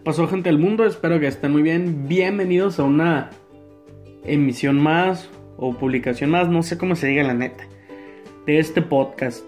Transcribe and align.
¿Qué 0.00 0.04
pasó 0.04 0.26
gente 0.28 0.48
del 0.48 0.58
mundo? 0.58 0.86
Espero 0.86 1.20
que 1.20 1.26
estén 1.26 1.52
muy 1.52 1.60
bien. 1.60 2.08
Bienvenidos 2.08 2.80
a 2.80 2.84
una 2.84 3.28
emisión 4.24 4.80
más 4.80 5.28
o 5.58 5.74
publicación 5.74 6.30
más, 6.30 6.48
no 6.48 6.62
sé 6.62 6.78
cómo 6.78 6.96
se 6.96 7.08
diga 7.08 7.22
la 7.22 7.34
neta, 7.34 7.64
de 8.46 8.60
este 8.60 8.80
podcast. 8.80 9.44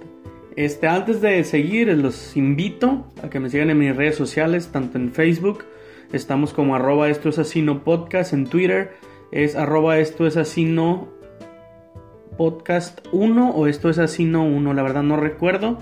Este, 0.55 0.89
antes 0.89 1.23
de 1.23 1.43
seguir, 1.45 1.89
los 1.97 2.37
invito 2.37 3.07
a 3.23 3.31
que 3.31 3.41
me 3.41 3.49
sigan 3.49 3.71
en 3.71 3.79
mis 3.79 3.97
redes 3.97 4.17
sociales, 4.17 4.69
tanto 4.71 4.99
en 4.99 5.13
Facebook, 5.13 5.65
estamos 6.13 6.53
como 6.53 6.77
arroba 6.77 7.09
esto 7.09 7.31
es 7.31 7.39
así 7.39 7.63
no 7.63 7.83
podcast, 7.83 8.35
en 8.35 8.47
Twitter 8.47 8.93
es 9.31 9.57
arroba 9.57 10.01
esto 10.01 10.27
es 10.27 10.37
así 10.37 10.67
no 10.67 11.09
podcast 12.37 13.01
1 13.11 13.53
o 13.53 13.67
esto 13.69 13.89
es 13.89 13.99
así 13.99 14.27
no 14.27 14.45
1, 14.45 14.75
la 14.75 14.83
verdad 14.83 15.03
no 15.03 15.17
recuerdo. 15.17 15.79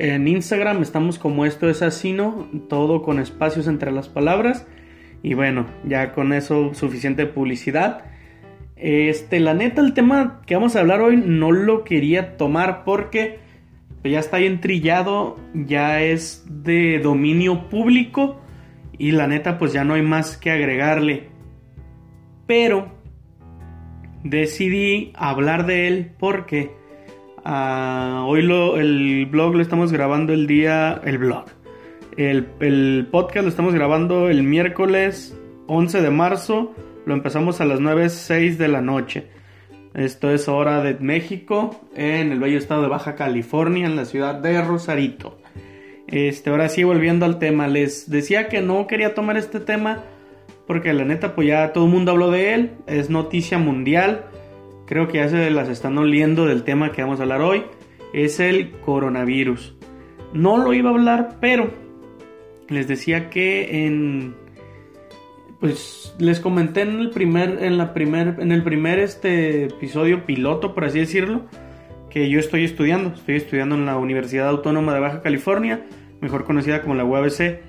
En 0.00 0.26
Instagram 0.28 0.80
estamos 0.80 1.18
como 1.18 1.44
esto 1.44 1.68
es 1.68 1.82
así, 1.82 2.14
¿no? 2.14 2.48
Todo 2.70 3.02
con 3.02 3.18
espacios 3.18 3.66
entre 3.66 3.92
las 3.92 4.08
palabras. 4.08 4.66
Y 5.22 5.34
bueno, 5.34 5.66
ya 5.84 6.12
con 6.12 6.32
eso 6.32 6.72
suficiente 6.72 7.26
publicidad. 7.26 8.04
Este, 8.76 9.40
la 9.40 9.52
neta, 9.52 9.82
el 9.82 9.92
tema 9.92 10.40
que 10.46 10.54
vamos 10.54 10.74
a 10.74 10.80
hablar 10.80 11.02
hoy 11.02 11.18
no 11.18 11.52
lo 11.52 11.84
quería 11.84 12.38
tomar 12.38 12.82
porque 12.84 13.40
ya 14.02 14.20
está 14.20 14.38
bien 14.38 14.62
trillado, 14.62 15.38
ya 15.52 16.00
es 16.00 16.46
de 16.48 16.98
dominio 16.98 17.68
público 17.68 18.40
y 18.96 19.10
la 19.10 19.26
neta 19.26 19.58
pues 19.58 19.74
ya 19.74 19.84
no 19.84 19.92
hay 19.92 20.02
más 20.02 20.38
que 20.38 20.50
agregarle. 20.50 21.28
Pero 22.46 22.90
decidí 24.24 25.12
hablar 25.14 25.66
de 25.66 25.88
él 25.88 26.12
porque 26.18 26.79
Ah, 27.44 28.24
hoy 28.26 28.42
lo, 28.42 28.76
el 28.78 29.26
blog 29.26 29.54
lo 29.54 29.62
estamos 29.62 29.92
grabando 29.92 30.32
el 30.32 30.46
día. 30.46 31.00
El 31.04 31.18
blog. 31.18 31.46
El, 32.16 32.48
el, 32.60 33.08
podcast 33.10 33.44
lo 33.44 33.48
estamos 33.48 33.74
grabando 33.74 34.28
el 34.28 34.42
miércoles 34.42 35.36
11 35.66 36.02
de 36.02 36.10
marzo. 36.10 36.74
Lo 37.06 37.14
empezamos 37.14 37.60
a 37.60 37.64
las 37.64 37.80
9.06 37.80 38.56
de 38.56 38.68
la 38.68 38.82
noche. 38.82 39.28
Esto 39.94 40.30
es 40.30 40.48
hora 40.48 40.82
de 40.82 40.94
México, 40.94 41.80
en 41.96 42.30
el 42.30 42.38
bello 42.38 42.58
estado 42.58 42.82
de 42.82 42.88
Baja 42.88 43.16
California, 43.16 43.86
en 43.86 43.96
la 43.96 44.04
ciudad 44.04 44.36
de 44.36 44.62
Rosarito. 44.62 45.38
Este, 46.06 46.50
ahora 46.50 46.68
sí, 46.68 46.84
volviendo 46.84 47.26
al 47.26 47.38
tema, 47.38 47.66
les 47.66 48.08
decía 48.08 48.48
que 48.48 48.60
no 48.60 48.86
quería 48.86 49.14
tomar 49.14 49.36
este 49.36 49.58
tema 49.58 50.04
porque 50.70 50.92
la 50.92 51.04
neta, 51.04 51.34
pues 51.34 51.48
ya 51.48 51.72
todo 51.72 51.86
el 51.86 51.90
mundo 51.90 52.12
habló 52.12 52.30
de 52.30 52.54
él, 52.54 52.70
es 52.86 53.10
noticia 53.10 53.58
mundial 53.58 54.29
creo 54.90 55.06
que 55.06 55.18
ya 55.18 55.28
se 55.28 55.50
las 55.50 55.68
están 55.68 55.96
oliendo 55.98 56.46
del 56.46 56.64
tema 56.64 56.90
que 56.90 57.00
vamos 57.00 57.20
a 57.20 57.22
hablar 57.22 57.42
hoy, 57.42 57.62
es 58.12 58.40
el 58.40 58.72
coronavirus. 58.84 59.76
No 60.32 60.58
lo 60.58 60.74
iba 60.74 60.90
a 60.90 60.92
hablar, 60.92 61.36
pero 61.40 61.70
les 62.68 62.88
decía 62.88 63.30
que 63.30 63.86
en 63.86 64.34
pues 65.60 66.12
les 66.18 66.40
comenté 66.40 66.80
en 66.80 66.98
el 66.98 67.10
primer 67.10 67.62
en 67.62 67.78
la 67.78 67.94
primer 67.94 68.38
en 68.40 68.50
el 68.50 68.64
primer 68.64 68.98
este 68.98 69.66
episodio 69.66 70.26
piloto, 70.26 70.74
por 70.74 70.84
así 70.84 70.98
decirlo, 70.98 71.42
que 72.10 72.28
yo 72.28 72.40
estoy 72.40 72.64
estudiando, 72.64 73.10
estoy 73.14 73.36
estudiando 73.36 73.76
en 73.76 73.86
la 73.86 73.96
Universidad 73.96 74.48
Autónoma 74.48 74.92
de 74.92 74.98
Baja 74.98 75.22
California, 75.22 75.86
mejor 76.20 76.44
conocida 76.44 76.82
como 76.82 76.96
la 76.96 77.04
UABC. 77.04 77.60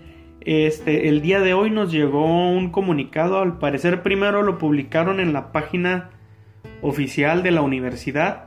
Este, 0.44 1.08
el 1.08 1.22
día 1.22 1.40
de 1.40 1.54
hoy 1.54 1.70
nos 1.70 1.92
llegó 1.92 2.50
un 2.50 2.72
comunicado, 2.72 3.42
al 3.42 3.60
parecer 3.60 4.02
primero 4.02 4.42
lo 4.42 4.58
publicaron 4.58 5.20
en 5.20 5.34
la 5.34 5.52
página 5.52 6.10
oficial 6.82 7.44
de 7.44 7.52
la 7.52 7.62
universidad. 7.62 8.46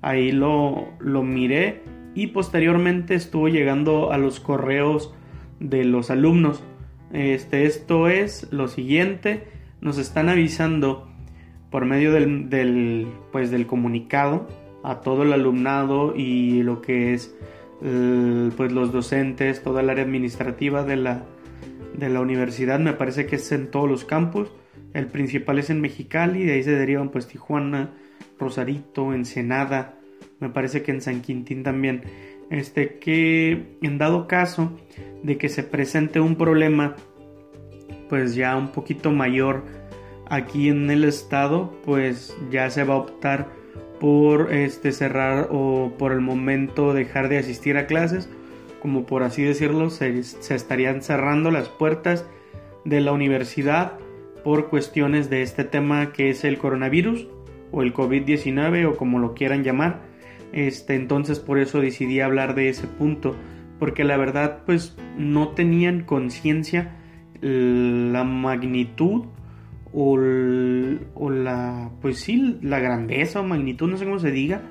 Ahí 0.00 0.32
lo, 0.32 0.88
lo 0.98 1.22
miré 1.22 1.82
y 2.14 2.28
posteriormente 2.28 3.14
estuvo 3.14 3.48
llegando 3.48 4.12
a 4.12 4.18
los 4.18 4.40
correos 4.40 5.14
de 5.60 5.84
los 5.84 6.10
alumnos. 6.10 6.62
Este, 7.12 7.66
esto 7.66 8.08
es 8.08 8.48
lo 8.52 8.68
siguiente, 8.68 9.44
nos 9.80 9.98
están 9.98 10.28
avisando 10.28 11.08
por 11.70 11.84
medio 11.84 12.12
del, 12.12 12.50
del, 12.50 13.06
pues, 13.32 13.50
del 13.50 13.66
comunicado 13.66 14.48
a 14.82 15.00
todo 15.00 15.22
el 15.22 15.32
alumnado 15.32 16.14
y 16.16 16.62
lo 16.62 16.82
que 16.82 17.14
es 17.14 17.34
pues, 18.56 18.72
los 18.72 18.92
docentes, 18.92 19.62
toda 19.62 19.80
el 19.80 19.90
área 19.90 20.04
administrativa 20.04 20.84
de 20.84 20.96
la, 20.96 21.24
de 21.96 22.08
la 22.08 22.20
universidad, 22.20 22.78
me 22.78 22.92
parece 22.92 23.26
que 23.26 23.36
es 23.36 23.50
en 23.52 23.70
todos 23.70 23.90
los 23.90 24.04
campus, 24.04 24.52
el 24.94 25.06
principal 25.06 25.58
es 25.58 25.70
en 25.70 25.80
Mexicali, 25.80 26.44
de 26.44 26.52
ahí 26.52 26.62
se 26.62 26.72
derivan 26.72 27.10
pues 27.10 27.26
Tijuana, 27.26 27.90
Rosarito, 28.38 29.14
Ensenada, 29.14 29.98
me 30.42 30.48
parece 30.48 30.82
que 30.82 30.90
en 30.90 31.00
San 31.00 31.22
Quintín 31.22 31.62
también. 31.62 32.02
Este 32.50 32.98
que 32.98 33.76
en 33.80 33.96
dado 33.96 34.26
caso 34.26 34.76
de 35.22 35.38
que 35.38 35.48
se 35.48 35.62
presente 35.62 36.20
un 36.20 36.36
problema 36.36 36.96
pues 38.08 38.34
ya 38.34 38.56
un 38.56 38.72
poquito 38.72 39.10
mayor 39.10 39.62
aquí 40.28 40.68
en 40.68 40.90
el 40.90 41.04
estado, 41.04 41.72
pues 41.84 42.36
ya 42.50 42.68
se 42.68 42.84
va 42.84 42.94
a 42.94 42.98
optar 42.98 43.48
por 44.00 44.52
este 44.52 44.92
cerrar 44.92 45.48
o 45.50 45.92
por 45.96 46.12
el 46.12 46.20
momento 46.20 46.92
dejar 46.92 47.28
de 47.28 47.38
asistir 47.38 47.76
a 47.76 47.86
clases, 47.86 48.28
como 48.82 49.06
por 49.06 49.22
así 49.22 49.44
decirlo, 49.44 49.88
se, 49.88 50.22
se 50.24 50.54
estarían 50.54 51.02
cerrando 51.02 51.50
las 51.50 51.68
puertas 51.68 52.26
de 52.84 53.00
la 53.00 53.12
universidad 53.12 53.92
por 54.42 54.68
cuestiones 54.68 55.30
de 55.30 55.42
este 55.42 55.64
tema 55.64 56.12
que 56.12 56.30
es 56.30 56.44
el 56.44 56.58
coronavirus 56.58 57.28
o 57.70 57.82
el 57.82 57.92
COVID-19 57.94 58.86
o 58.86 58.96
como 58.96 59.18
lo 59.18 59.34
quieran 59.34 59.64
llamar. 59.64 60.02
Este, 60.52 60.94
entonces 60.94 61.40
por 61.40 61.58
eso 61.58 61.80
decidí 61.80 62.20
hablar 62.20 62.54
de 62.54 62.68
ese 62.68 62.86
punto, 62.86 63.34
porque 63.78 64.04
la 64.04 64.16
verdad 64.16 64.60
pues 64.66 64.96
no 65.16 65.48
tenían 65.48 66.02
conciencia 66.04 66.96
la 67.40 68.22
magnitud 68.22 69.24
o, 69.92 70.18
o, 71.14 71.30
la 71.30 71.90
pues 72.00 72.20
sí 72.20 72.58
la 72.62 72.78
grandeza 72.78 73.40
o 73.40 73.44
magnitud 73.44 73.90
no 73.90 73.96
sé 73.96 74.04
cómo 74.04 74.20
se 74.20 74.30
diga 74.30 74.62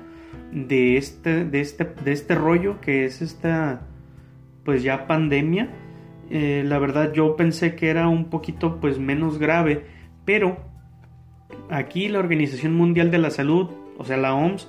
de 0.52 0.96
este 0.96 1.44
de 1.44 1.60
este 1.60 1.84
de 1.84 2.12
este 2.12 2.34
rollo 2.34 2.80
que 2.80 3.04
es 3.04 3.20
esta 3.20 3.86
pues 4.64 4.82
ya 4.82 5.06
pandemia 5.06 5.68
eh, 6.32 6.64
la 6.64 6.78
verdad 6.78 7.12
yo 7.12 7.36
pensé 7.36 7.74
que 7.74 7.90
era 7.90 8.08
un 8.08 8.30
poquito 8.30 8.80
pues 8.80 8.98
menos 8.98 9.38
grave, 9.38 9.84
pero 10.24 10.56
aquí 11.68 12.08
la 12.08 12.20
Organización 12.20 12.74
Mundial 12.74 13.10
de 13.10 13.18
la 13.18 13.30
Salud, 13.30 13.68
o 13.98 14.04
sea 14.04 14.16
la 14.16 14.34
OMS, 14.34 14.66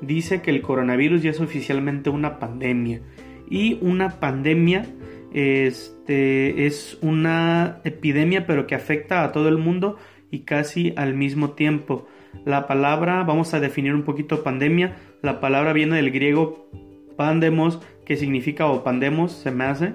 dice 0.00 0.42
que 0.42 0.50
el 0.50 0.62
coronavirus 0.62 1.22
ya 1.22 1.30
es 1.30 1.40
oficialmente 1.40 2.10
una 2.10 2.40
pandemia. 2.40 3.00
Y 3.48 3.78
una 3.82 4.18
pandemia 4.18 4.84
este, 5.32 6.66
es 6.66 6.98
una 7.02 7.80
epidemia 7.84 8.46
pero 8.46 8.66
que 8.66 8.74
afecta 8.74 9.22
a 9.22 9.30
todo 9.30 9.48
el 9.48 9.58
mundo 9.58 9.98
y 10.32 10.40
casi 10.40 10.92
al 10.96 11.14
mismo 11.14 11.50
tiempo. 11.50 12.08
La 12.44 12.66
palabra, 12.66 13.22
vamos 13.22 13.54
a 13.54 13.60
definir 13.60 13.94
un 13.94 14.02
poquito 14.02 14.42
pandemia, 14.42 14.96
la 15.22 15.40
palabra 15.40 15.72
viene 15.72 15.96
del 15.96 16.10
griego 16.10 16.68
pandemos, 17.16 17.80
que 18.04 18.16
significa 18.16 18.66
o 18.66 18.84
pandemos, 18.84 19.32
se 19.32 19.50
me 19.50 19.64
hace, 19.64 19.94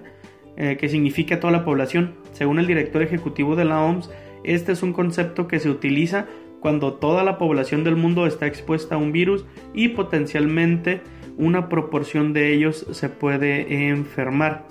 eh, 0.64 0.78
que 0.78 0.90
significa 0.90 1.40
toda 1.40 1.52
la 1.52 1.66
población. 1.66 2.14
Según 2.34 2.60
el 2.60 2.68
director 2.68 3.02
ejecutivo 3.02 3.56
de 3.56 3.66
la 3.66 3.82
OMS, 3.82 4.12
este 4.44 4.74
es 4.74 4.84
un 4.84 4.94
concepto 4.94 5.48
que 5.48 5.58
se 5.58 5.72
utiliza 5.72 6.28
cuando 6.60 6.94
toda 6.94 7.24
la 7.24 7.40
población 7.40 7.84
del 7.84 7.96
mundo 7.96 8.28
está 8.28 8.46
expuesta 8.46 8.94
a 8.94 9.00
un 9.00 9.12
virus 9.12 9.44
y 9.74 9.88
potencialmente 9.88 11.02
una 11.36 11.68
proporción 11.68 12.32
de 12.34 12.54
ellos 12.54 12.86
se 12.92 13.10
puede 13.10 13.88
enfermar. 13.90 14.68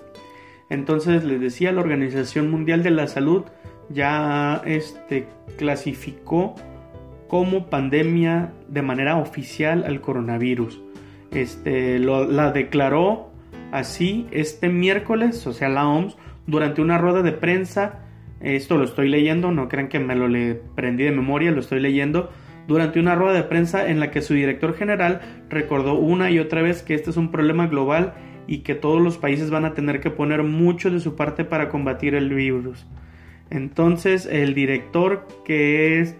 Entonces 0.69 1.25
les 1.25 1.41
decía, 1.41 1.73
la 1.73 1.81
Organización 1.81 2.53
Mundial 2.53 2.85
de 2.85 2.91
la 2.91 3.09
Salud 3.09 3.47
ya 3.89 4.63
este, 4.67 5.27
clasificó 5.59 6.55
como 7.27 7.67
pandemia 7.67 8.53
de 8.69 8.83
manera 8.83 9.17
oficial 9.17 9.83
al 9.83 10.01
coronavirus. 10.01 10.81
Este, 11.33 11.99
la 11.99 12.53
declaró 12.53 13.30
Así, 13.73 14.27
este 14.33 14.69
miércoles, 14.69 15.47
o 15.47 15.53
sea, 15.53 15.69
la 15.69 15.89
OMS, 15.89 16.17
durante 16.47 16.83
una 16.83 16.99
rueda 16.99 17.23
de 17.23 17.33
prensa, 17.33 18.01
esto 18.41 18.77
lo 18.77 18.85
estoy 18.85 19.09
leyendo, 19.09 19.53
no 19.53 19.69
crean 19.69 19.89
que 19.89 20.01
me 20.01 20.17
lo 20.17 20.29
le 20.29 20.55
prendí 20.75 21.05
de 21.05 21.13
memoria, 21.13 21.51
lo 21.51 21.61
estoy 21.61 21.81
leyendo, 21.81 22.31
durante 22.67 22.99
una 23.01 23.15
rueda 23.15 23.35
de 23.35 23.43
prensa 23.45 23.89
en 23.89 24.01
la 24.01 24.11
que 24.11 24.23
su 24.23 24.35
director 24.35 24.75
general 24.75 25.21
recordó 25.49 25.95
una 25.95 26.31
y 26.31 26.39
otra 26.39 26.63
vez 26.63 26.83
que 26.83 26.95
este 26.95 27.11
es 27.11 27.17
un 27.17 27.31
problema 27.31 27.67
global 27.67 28.15
y 28.47 28.59
que 28.59 28.75
todos 28.75 29.01
los 29.01 29.19
países 29.19 29.51
van 29.51 29.65
a 29.65 29.75
tener 29.75 30.01
que 30.01 30.11
poner 30.11 30.43
mucho 30.43 30.91
de 30.91 31.01
su 31.01 31.15
parte 31.15 31.45
para 31.45 31.69
combatir 31.69 32.15
el 32.15 32.33
virus. 32.33 32.87
Entonces, 33.51 34.27
el 34.27 34.55
director 34.55 35.27
que 35.45 36.01
es 36.01 36.17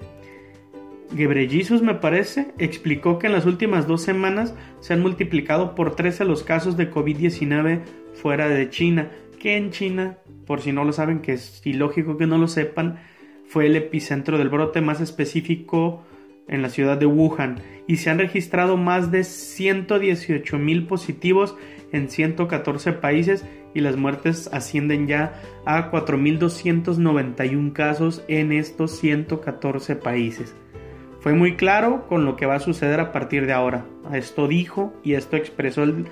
Gebreyesus, 1.15 1.83
me 1.83 1.95
parece, 1.95 2.53
explicó 2.59 3.19
que 3.19 3.27
en 3.27 3.33
las 3.33 3.47
últimas 3.47 3.87
dos 3.87 4.03
semanas 4.03 4.55
se 4.81 4.93
han 4.93 5.03
multiplicado 5.03 5.75
por 5.75 5.97
13 5.97 6.25
los 6.25 6.43
casos 6.43 6.77
de 6.77 6.91
COVID-19 6.91 7.81
fuera 8.15 8.49
de 8.49 8.71
China, 8.71 9.11
que 9.39 9.57
en 9.57 9.71
China, 9.71 10.19
por 10.47 10.61
si 10.61 10.73
no 10.73 10.85
lo 10.85 10.93
saben, 10.93 11.21
que 11.21 11.33
es 11.33 11.61
ilógico 11.65 12.17
que 12.17 12.27
no 12.27 12.39
lo 12.39 12.47
sepan, 12.47 13.01
fue 13.47 13.67
el 13.67 13.75
epicentro 13.75 14.39
del 14.39 14.49
brote 14.49 14.81
más 14.81 15.01
específico 15.01 16.05
en 16.47 16.63
la 16.63 16.69
ciudad 16.69 16.99
de 16.99 17.07
Wuhan 17.07 17.61
y 17.87 17.97
se 17.97 18.11
han 18.11 18.19
registrado 18.19 18.77
más 18.77 19.11
de 19.11 19.25
118 19.25 20.59
mil 20.59 20.87
positivos 20.87 21.57
en 21.93 22.09
114 22.11 22.93
países 22.93 23.45
y 23.75 23.81
las 23.81 23.97
muertes 23.97 24.49
ascienden 24.53 25.07
ya 25.07 25.41
a 25.65 25.91
4.291 25.91 27.73
casos 27.73 28.23
en 28.29 28.53
estos 28.53 28.99
114 28.99 29.97
países. 29.97 30.55
Fue 31.21 31.35
muy 31.35 31.57
claro 31.57 32.07
con 32.09 32.25
lo 32.25 32.37
que 32.37 32.47
va 32.47 32.55
a 32.55 32.61
suceder 32.61 32.99
a 32.99 33.13
partir 33.13 33.47
de 33.47 33.53
ahora. 33.53 33.85
Esto 34.13 34.49
dijo 34.49 34.95
y 35.05 35.15
esto 35.15 35.37
expresó 35.37 35.83
el, 35.83 36.07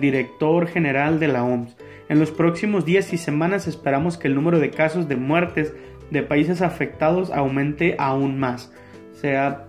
director 0.00 0.68
general 0.68 1.18
de 1.18 1.28
la 1.28 1.42
OMS. 1.44 1.76
En 2.08 2.20
los 2.20 2.30
próximos 2.30 2.84
días 2.84 3.12
y 3.12 3.18
semanas 3.18 3.66
esperamos 3.66 4.18
que 4.18 4.28
el 4.28 4.36
número 4.36 4.60
de 4.60 4.70
casos 4.70 5.08
de 5.08 5.16
muertes 5.16 5.74
de 6.10 6.22
países 6.22 6.62
afectados 6.62 7.32
aumente 7.32 7.96
aún 7.98 8.38
más. 8.38 8.72
Sea, 9.12 9.66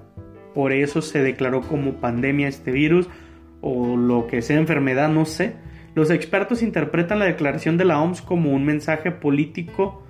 por 0.54 0.72
eso 0.72 1.02
se 1.02 1.24
declaró 1.24 1.62
como 1.62 1.94
pandemia 1.94 2.48
este 2.48 2.72
virus 2.72 3.10
o 3.62 3.98
lo 3.98 4.28
que 4.28 4.44
sea 4.44 4.58
enfermedad, 4.58 5.10
no 5.10 5.26
sé. 5.26 5.56
Los 5.96 6.12
expertos 6.12 6.62
interpretan 6.62 7.18
la 7.18 7.26
declaración 7.26 7.78
de 7.78 7.86
la 7.86 8.00
OMS 8.00 8.22
como 8.22 8.52
un 8.52 8.66
mensaje 8.66 9.10
político, 9.10 10.04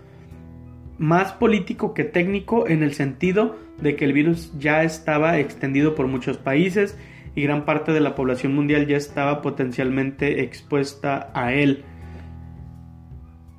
más 0.97 1.33
político 1.33 1.93
que 1.93 2.03
técnico, 2.03 2.67
en 2.67 2.83
el 2.83 2.93
sentido 2.93 3.57
de 3.81 3.95
que 3.95 4.05
el 4.05 4.13
virus 4.13 4.51
ya 4.57 4.83
estaba 4.83 5.39
extendido 5.39 5.95
por 5.95 6.07
muchos 6.07 6.37
países 6.37 6.97
y 7.35 7.41
gran 7.43 7.65
parte 7.65 7.91
de 7.91 7.99
la 7.99 8.15
población 8.15 8.53
mundial 8.53 8.87
ya 8.87 8.97
estaba 8.97 9.41
potencialmente 9.41 10.43
expuesta 10.43 11.31
a 11.33 11.53
él. 11.53 11.83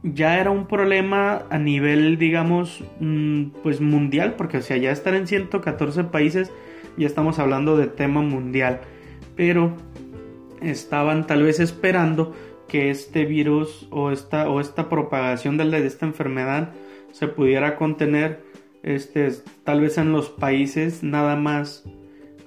Ya 0.03 0.39
era 0.39 0.51
un 0.51 0.67
problema 0.67 1.45
a 1.51 1.59
nivel, 1.59 2.19
digamos, 2.19 2.85
mm, 3.01 3.47
pues 3.63 3.81
mundial, 3.81 4.35
porque 4.37 4.59
o 4.59 4.63
sea, 4.63 4.77
ya 4.77 4.93
estar 4.93 5.15
en 5.15 5.27
114 5.27 6.05
países, 6.05 6.53
ya 6.97 7.07
estamos 7.07 7.39
hablando 7.39 7.77
de 7.77 7.87
tema 7.87 8.21
mundial. 8.21 8.81
Pero 9.35 9.75
estaban 10.61 11.27
tal 11.27 11.43
vez 11.43 11.59
esperando 11.59 12.35
que 12.69 12.91
este 12.91 13.25
virus 13.25 13.89
o 13.91 14.11
esta, 14.11 14.49
o 14.49 14.61
esta 14.61 14.89
propagación 14.89 15.57
de, 15.57 15.69
de 15.69 15.87
esta 15.87 16.07
enfermedad 16.07 16.71
se 17.15 17.29
pudiera 17.29 17.77
contener 17.77 18.41
este, 18.83 19.31
tal 19.63 19.81
vez 19.81 19.99
en 19.99 20.11
los 20.11 20.31
países 20.31 21.05
nada 21.05 21.37
más 21.37 21.85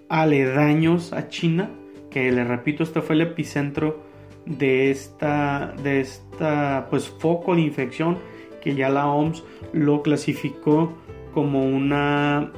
aledaños 0.09 1.13
a 1.13 1.29
China, 1.29 1.71
que 2.11 2.29
le 2.33 2.43
repito, 2.43 2.83
este 2.83 3.01
fue 3.01 3.15
el 3.15 3.21
epicentro 3.21 4.03
de 4.45 4.91
esta, 4.91 5.73
de 5.81 6.01
esta 6.01 6.87
pues, 6.89 7.07
foco 7.07 7.55
de 7.55 7.61
infección 7.61 8.19
que 8.61 8.75
ya 8.75 8.89
la 8.89 9.07
OMS 9.07 9.41
lo 9.71 10.03
clasificó 10.03 10.97
como 11.33 11.65
una 11.65 12.51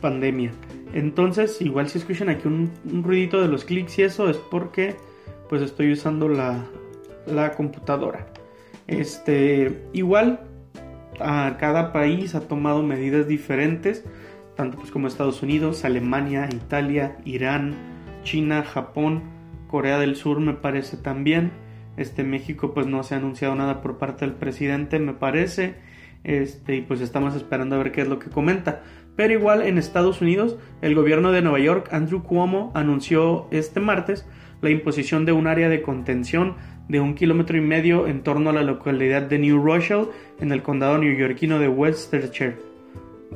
pandemia. 0.00 0.50
Entonces, 0.92 1.60
igual 1.60 1.88
si 1.88 1.98
escuchan 1.98 2.30
aquí 2.30 2.48
un, 2.48 2.72
ruidito 3.04 3.40
de 3.40 3.46
los 3.46 3.64
clics 3.64 4.00
y 4.00 4.02
eso 4.02 4.28
es 4.28 4.38
porque 4.38 4.96
pues 5.48 5.62
estoy 5.62 5.92
usando 5.92 6.28
la, 6.28 6.66
la 7.26 7.52
computadora. 7.52 8.26
Este, 8.88 9.84
igual 9.92 10.40
a 11.20 11.56
cada 11.58 11.92
país 11.92 12.34
ha 12.34 12.48
tomado 12.48 12.82
medidas 12.82 13.26
diferentes, 13.26 14.04
tanto 14.56 14.78
pues 14.78 14.90
como 14.90 15.08
Estados 15.08 15.42
Unidos, 15.42 15.84
Alemania, 15.84 16.48
Italia, 16.52 17.16
Irán, 17.24 17.74
China, 18.22 18.62
Japón, 18.62 19.22
Corea 19.68 19.98
del 19.98 20.16
Sur 20.16 20.40
me 20.40 20.54
parece 20.54 20.96
también. 20.96 21.52
Este 21.96 22.24
México 22.24 22.74
pues 22.74 22.86
no 22.86 23.02
se 23.02 23.14
ha 23.14 23.18
anunciado 23.18 23.54
nada 23.54 23.80
por 23.80 23.98
parte 23.98 24.24
del 24.24 24.34
presidente, 24.34 24.98
me 24.98 25.14
parece. 25.14 25.74
Este, 26.24 26.76
y 26.76 26.80
pues 26.80 27.00
estamos 27.00 27.34
esperando 27.34 27.76
a 27.76 27.78
ver 27.78 27.92
qué 27.92 28.02
es 28.02 28.08
lo 28.08 28.18
que 28.18 28.30
comenta. 28.30 28.82
Pero 29.16 29.32
igual 29.32 29.62
en 29.62 29.78
Estados 29.78 30.20
Unidos, 30.20 30.56
el 30.82 30.94
gobierno 30.94 31.30
de 31.30 31.42
Nueva 31.42 31.60
York, 31.60 31.88
Andrew 31.92 32.22
Cuomo, 32.22 32.72
anunció 32.74 33.46
este 33.50 33.80
martes 33.80 34.26
la 34.60 34.70
imposición 34.70 35.24
de 35.24 35.32
un 35.32 35.46
área 35.46 35.68
de 35.68 35.82
contención 35.82 36.56
de 36.88 37.00
un 37.00 37.14
kilómetro 37.14 37.56
y 37.56 37.60
medio 37.60 38.06
en 38.06 38.22
torno 38.22 38.50
a 38.50 38.52
la 38.52 38.62
localidad 38.62 39.22
de 39.22 39.38
New 39.38 39.62
Rochelle, 39.62 40.08
en 40.40 40.52
el 40.52 40.62
condado 40.62 40.98
neoyorquino 40.98 41.58
de 41.58 41.68
Westchester, 41.68 42.56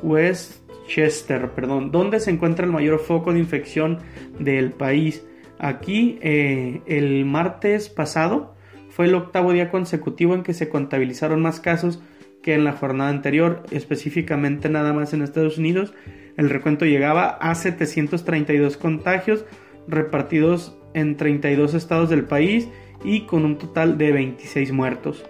Westchester, 0.02 1.50
perdón, 1.50 1.90
donde 1.90 2.20
se 2.20 2.30
encuentra 2.30 2.66
el 2.66 2.72
mayor 2.72 2.98
foco 2.98 3.32
de 3.32 3.38
infección 3.38 3.98
del 4.38 4.72
país. 4.72 5.24
Aquí, 5.58 6.18
eh, 6.22 6.82
el 6.86 7.24
martes 7.24 7.88
pasado, 7.88 8.54
fue 8.90 9.06
el 9.06 9.14
octavo 9.14 9.52
día 9.52 9.70
consecutivo 9.70 10.34
en 10.34 10.42
que 10.42 10.54
se 10.54 10.68
contabilizaron 10.68 11.40
más 11.40 11.60
casos 11.60 12.02
que 12.42 12.54
en 12.54 12.64
la 12.64 12.72
jornada 12.72 13.10
anterior, 13.10 13.62
específicamente 13.70 14.68
nada 14.68 14.92
más 14.92 15.12
en 15.12 15.22
Estados 15.22 15.58
Unidos. 15.58 15.94
El 16.36 16.50
recuento 16.50 16.84
llegaba 16.84 17.28
a 17.28 17.54
732 17.54 18.76
contagios 18.76 19.44
repartidos 19.88 20.76
en 20.94 21.16
32 21.16 21.74
estados 21.74 22.10
del 22.10 22.24
país 22.24 22.68
y 23.04 23.22
con 23.22 23.44
un 23.44 23.58
total 23.58 23.98
de 23.98 24.12
26 24.12 24.72
muertos. 24.72 25.24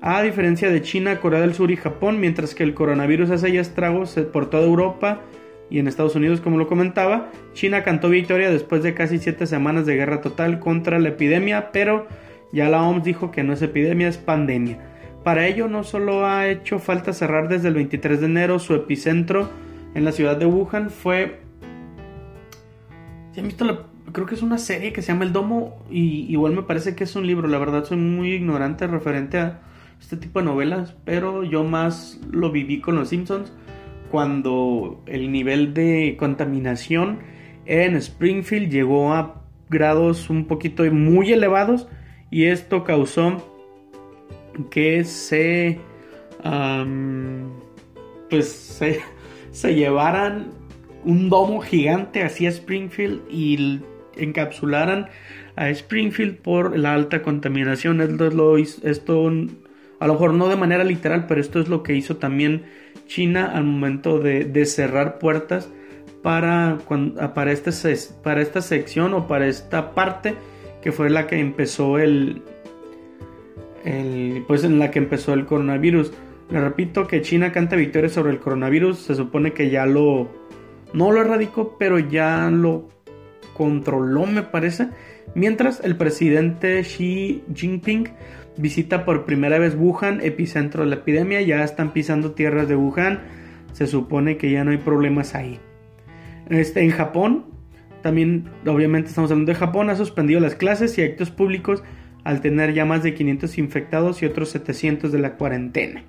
A 0.00 0.22
diferencia 0.22 0.70
de 0.70 0.82
China, 0.82 1.18
Corea 1.18 1.40
del 1.40 1.54
Sur 1.54 1.70
y 1.70 1.76
Japón, 1.76 2.20
mientras 2.20 2.54
que 2.54 2.62
el 2.62 2.74
coronavirus 2.74 3.30
hace 3.30 3.50
ya 3.50 3.60
estragos 3.60 4.14
por 4.32 4.48
toda 4.48 4.64
Europa 4.64 5.22
y 5.70 5.80
en 5.80 5.88
Estados 5.88 6.14
Unidos, 6.14 6.40
como 6.40 6.56
lo 6.56 6.68
comentaba, 6.68 7.30
China 7.52 7.82
cantó 7.82 8.08
victoria 8.08 8.50
después 8.50 8.82
de 8.82 8.94
casi 8.94 9.18
7 9.18 9.46
semanas 9.46 9.86
de 9.86 9.96
guerra 9.96 10.20
total 10.20 10.60
contra 10.60 11.00
la 11.00 11.08
epidemia, 11.08 11.72
pero 11.72 12.06
ya 12.52 12.68
la 12.68 12.82
OMS 12.82 13.02
dijo 13.02 13.30
que 13.32 13.42
no 13.42 13.52
es 13.52 13.62
epidemia, 13.62 14.08
es 14.08 14.18
pandemia. 14.18 14.78
Para 15.24 15.46
ello 15.46 15.66
no 15.68 15.82
solo 15.82 16.24
ha 16.24 16.48
hecho 16.48 16.78
falta 16.78 17.12
cerrar 17.12 17.48
desde 17.48 17.68
el 17.68 17.74
23 17.74 18.20
de 18.20 18.26
enero 18.26 18.58
su 18.60 18.74
epicentro 18.74 19.50
en 19.94 20.04
la 20.04 20.12
ciudad 20.12 20.36
de 20.36 20.46
Wuhan, 20.46 20.90
fue... 20.90 21.40
¿Se 23.32 23.40
han 23.40 23.46
visto 23.46 23.64
la 23.64 23.82
creo 24.12 24.26
que 24.26 24.34
es 24.34 24.42
una 24.42 24.58
serie 24.58 24.92
que 24.92 25.02
se 25.02 25.12
llama 25.12 25.24
El 25.24 25.32
Domo 25.32 25.84
y 25.90 26.30
igual 26.32 26.54
me 26.54 26.62
parece 26.62 26.94
que 26.94 27.04
es 27.04 27.16
un 27.16 27.26
libro, 27.26 27.48
la 27.48 27.58
verdad 27.58 27.84
soy 27.84 27.96
muy 27.96 28.32
ignorante 28.32 28.86
referente 28.86 29.38
a 29.38 29.60
este 30.00 30.16
tipo 30.16 30.38
de 30.38 30.44
novelas, 30.44 30.94
pero 31.04 31.42
yo 31.42 31.64
más 31.64 32.20
lo 32.30 32.50
viví 32.50 32.80
con 32.80 32.96
los 32.96 33.08
Simpsons 33.08 33.52
cuando 34.10 35.02
el 35.06 35.32
nivel 35.32 35.74
de 35.74 36.16
contaminación 36.18 37.18
en 37.66 37.96
Springfield 37.96 38.70
llegó 38.70 39.12
a 39.12 39.42
grados 39.68 40.30
un 40.30 40.46
poquito 40.46 40.84
muy 40.84 41.32
elevados 41.32 41.88
y 42.30 42.44
esto 42.44 42.84
causó 42.84 43.44
que 44.70 45.04
se 45.04 45.80
pues 48.30 48.48
se, 48.48 49.00
se 49.50 49.74
llevaran 49.74 50.52
un 51.04 51.28
domo 51.28 51.60
gigante 51.60 52.22
hacia 52.22 52.48
Springfield 52.48 53.22
y 53.30 53.80
encapsularan 54.18 55.08
a 55.56 55.70
Springfield 55.70 56.36
por 56.36 56.78
la 56.78 56.94
alta 56.94 57.22
contaminación. 57.22 58.00
Esto, 58.00 59.32
a 60.00 60.06
lo 60.06 60.12
mejor 60.12 60.34
no 60.34 60.48
de 60.48 60.56
manera 60.56 60.84
literal, 60.84 61.26
pero 61.26 61.40
esto 61.40 61.60
es 61.60 61.68
lo 61.68 61.82
que 61.82 61.94
hizo 61.94 62.16
también 62.16 62.64
China 63.06 63.50
al 63.52 63.64
momento 63.64 64.18
de, 64.18 64.66
cerrar 64.66 65.18
puertas 65.18 65.70
para, 66.22 66.78
para, 67.34 67.52
este, 67.52 67.70
para 68.22 68.42
esta 68.42 68.60
sección 68.60 69.14
o 69.14 69.26
para 69.26 69.46
esta 69.46 69.94
parte 69.94 70.34
que 70.82 70.92
fue 70.92 71.10
la 71.10 71.26
que 71.26 71.40
empezó 71.40 71.98
el, 71.98 72.42
el, 73.84 74.44
pues 74.46 74.64
en 74.64 74.78
la 74.78 74.90
que 74.90 74.98
empezó 74.98 75.34
el 75.34 75.46
coronavirus. 75.46 76.12
Le 76.50 76.60
repito 76.60 77.06
que 77.06 77.20
China 77.20 77.52
canta 77.52 77.76
victoria 77.76 78.08
sobre 78.08 78.32
el 78.32 78.38
coronavirus, 78.38 78.98
se 78.98 79.14
supone 79.14 79.52
que 79.52 79.70
ya 79.70 79.86
lo 79.86 80.28
no 80.92 81.12
lo 81.12 81.20
erradicó, 81.20 81.76
pero 81.78 81.98
ya 81.98 82.50
lo 82.50 82.88
controló, 83.58 84.24
me 84.24 84.42
parece. 84.42 84.88
Mientras 85.34 85.84
el 85.84 85.96
presidente 85.96 86.80
Xi 86.82 87.42
Jinping 87.52 88.08
visita 88.56 89.04
por 89.04 89.26
primera 89.26 89.58
vez 89.58 89.74
Wuhan, 89.76 90.20
epicentro 90.22 90.84
de 90.84 90.90
la 90.90 90.94
epidemia, 90.96 91.42
ya 91.42 91.64
están 91.64 91.92
pisando 91.92 92.32
tierras 92.32 92.68
de 92.68 92.76
Wuhan, 92.76 93.20
se 93.72 93.88
supone 93.88 94.36
que 94.36 94.50
ya 94.50 94.64
no 94.64 94.70
hay 94.70 94.78
problemas 94.78 95.34
ahí. 95.34 95.58
Este, 96.48 96.82
en 96.82 96.90
Japón, 96.90 97.46
también 98.00 98.48
obviamente 98.64 99.08
estamos 99.08 99.30
hablando 99.30 99.52
de 99.52 99.58
Japón, 99.58 99.90
ha 99.90 99.96
suspendido 99.96 100.40
las 100.40 100.54
clases 100.54 100.96
y 100.96 101.02
actos 101.02 101.30
públicos 101.30 101.82
al 102.22 102.40
tener 102.40 102.72
ya 102.74 102.84
más 102.84 103.02
de 103.02 103.14
500 103.14 103.58
infectados 103.58 104.22
y 104.22 104.26
otros 104.26 104.50
700 104.50 105.10
de 105.10 105.18
la 105.18 105.34
cuarentena. 105.34 106.04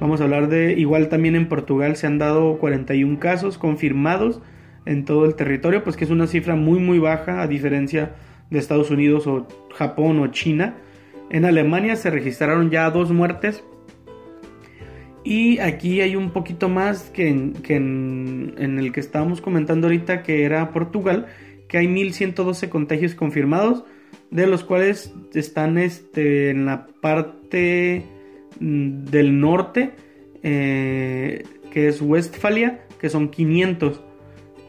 Vamos 0.00 0.20
a 0.20 0.24
hablar 0.24 0.48
de, 0.48 0.72
igual 0.72 1.08
también 1.08 1.34
en 1.34 1.48
Portugal 1.48 1.96
se 1.96 2.06
han 2.06 2.18
dado 2.18 2.58
41 2.58 3.18
casos 3.18 3.56
confirmados 3.56 4.42
en 4.84 5.04
todo 5.04 5.24
el 5.24 5.34
territorio, 5.34 5.84
pues 5.84 5.96
que 5.96 6.04
es 6.04 6.10
una 6.10 6.26
cifra 6.26 6.56
muy 6.56 6.78
muy 6.78 6.98
baja 6.98 7.42
a 7.42 7.46
diferencia 7.46 8.14
de 8.50 8.58
Estados 8.58 8.90
Unidos 8.90 9.26
o 9.26 9.46
Japón 9.74 10.18
o 10.20 10.26
China. 10.28 10.76
En 11.30 11.44
Alemania 11.44 11.96
se 11.96 12.10
registraron 12.10 12.70
ya 12.70 12.90
dos 12.90 13.10
muertes 13.10 13.64
y 15.24 15.58
aquí 15.60 16.00
hay 16.00 16.16
un 16.16 16.30
poquito 16.30 16.68
más 16.68 17.10
que, 17.10 17.28
en, 17.28 17.52
que 17.54 17.76
en, 17.76 18.78
el 18.78 18.92
que 18.92 19.00
estábamos 19.00 19.40
comentando 19.40 19.86
ahorita, 19.86 20.22
que 20.22 20.44
era 20.44 20.72
Portugal, 20.72 21.26
que 21.68 21.78
hay 21.78 21.88
1112 21.88 22.68
contagios 22.68 23.14
confirmados, 23.14 23.84
de 24.30 24.46
los 24.46 24.64
cuales 24.64 25.14
están 25.32 25.78
este, 25.78 26.50
en 26.50 26.66
la 26.66 26.86
parte 27.00 28.04
mm, 28.58 29.04
del 29.04 29.38
norte, 29.38 29.92
eh, 30.42 31.44
que 31.70 31.88
es 31.88 32.02
Westfalia, 32.02 32.84
que 33.00 33.08
son 33.08 33.28
500 33.28 34.00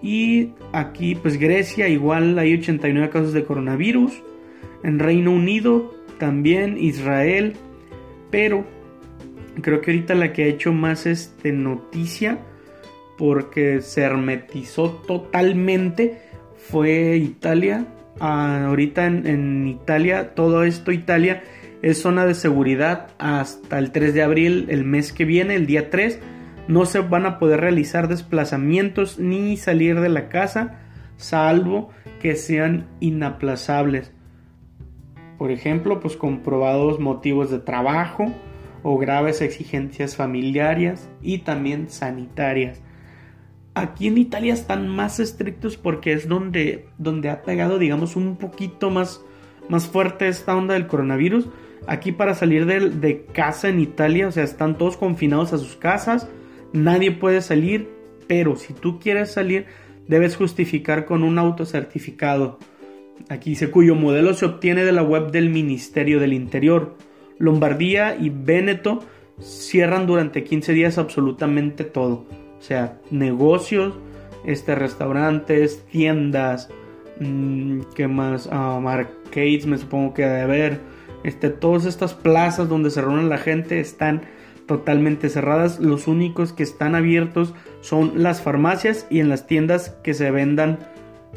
Y 0.03 0.49
aquí, 0.73 1.15
pues 1.15 1.39
Grecia, 1.39 1.87
igual 1.87 2.37
hay 2.37 2.53
89 2.55 3.09
casos 3.09 3.31
de 3.31 3.45
coronavirus. 3.45 4.11
En 4.83 4.99
Reino 4.99 5.31
Unido, 5.31 5.95
también 6.19 6.77
Israel. 6.77 7.53
Pero 8.29 8.65
creo 9.61 9.79
que 9.79 9.91
ahorita 9.91 10.13
la 10.13 10.33
que 10.33 10.43
ha 10.43 10.47
hecho 10.47 10.73
más 10.73 11.05
este, 11.05 11.53
noticia, 11.53 12.39
porque 13.17 13.81
se 13.81 14.01
hermetizó 14.01 14.91
totalmente, 15.07 16.19
fue 16.57 17.15
Italia. 17.15 17.87
Ah, 18.19 18.65
ahorita 18.67 19.05
en, 19.05 19.25
en 19.25 19.67
Italia, 19.67 20.35
todo 20.35 20.65
esto 20.65 20.91
Italia 20.91 21.43
es 21.81 21.97
zona 21.97 22.25
de 22.25 22.33
seguridad 22.33 23.07
hasta 23.19 23.79
el 23.79 23.91
3 23.91 24.13
de 24.13 24.21
abril, 24.21 24.65
el 24.67 24.83
mes 24.83 25.13
que 25.13 25.23
viene, 25.23 25.55
el 25.55 25.65
día 25.65 25.89
3 25.89 26.19
no 26.67 26.85
se 26.85 26.99
van 26.99 27.25
a 27.25 27.39
poder 27.39 27.61
realizar 27.61 28.07
desplazamientos 28.07 29.19
ni 29.19 29.57
salir 29.57 29.99
de 29.99 30.09
la 30.09 30.29
casa, 30.29 30.79
salvo 31.17 31.89
que 32.21 32.35
sean 32.35 32.87
inaplazables. 32.99 34.13
Por 35.37 35.51
ejemplo, 35.51 35.99
pues 35.99 36.15
comprobados 36.15 36.99
motivos 36.99 37.51
de 37.51 37.59
trabajo 37.59 38.33
o 38.81 38.97
graves 38.97 39.41
exigencias 39.41 40.15
familiares 40.15 41.09
y 41.21 41.39
también 41.39 41.89
sanitarias. 41.89 42.81
Aquí 43.75 44.07
en 44.07 44.17
Italia 44.17 44.53
están 44.53 44.87
más 44.87 45.19
estrictos 45.19 45.77
porque 45.77 46.13
es 46.13 46.27
donde, 46.27 46.87
donde 46.97 47.29
ha 47.29 47.41
pegado, 47.41 47.79
digamos, 47.79 48.15
un 48.15 48.37
poquito 48.37 48.89
más, 48.89 49.21
más 49.67 49.87
fuerte 49.87 50.27
esta 50.27 50.55
onda 50.55 50.75
del 50.75 50.87
coronavirus. 50.87 51.49
Aquí 51.87 52.11
para 52.11 52.35
salir 52.35 52.65
de, 52.65 52.91
de 52.91 53.25
casa 53.25 53.67
en 53.69 53.79
Italia, 53.79 54.27
o 54.27 54.31
sea, 54.31 54.43
están 54.43 54.77
todos 54.77 54.95
confinados 54.95 55.51
a 55.53 55.57
sus 55.57 55.75
casas 55.75 56.29
Nadie 56.73 57.11
puede 57.11 57.41
salir, 57.41 57.89
pero 58.27 58.55
si 58.55 58.73
tú 58.73 58.99
quieres 58.99 59.31
salir, 59.31 59.67
debes 60.07 60.35
justificar 60.35 61.05
con 61.05 61.23
un 61.23 61.37
autocertificado. 61.39 62.59
Aquí 63.29 63.51
dice 63.51 63.71
cuyo 63.71 63.95
modelo 63.95 64.33
se 64.33 64.45
obtiene 64.45 64.83
de 64.83 64.91
la 64.91 65.03
web 65.03 65.31
del 65.31 65.49
Ministerio 65.49 66.19
del 66.19 66.33
Interior. 66.33 66.97
Lombardía 67.37 68.17
y 68.19 68.29
Véneto 68.29 69.03
cierran 69.39 70.07
durante 70.07 70.43
15 70.43 70.73
días 70.73 70.97
absolutamente 70.97 71.83
todo. 71.83 72.25
O 72.57 72.61
sea, 72.61 72.99
negocios, 73.11 73.93
este, 74.45 74.75
restaurantes, 74.75 75.85
tiendas, 75.91 76.69
mm, 77.19 77.81
¿qué 77.95 78.07
más? 78.07 78.47
Um, 78.47 78.85
me 78.85 79.77
supongo 79.77 80.13
que 80.13 80.23
debe 80.23 80.41
haber. 80.41 80.79
Este, 81.23 81.49
todas 81.49 81.85
estas 81.85 82.13
plazas 82.13 82.67
donde 82.67 82.89
se 82.89 83.01
reúnen 83.01 83.29
la 83.29 83.37
gente 83.37 83.79
están 83.79 84.23
totalmente 84.73 85.29
cerradas. 85.29 85.79
Los 85.79 86.07
únicos 86.07 86.51
que 86.51 86.63
están 86.63 86.95
abiertos 86.95 87.53
son 87.81 88.23
las 88.23 88.41
farmacias 88.41 89.05
y 89.11 89.19
en 89.19 89.29
las 89.29 89.45
tiendas 89.45 89.91
que 90.03 90.15
se 90.15 90.31
vendan 90.31 90.79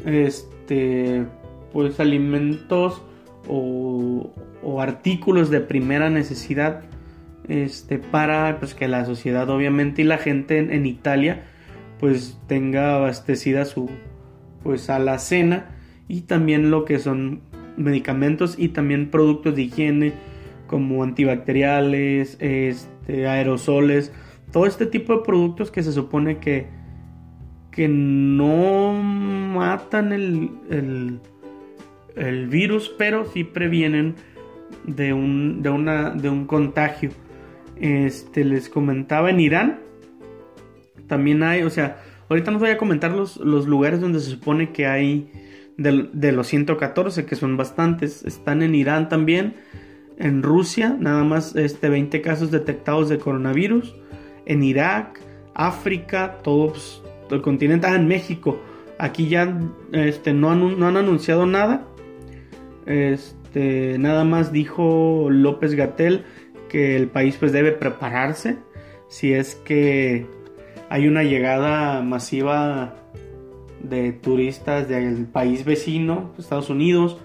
este 0.05 1.23
pues 1.71 1.99
alimentos 1.99 3.03
o, 3.47 4.33
artículos 4.81 5.49
de 5.51 5.61
primera 5.61 6.09
necesidad 6.09 6.81
este 7.47 7.99
para 7.99 8.57
pues 8.59 8.73
que 8.73 8.87
la 8.87 9.05
sociedad 9.05 9.49
obviamente 9.49 10.01
y 10.01 10.05
la 10.05 10.17
gente 10.17 10.57
en, 10.57 10.85
Italia 10.85 11.45
pues 11.99 12.39
tenga 12.47 12.95
abastecida 12.95 13.65
su 13.65 13.89
pues 14.63 14.89
a 14.89 14.99
la 14.99 15.19
cena 15.19 15.75
y 16.07 16.21
también 16.21 16.71
lo 16.71 16.85
que 16.85 16.97
son 16.99 17.41
medicamentos 17.77 18.55
y 18.57 18.69
también 18.69 19.09
productos 19.09 19.55
de 19.55 19.61
higiene 19.63 20.13
como 20.65 21.03
antibacteriales, 21.03 22.37
aerosoles, 23.07 24.11
todo 24.51 24.65
este 24.65 24.85
tipo 24.85 25.17
de 25.17 25.23
productos 25.23 25.71
que 25.71 25.83
se 25.83 25.91
supone 25.91 26.39
que, 26.39 26.67
que 27.71 27.87
no 27.87 28.93
matan 28.93 30.13
el, 30.13 30.51
el, 30.69 31.19
el 32.15 32.47
virus, 32.47 32.93
pero 32.97 33.25
sí 33.25 33.43
previenen 33.43 34.15
de 34.85 35.13
un, 35.13 35.61
de 35.61 35.69
una, 35.69 36.11
de 36.11 36.29
un 36.29 36.45
contagio. 36.45 37.11
Este, 37.79 38.43
les 38.43 38.69
comentaba 38.69 39.29
en 39.29 39.39
Irán, 39.39 39.79
también 41.07 41.43
hay, 41.43 41.63
o 41.63 41.69
sea, 41.69 42.01
ahorita 42.29 42.51
nos 42.51 42.59
voy 42.59 42.71
a 42.71 42.77
comentar 42.77 43.11
los, 43.11 43.37
los 43.37 43.67
lugares 43.67 44.01
donde 44.01 44.19
se 44.19 44.31
supone 44.31 44.71
que 44.71 44.87
hay 44.87 45.31
de, 45.77 46.09
de 46.11 46.31
los 46.31 46.47
114, 46.47 47.25
que 47.25 47.35
son 47.35 47.55
bastantes, 47.55 48.25
están 48.25 48.63
en 48.63 48.75
Irán 48.75 49.09
también 49.09 49.55
en 50.17 50.43
Rusia, 50.43 50.95
nada 50.99 51.23
más 51.23 51.55
este, 51.55 51.89
20 51.89 52.21
casos 52.21 52.51
detectados 52.51 53.09
de 53.09 53.19
coronavirus. 53.19 53.95
En 54.45 54.63
Irak, 54.63 55.19
África, 55.53 56.37
todo 56.43 56.69
pues, 56.69 57.01
el 57.29 57.41
continente. 57.41 57.87
Ah, 57.87 57.95
en 57.95 58.07
México. 58.07 58.59
Aquí 58.99 59.27
ya 59.27 59.59
este, 59.91 60.33
no, 60.33 60.51
han, 60.51 60.79
no 60.79 60.87
han 60.87 60.97
anunciado 60.97 61.45
nada. 61.45 61.85
Este, 62.85 63.97
nada 63.99 64.23
más 64.23 64.51
dijo 64.51 65.27
López 65.29 65.75
Gatel 65.75 66.23
que 66.69 66.95
el 66.95 67.07
país 67.07 67.37
pues 67.39 67.51
debe 67.51 67.71
prepararse 67.71 68.57
si 69.07 69.33
es 69.33 69.55
que 69.55 70.25
hay 70.89 71.07
una 71.07 71.23
llegada 71.23 72.01
masiva 72.01 72.95
de 73.81 74.11
turistas 74.11 74.87
del 74.87 75.25
país 75.25 75.65
vecino, 75.65 76.33
Estados 76.37 76.69
Unidos, 76.69 77.17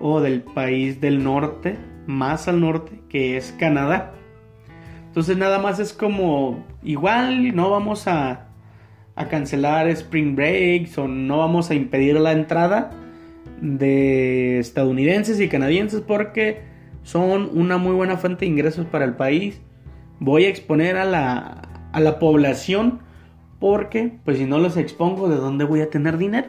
o 0.00 0.20
del 0.20 0.42
país 0.42 1.00
del 1.00 1.22
norte, 1.24 1.76
más 2.08 2.48
al 2.48 2.60
norte, 2.62 3.02
que 3.10 3.36
es 3.36 3.54
Canadá. 3.60 4.14
Entonces 5.06 5.36
nada 5.36 5.58
más 5.58 5.78
es 5.78 5.92
como, 5.92 6.64
igual 6.82 7.54
no 7.54 7.70
vamos 7.70 8.08
a, 8.08 8.46
cancelar 9.30 9.88
Spring 9.88 10.36
Breaks 10.36 10.96
o 10.96 11.08
no 11.08 11.38
vamos 11.38 11.70
a 11.70 11.74
impedir 11.74 12.14
la 12.20 12.30
entrada 12.30 12.92
de 13.60 14.60
estadounidenses 14.60 15.40
y 15.40 15.48
canadienses 15.48 16.02
porque 16.02 16.60
son 17.02 17.50
una 17.52 17.78
muy 17.78 17.94
buena 17.94 18.16
fuente 18.16 18.44
de 18.44 18.52
ingresos 18.52 18.86
para 18.86 19.04
el 19.04 19.14
país. 19.14 19.60
Voy 20.20 20.44
a 20.44 20.48
exponer 20.48 20.96
a 20.96 21.04
la, 21.04 21.62
a 21.92 22.00
la 22.00 22.20
población 22.20 23.00
porque 23.58 24.18
pues 24.24 24.38
si 24.38 24.44
no 24.44 24.58
los 24.58 24.76
expongo, 24.76 25.28
¿de 25.28 25.36
dónde 25.36 25.64
voy 25.64 25.80
a 25.80 25.90
tener 25.90 26.16
dinero? 26.16 26.48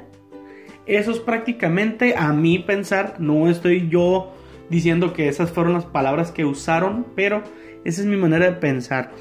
Eso 0.85 1.11
es 1.11 1.19
prácticamente 1.19 2.15
a 2.15 2.31
mi 2.33 2.59
pensar, 2.59 3.15
no 3.17 3.49
estoy 3.49 3.89
yo 3.89 4.31
diciendo 4.69 5.13
que 5.13 5.27
esas 5.27 5.51
fueron 5.51 5.73
las 5.73 5.85
palabras 5.85 6.31
que 6.31 6.45
usaron, 6.45 7.05
pero 7.15 7.43
esa 7.83 8.01
es 8.01 8.07
mi 8.07 8.17
manera 8.17 8.45
de 8.45 8.53
pensar. 8.53 9.11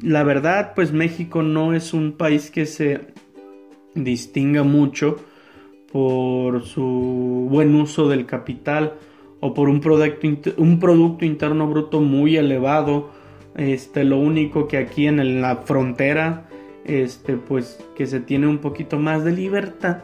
La 0.00 0.22
verdad, 0.22 0.72
pues 0.74 0.92
México 0.92 1.42
no 1.42 1.72
es 1.72 1.94
un 1.94 2.12
país 2.12 2.50
que 2.50 2.66
se 2.66 3.12
distinga 3.94 4.62
mucho 4.62 5.16
por 5.92 6.64
su 6.64 7.46
buen 7.50 7.74
uso 7.74 8.08
del 8.08 8.26
capital 8.26 8.94
o 9.40 9.54
por 9.54 9.68
un 9.68 9.80
producto, 9.80 10.50
un 10.56 10.80
producto 10.80 11.24
interno 11.24 11.68
bruto 11.68 12.00
muy 12.00 12.36
elevado. 12.36 13.10
Este, 13.56 14.02
lo 14.02 14.18
único 14.18 14.66
que 14.66 14.78
aquí 14.78 15.06
en 15.06 15.40
la 15.40 15.58
frontera, 15.58 16.48
este, 16.84 17.36
pues 17.36 17.78
que 17.94 18.06
se 18.06 18.20
tiene 18.20 18.48
un 18.48 18.58
poquito 18.58 18.98
más 18.98 19.24
de 19.24 19.32
libertad 19.32 19.98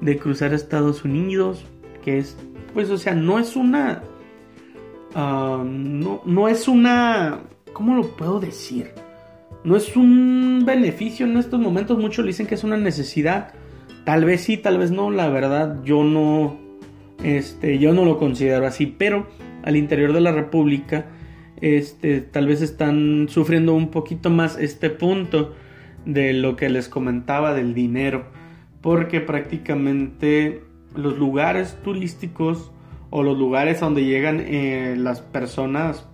de 0.00 0.18
cruzar 0.18 0.52
Estados 0.52 1.04
Unidos, 1.04 1.64
que 2.04 2.18
es 2.18 2.36
pues, 2.72 2.90
o 2.90 2.98
sea, 2.98 3.14
no 3.14 3.38
es 3.38 3.56
una... 3.56 4.02
Ah, 5.14 5.62
no, 5.64 6.22
no 6.24 6.48
es 6.48 6.68
una... 6.68 7.40
¿Cómo 7.72 7.94
lo 7.94 8.16
puedo 8.16 8.40
decir? 8.40 8.92
No 9.64 9.76
es 9.76 9.96
un 9.96 10.62
beneficio 10.64 11.26
en 11.26 11.36
estos 11.36 11.60
momentos. 11.60 11.98
Muchos 11.98 12.24
dicen 12.26 12.46
que 12.46 12.54
es 12.54 12.64
una 12.64 12.76
necesidad. 12.76 13.52
Tal 14.04 14.24
vez 14.24 14.42
sí, 14.42 14.56
tal 14.56 14.78
vez 14.78 14.90
no. 14.90 15.10
La 15.10 15.28
verdad, 15.28 15.82
yo 15.84 16.04
no... 16.04 16.58
Este, 17.22 17.78
yo 17.78 17.92
no 17.92 18.04
lo 18.04 18.18
considero 18.18 18.66
así. 18.66 18.86
Pero 18.86 19.26
al 19.62 19.76
interior 19.76 20.12
de 20.12 20.20
la 20.20 20.32
República, 20.32 21.06
este, 21.60 22.20
tal 22.20 22.46
vez 22.46 22.62
están 22.62 23.26
sufriendo 23.28 23.74
un 23.74 23.90
poquito 23.90 24.30
más 24.30 24.58
este 24.58 24.90
punto 24.90 25.54
de 26.06 26.32
lo 26.32 26.56
que 26.56 26.70
les 26.70 26.88
comentaba 26.88 27.52
del 27.52 27.74
dinero. 27.74 28.24
Porque 28.80 29.20
prácticamente 29.20 30.62
los 30.94 31.18
lugares 31.18 31.76
turísticos 31.82 32.70
o 33.10 33.22
los 33.22 33.36
lugares 33.36 33.80
donde 33.80 34.04
llegan 34.04 34.40
eh, 34.40 34.94
las 34.96 35.20
personas 35.20 36.06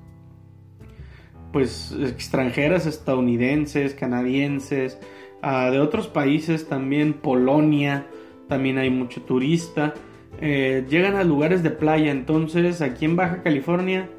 pues 1.52 1.96
extranjeras, 1.98 2.86
estadounidenses, 2.86 3.94
canadienses, 3.94 4.98
ah, 5.42 5.70
de 5.70 5.80
otros 5.80 6.06
países 6.06 6.68
también, 6.68 7.14
Polonia, 7.14 8.06
también 8.48 8.78
hay 8.78 8.90
mucho 8.90 9.22
turista, 9.22 9.94
eh, 10.40 10.84
llegan 10.88 11.16
a 11.16 11.24
lugares 11.24 11.62
de 11.62 11.70
playa, 11.70 12.10
entonces 12.10 12.82
aquí 12.82 13.06
en 13.06 13.16
Baja 13.16 13.42
California 13.42 14.10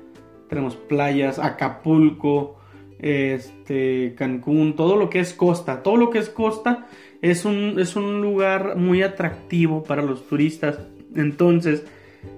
tenemos 0.49 0.75
playas, 0.75 1.37
Acapulco, 1.37 2.57
este, 2.99 4.15
Cancún, 4.17 4.75
todo 4.75 4.95
lo 4.95 5.09
que 5.09 5.19
es 5.19 5.33
costa, 5.33 5.83
todo 5.83 5.97
lo 5.97 6.09
que 6.09 6.19
es 6.19 6.29
costa 6.29 6.87
es 7.21 7.45
un, 7.45 7.79
es 7.79 7.95
un 7.95 8.21
lugar 8.21 8.75
muy 8.75 9.01
atractivo 9.01 9.83
para 9.83 10.01
los 10.01 10.27
turistas. 10.27 10.79
Entonces, 11.15 11.85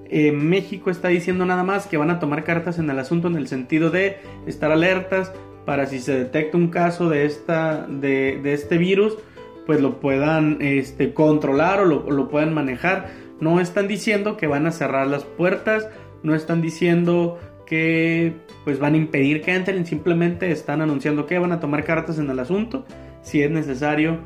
eh, 0.09 0.31
México 0.31 0.89
está 0.89 1.09
diciendo 1.09 1.45
nada 1.45 1.63
más 1.63 1.87
que 1.87 1.97
van 1.97 2.09
a 2.09 2.19
tomar 2.19 2.43
cartas 2.43 2.79
en 2.79 2.89
el 2.89 2.99
asunto 2.99 3.27
en 3.27 3.35
el 3.35 3.47
sentido 3.47 3.89
de 3.89 4.17
estar 4.47 4.71
alertas 4.71 5.31
para 5.65 5.85
si 5.85 5.99
se 5.99 6.17
detecta 6.17 6.57
un 6.57 6.69
caso 6.69 7.09
de, 7.09 7.25
esta, 7.25 7.85
de, 7.87 8.41
este 8.53 8.77
virus, 8.77 9.17
pues 9.65 9.81
lo 9.81 9.99
puedan 9.99 10.57
este, 10.61 11.13
controlar 11.13 11.81
o 11.81 11.85
lo, 11.85 12.09
lo 12.09 12.27
puedan 12.29 12.53
manejar. 12.53 13.09
No 13.39 13.59
están 13.59 13.87
diciendo 13.87 14.35
que 14.35 14.47
van 14.47 14.65
a 14.65 14.71
cerrar 14.71 15.07
las 15.07 15.23
puertas, 15.23 15.87
no 16.23 16.33
están 16.33 16.61
diciendo 16.61 17.37
que 17.67 18.33
pues 18.63 18.79
van 18.79 18.95
a 18.95 18.97
impedir 18.97 19.41
que 19.41 19.53
entren, 19.53 19.85
simplemente 19.85 20.51
están 20.51 20.81
anunciando 20.81 21.27
que 21.27 21.37
van 21.37 21.51
a 21.51 21.59
tomar 21.59 21.83
cartas 21.83 22.17
en 22.17 22.29
el 22.31 22.39
asunto, 22.39 22.85
si 23.21 23.43
es 23.43 23.51
necesario 23.51 24.21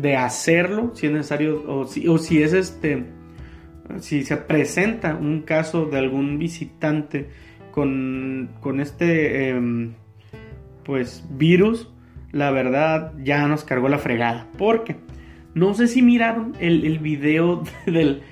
de 0.00 0.16
hacerlo, 0.16 0.92
si 0.94 1.06
es 1.06 1.12
necesario 1.12 1.62
o 1.66 1.86
si, 1.86 2.42
es 2.42 2.52
este 2.52 3.04
si 4.00 4.24
se 4.24 4.36
presenta 4.36 5.14
un 5.14 5.42
caso 5.42 5.86
de 5.86 5.98
algún 5.98 6.38
visitante 6.38 7.28
con, 7.70 8.50
con 8.60 8.80
este 8.80 9.50
em, 9.50 9.92
pues 10.84 11.24
virus, 11.30 11.88
la 12.30 12.50
verdad 12.50 13.12
ya 13.22 13.46
nos 13.48 13.64
cargó 13.64 13.88
la 13.88 13.98
fregada. 13.98 14.48
Porque 14.58 14.96
no 15.54 15.74
sé 15.74 15.88
si 15.88 16.02
miraron 16.02 16.54
el, 16.60 16.84
el 16.84 16.98
video 16.98 17.62
del... 17.86 18.22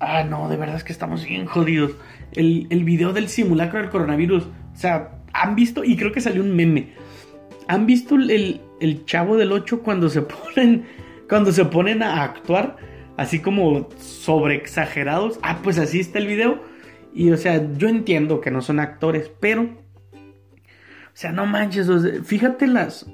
Ah, 0.00 0.22
no, 0.22 0.48
de 0.48 0.56
verdad 0.56 0.76
es 0.76 0.84
que 0.84 0.92
estamos 0.92 1.24
bien 1.24 1.46
jodidos 1.46 1.92
el, 2.32 2.68
el 2.70 2.84
video 2.84 3.12
del 3.12 3.28
simulacro 3.28 3.80
del 3.80 3.90
coronavirus. 3.90 4.44
O 4.44 4.76
sea, 4.76 5.18
han 5.32 5.56
visto, 5.56 5.82
y 5.82 5.96
creo 5.96 6.12
que 6.12 6.20
salió 6.20 6.42
un 6.42 6.54
meme. 6.54 6.92
¿Han 7.66 7.86
visto 7.86 8.14
el, 8.14 8.60
el 8.80 9.04
chavo 9.04 9.36
del 9.36 9.52
8 9.52 9.82
cuando 9.82 10.08
se 10.08 10.22
ponen. 10.54 10.86
Cuando 11.28 11.52
se 11.52 11.64
ponen 11.64 12.02
a 12.02 12.22
actuar? 12.22 12.76
Así 13.16 13.40
como 13.40 13.88
sobre 13.98 14.54
exagerados. 14.54 15.38
Ah, 15.42 15.60
pues 15.62 15.78
así 15.78 16.00
está 16.00 16.18
el 16.18 16.26
video. 16.26 16.62
Y 17.12 17.30
o 17.30 17.36
sea, 17.36 17.72
yo 17.76 17.88
entiendo 17.88 18.40
que 18.40 18.50
no 18.50 18.62
son 18.62 18.80
actores, 18.80 19.30
pero. 19.40 19.62
O 19.62 21.20
sea, 21.20 21.32
no 21.32 21.46
manches. 21.46 21.88
fíjate 22.24 22.66
las. 22.66 23.06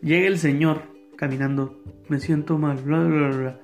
Llega 0.00 0.28
el 0.28 0.38
señor 0.38 0.82
caminando. 1.16 1.82
Me 2.08 2.20
siento 2.20 2.58
mal. 2.58 2.76
Bla, 2.78 3.00
bla, 3.00 3.28
bla. 3.28 3.60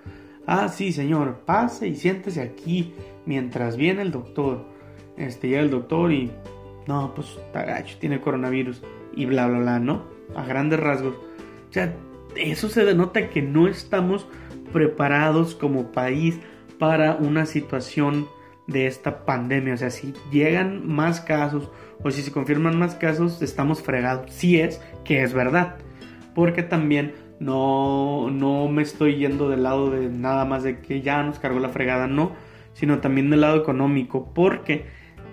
Ah, 0.47 0.69
sí, 0.69 0.93
señor. 0.93 1.43
Pase 1.47 1.89
y 1.89 1.95
siéntese 1.95 2.43
aquí 2.43 2.95
mientras 3.25 3.77
viene 3.77 4.03
el 4.03 4.11
doctor 4.11 4.79
este, 5.19 5.49
llega 5.49 5.63
el 5.63 5.71
doctor 5.71 6.13
y, 6.13 6.31
no, 6.87 7.13
pues 7.15 7.37
está 7.45 7.65
gacho, 7.65 7.97
tiene 7.99 8.21
coronavirus 8.21 8.83
y 9.15 9.27
bla, 9.27 9.49
bla, 9.49 9.59
bla, 9.59 9.79
¿no? 9.81 10.05
A 10.37 10.45
grandes 10.45 10.79
rasgos. 10.79 11.17
O 11.17 11.73
sea, 11.73 11.93
eso 12.37 12.69
se 12.69 12.85
denota 12.85 13.31
que 13.31 13.43
no 13.43 13.69
estamos 13.69 14.27
preparados 14.73 15.55
como 15.55 15.93
país 15.93 16.39
para 16.79 17.17
una 17.17 17.47
situación 17.47 18.29
de 18.67 18.87
esta 18.87 19.25
pandemia. 19.25 19.75
O 19.75 19.77
sea, 19.77 19.91
si 19.91 20.15
llegan 20.31 20.87
más 20.87 21.21
casos 21.21 21.71
o 22.03 22.11
si 22.11 22.23
se 22.23 22.33
confirman 22.33 22.79
más 22.79 22.95
casos, 22.95 23.43
estamos 23.43 23.83
fregados. 23.83 24.31
Si 24.33 24.61
es 24.61 24.81
que 25.05 25.23
es 25.23 25.33
verdad. 25.33 25.77
Porque 26.35 26.63
también 26.63 27.15
no, 27.41 28.31
no 28.31 28.69
me 28.69 28.83
estoy 28.83 29.17
yendo 29.17 29.49
del 29.49 29.65
lado 29.65 29.91
de 29.91 30.09
nada 30.09 30.45
más 30.45 30.63
de 30.63 30.81
que 30.81 31.03
ya 31.03 31.23
nos 31.23 31.39
cargó 31.39 31.59
la 31.59 31.71
fregada, 31.71 32.07
no. 32.07 32.33
Sino 32.75 32.99
también 32.99 33.31
del 33.31 33.41
lado 33.41 33.57
económico. 33.57 34.33
Porque 34.35 34.87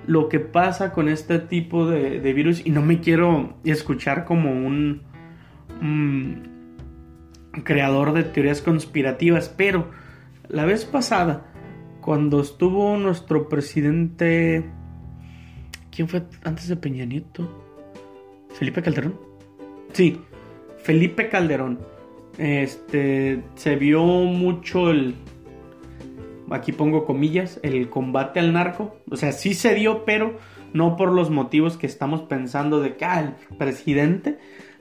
lo 0.07 0.29
que 0.29 0.39
pasa 0.39 0.91
con 0.91 1.09
este 1.09 1.39
tipo 1.39 1.87
de, 1.87 2.19
virus 2.33 2.65
y 2.65 2.69
no 2.69 2.81
me 2.81 2.99
quiero 2.99 3.55
escuchar 3.63 4.25
como 4.25 4.51
un, 4.51 5.03
creador 7.63 8.13
de 8.13 8.23
teorías 8.23 8.61
conspirativas, 8.61 9.53
pero 9.55 9.89
la 10.47 10.65
vez 10.65 10.85
pasada, 10.85 11.45
cuando 12.01 12.41
estuvo 12.41 12.97
nuestro 12.97 13.49
presidente, 13.49 14.65
¿quién 15.91 16.07
fue 16.07 16.23
antes 16.43 16.67
de 16.67 16.75
Peña 16.75 17.05
Nieto? 17.05 17.63
Felipe 18.53 18.81
Calderón. 18.81 19.19
Sí, 19.93 20.21
Felipe 20.83 21.29
Calderón. 21.29 21.79
Este 22.37 23.41
se 23.55 23.75
vio 23.75 24.03
mucho 24.03 24.91
el 24.91 25.15
aquí 26.51 26.71
pongo 26.71 27.05
comillas, 27.05 27.59
el 27.63 27.89
combate 27.89 28.39
al 28.39 28.53
narco. 28.53 28.97
O 29.09 29.15
sea, 29.15 29.31
sí 29.31 29.53
se 29.53 29.73
dio, 29.73 30.05
pero 30.05 30.37
no 30.73 30.95
por 30.95 31.11
los 31.11 31.29
motivos 31.29 31.77
que 31.77 31.87
estamos 31.87 32.21
pensando 32.21 32.81
de 32.81 32.97
que 32.97 33.05
ah, 33.05 33.19
el 33.19 33.57
presidente 33.57 34.37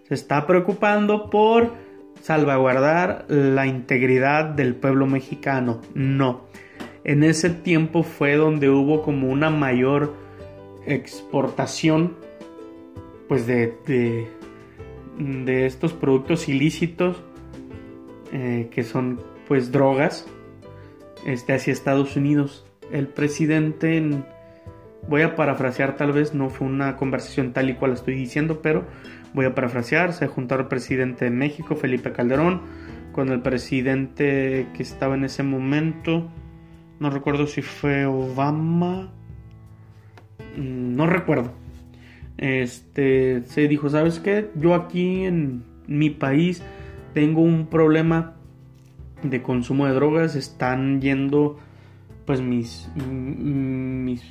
se 0.09 0.15
está 0.15 0.47
preocupando 0.47 1.31
por 1.31 1.73
salvaguardar 2.23 3.27
la 3.29 3.67
integridad 3.67 4.45
del 4.45 4.75
pueblo 4.75 5.07
mexicano. 5.07 5.81
No. 5.95 6.47
En 7.05 7.23
ese 7.23 7.51
tiempo 7.51 8.03
fue 8.03 8.37
donde 8.37 8.71
hubo 8.71 9.03
como 9.03 9.29
una 9.29 9.51
mayor 9.51 10.15
exportación 10.87 12.17
pues 13.29 13.47
de, 13.47 13.75
de, 13.87 15.67
estos 15.67 15.93
productos 15.93 16.49
ilícitos 16.49 17.23
eh, 18.33 18.69
que 18.71 18.85
son 18.85 19.21
pues 19.49 19.73
drogas 19.73 20.27
este, 21.27 21.55
hacia 21.55 21.73
Estados 21.73 22.17
Unidos. 22.17 22.67
El 22.91 23.09
presidente, 23.09 24.03
voy 25.09 25.23
a 25.23 25.37
parafrasear 25.37 25.97
tal 25.97 26.13
vez, 26.13 26.35
no 26.35 26.51
fue 26.51 26.67
una 26.67 26.97
conversación 26.97 27.53
tal 27.53 27.71
y 27.71 27.75
cual 27.75 27.93
estoy 27.93 28.15
diciendo, 28.15 28.61
pero 28.63 28.85
voy 29.35 29.47
a 29.47 29.55
parafrasear, 29.55 30.13
se 30.13 30.27
juntó 30.27 30.55
el 30.55 30.67
presidente 30.67 31.27
de 31.27 31.31
México, 31.31 31.77
Felipe 31.77 32.13
Calderón, 32.13 32.63
con 33.13 33.29
el 33.29 33.41
presidente 33.43 34.69
que 34.75 34.83
estaba 34.83 35.15
en 35.15 35.25
ese 35.25 35.43
momento, 35.43 36.31
no 37.01 37.11
recuerdo 37.11 37.47
si 37.47 37.61
fue 37.61 38.07
Obama, 38.07 39.13
mm, 40.57 40.97
no 40.97 41.07
recuerdo. 41.07 41.53
Este 42.39 43.43
se 43.45 43.69
dijo, 43.69 43.91
¿sabes 43.91 44.19
qué? 44.21 44.51
Yo 44.57 44.75
aquí 44.75 45.25
en 45.25 45.65
mi 45.87 46.11
país 46.11 46.63
tengo 47.13 47.43
un 47.43 47.67
problema 47.67 48.35
de 49.23 49.43
consumo 49.43 49.87
de 49.87 49.95
drogas 49.95 50.35
están 50.37 51.01
yendo 51.01 51.59
pues 52.27 52.41
mis 52.41 52.91
mis, 52.97 54.23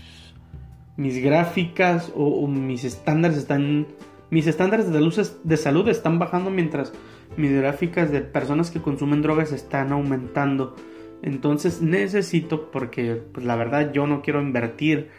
mis 0.98 1.24
gráficas 1.24 2.12
o, 2.16 2.48
mis 2.48 2.84
estándares 2.84 3.38
están 3.38 3.88
mis 4.34 4.48
estándares 4.48 4.92
de, 4.92 5.00
luces 5.00 5.40
de 5.44 5.58
salud 5.58 5.88
están 5.88 6.20
bajando 6.20 6.50
mientras 6.50 6.94
mis 7.38 7.52
gráficas 7.52 8.12
de 8.12 8.22
personas 8.22 8.72
que 8.72 8.82
consumen 8.82 9.22
drogas 9.22 9.52
están 9.52 9.92
aumentando 9.92 10.76
entonces 11.22 11.82
necesito 11.82 12.72
porque 12.72 13.22
pues 13.32 13.46
la 13.46 13.56
verdad 13.56 13.94
yo 13.94 14.08
no 14.08 14.22
quiero 14.22 14.42
invertir 14.42 15.10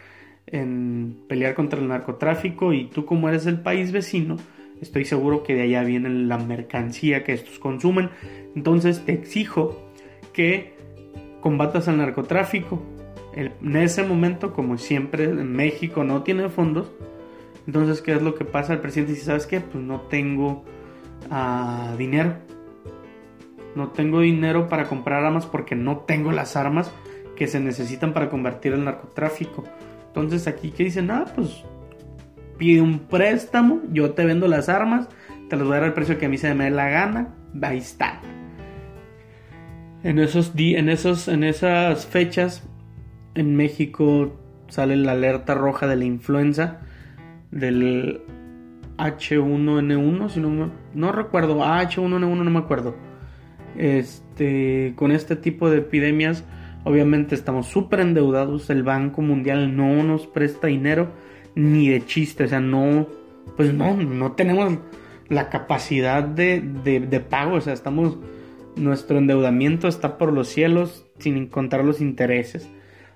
en 0.47 1.17
pelear 1.27 1.55
contra 1.55 1.79
el 1.79 1.87
narcotráfico 1.87 2.73
y 2.73 2.85
tú 2.85 3.05
como 3.05 3.29
eres 3.29 3.45
el 3.45 3.61
país 3.61 3.91
vecino 3.91 4.37
Estoy 4.81 5.05
seguro 5.05 5.43
que 5.43 5.55
de 5.55 5.63
allá 5.63 5.83
viene 5.83 6.09
la 6.09 6.37
mercancía 6.37 7.23
que 7.23 7.33
estos 7.33 7.59
consumen. 7.59 8.09
Entonces 8.55 9.05
te 9.05 9.13
exijo 9.13 9.89
que 10.33 10.73
combatas 11.41 11.87
al 11.87 11.97
narcotráfico. 11.97 12.81
En 13.35 13.75
ese 13.75 14.03
momento, 14.03 14.53
como 14.53 14.77
siempre, 14.77 15.27
México 15.27 16.03
no 16.03 16.23
tiene 16.23 16.49
fondos. 16.49 16.91
Entonces, 17.67 18.01
¿qué 18.01 18.13
es 18.13 18.21
lo 18.21 18.35
que 18.35 18.45
pasa? 18.45 18.73
El 18.73 18.79
presidente 18.79 19.13
dice, 19.13 19.25
¿sabes 19.25 19.47
qué? 19.47 19.59
Pues 19.59 19.83
no 19.83 20.01
tengo 20.01 20.63
ah, 21.29 21.95
dinero. 21.97 22.35
No 23.75 23.89
tengo 23.89 24.21
dinero 24.21 24.69
para 24.69 24.85
comprar 24.85 25.23
armas 25.23 25.45
porque 25.45 25.75
no 25.75 25.99
tengo 25.99 26.31
las 26.31 26.55
armas 26.55 26.91
que 27.35 27.47
se 27.47 27.59
necesitan 27.59 28.13
para 28.13 28.29
convertir 28.29 28.73
el 28.73 28.83
narcotráfico. 28.83 29.63
Entonces 30.07 30.47
aquí 30.47 30.71
que 30.71 30.85
dicen, 30.85 31.11
ah, 31.11 31.25
pues 31.35 31.63
pide 32.57 32.81
un 32.81 32.99
préstamo, 32.99 33.81
yo 33.91 34.11
te 34.11 34.25
vendo 34.25 34.47
las 34.47 34.69
armas, 34.69 35.09
te 35.49 35.57
las 35.57 35.65
voy 35.65 35.73
a 35.73 35.79
dar 35.79 35.89
al 35.89 35.93
precio 35.93 36.17
que 36.17 36.27
a 36.27 36.29
mí 36.29 36.37
se 36.37 36.53
me 36.53 36.65
dé 36.65 36.69
la 36.71 36.89
gana, 36.89 37.33
ahí 37.61 37.79
está. 37.79 38.21
En, 40.03 40.19
esos 40.19 40.53
en, 40.55 40.89
esos, 40.89 41.27
en 41.27 41.43
esas 41.43 42.05
fechas, 42.05 42.63
en 43.33 43.55
México 43.55 44.33
sale 44.67 44.95
la 44.95 45.13
alerta 45.13 45.53
roja 45.53 45.87
de 45.87 45.95
la 45.95 46.05
influenza, 46.05 46.81
del 47.55 48.21
H1N1, 48.97 50.29
si 50.29 50.39
no, 50.39 50.71
no 50.93 51.11
recuerdo, 51.11 51.59
H1N1 51.59 52.19
no 52.19 52.51
me 52.51 52.59
acuerdo. 52.59 52.95
Este, 53.77 54.93
con 54.95 55.11
este 55.11 55.35
tipo 55.35 55.69
de 55.69 55.79
epidemias, 55.79 56.43
obviamente 56.83 57.33
estamos 57.33 57.67
súper 57.67 58.01
endeudados, 58.01 58.69
el 58.69 58.83
Banco 58.83 59.21
Mundial 59.21 59.75
no 59.75 60.03
nos 60.03 60.27
presta 60.27 60.67
dinero 60.67 61.09
ni 61.55 61.89
de 61.89 62.05
chiste, 62.05 62.43
o 62.43 62.47
sea, 62.47 62.59
no, 62.59 63.07
pues 63.55 63.73
no, 63.73 63.95
no 63.95 64.33
tenemos 64.33 64.77
la 65.29 65.49
capacidad 65.49 66.23
de, 66.23 66.61
de, 66.61 67.19
pago, 67.21 67.55
o 67.55 67.61
sea, 67.61 67.73
estamos, 67.73 68.17
nuestro 68.75 69.17
endeudamiento 69.17 69.87
está 69.87 70.17
por 70.17 70.33
los 70.33 70.49
cielos 70.49 71.05
sin 71.19 71.37
encontrar 71.37 71.85
los 71.85 72.01
intereses. 72.01 72.69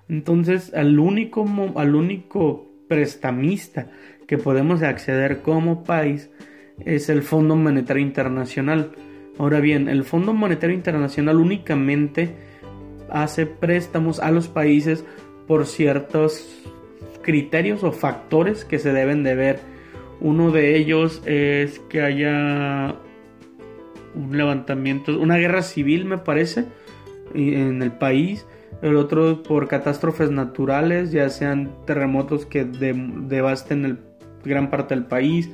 Entonces, 0.07 0.73
al 0.73 0.97
único, 0.97 1.45
al 1.75 1.93
único 1.95 2.69
prestamista 2.87 3.91
que 4.29 4.37
podemos 4.37 4.83
acceder 4.83 5.41
como 5.41 5.83
país 5.83 6.29
es 6.85 7.09
el 7.09 7.23
Fondo 7.23 7.55
Monetario 7.55 8.03
Internacional. 8.03 8.91
Ahora 9.39 9.59
bien, 9.59 9.89
el 9.89 10.03
Fondo 10.03 10.35
Monetario 10.35 10.75
Internacional 10.75 11.37
únicamente 11.37 12.35
hace 13.09 13.47
préstamos 13.47 14.19
a 14.19 14.29
los 14.29 14.47
países 14.47 15.03
por 15.47 15.65
ciertos 15.65 16.47
criterios 17.23 17.83
o 17.83 17.91
factores 17.91 18.65
que 18.65 18.77
se 18.77 18.93
deben 18.93 19.23
de 19.23 19.33
ver. 19.33 19.59
Uno 20.21 20.51
de 20.51 20.77
ellos 20.77 21.23
es 21.25 21.79
que 21.89 22.03
haya 22.03 22.97
un 24.13 24.37
levantamiento, 24.37 25.19
una 25.19 25.37
guerra 25.37 25.63
civil 25.63 26.05
me 26.05 26.19
parece, 26.19 26.65
en 27.33 27.81
el 27.81 27.93
país. 27.93 28.45
El 28.83 28.95
otro 28.95 29.41
por 29.41 29.67
catástrofes 29.67 30.29
naturales, 30.29 31.11
ya 31.11 31.29
sean 31.29 31.71
terremotos 31.87 32.45
que 32.45 32.63
devasten 32.63 33.85
el, 33.85 34.08
gran 34.43 34.69
parte 34.69 34.95
del 34.95 35.05
país, 35.05 35.49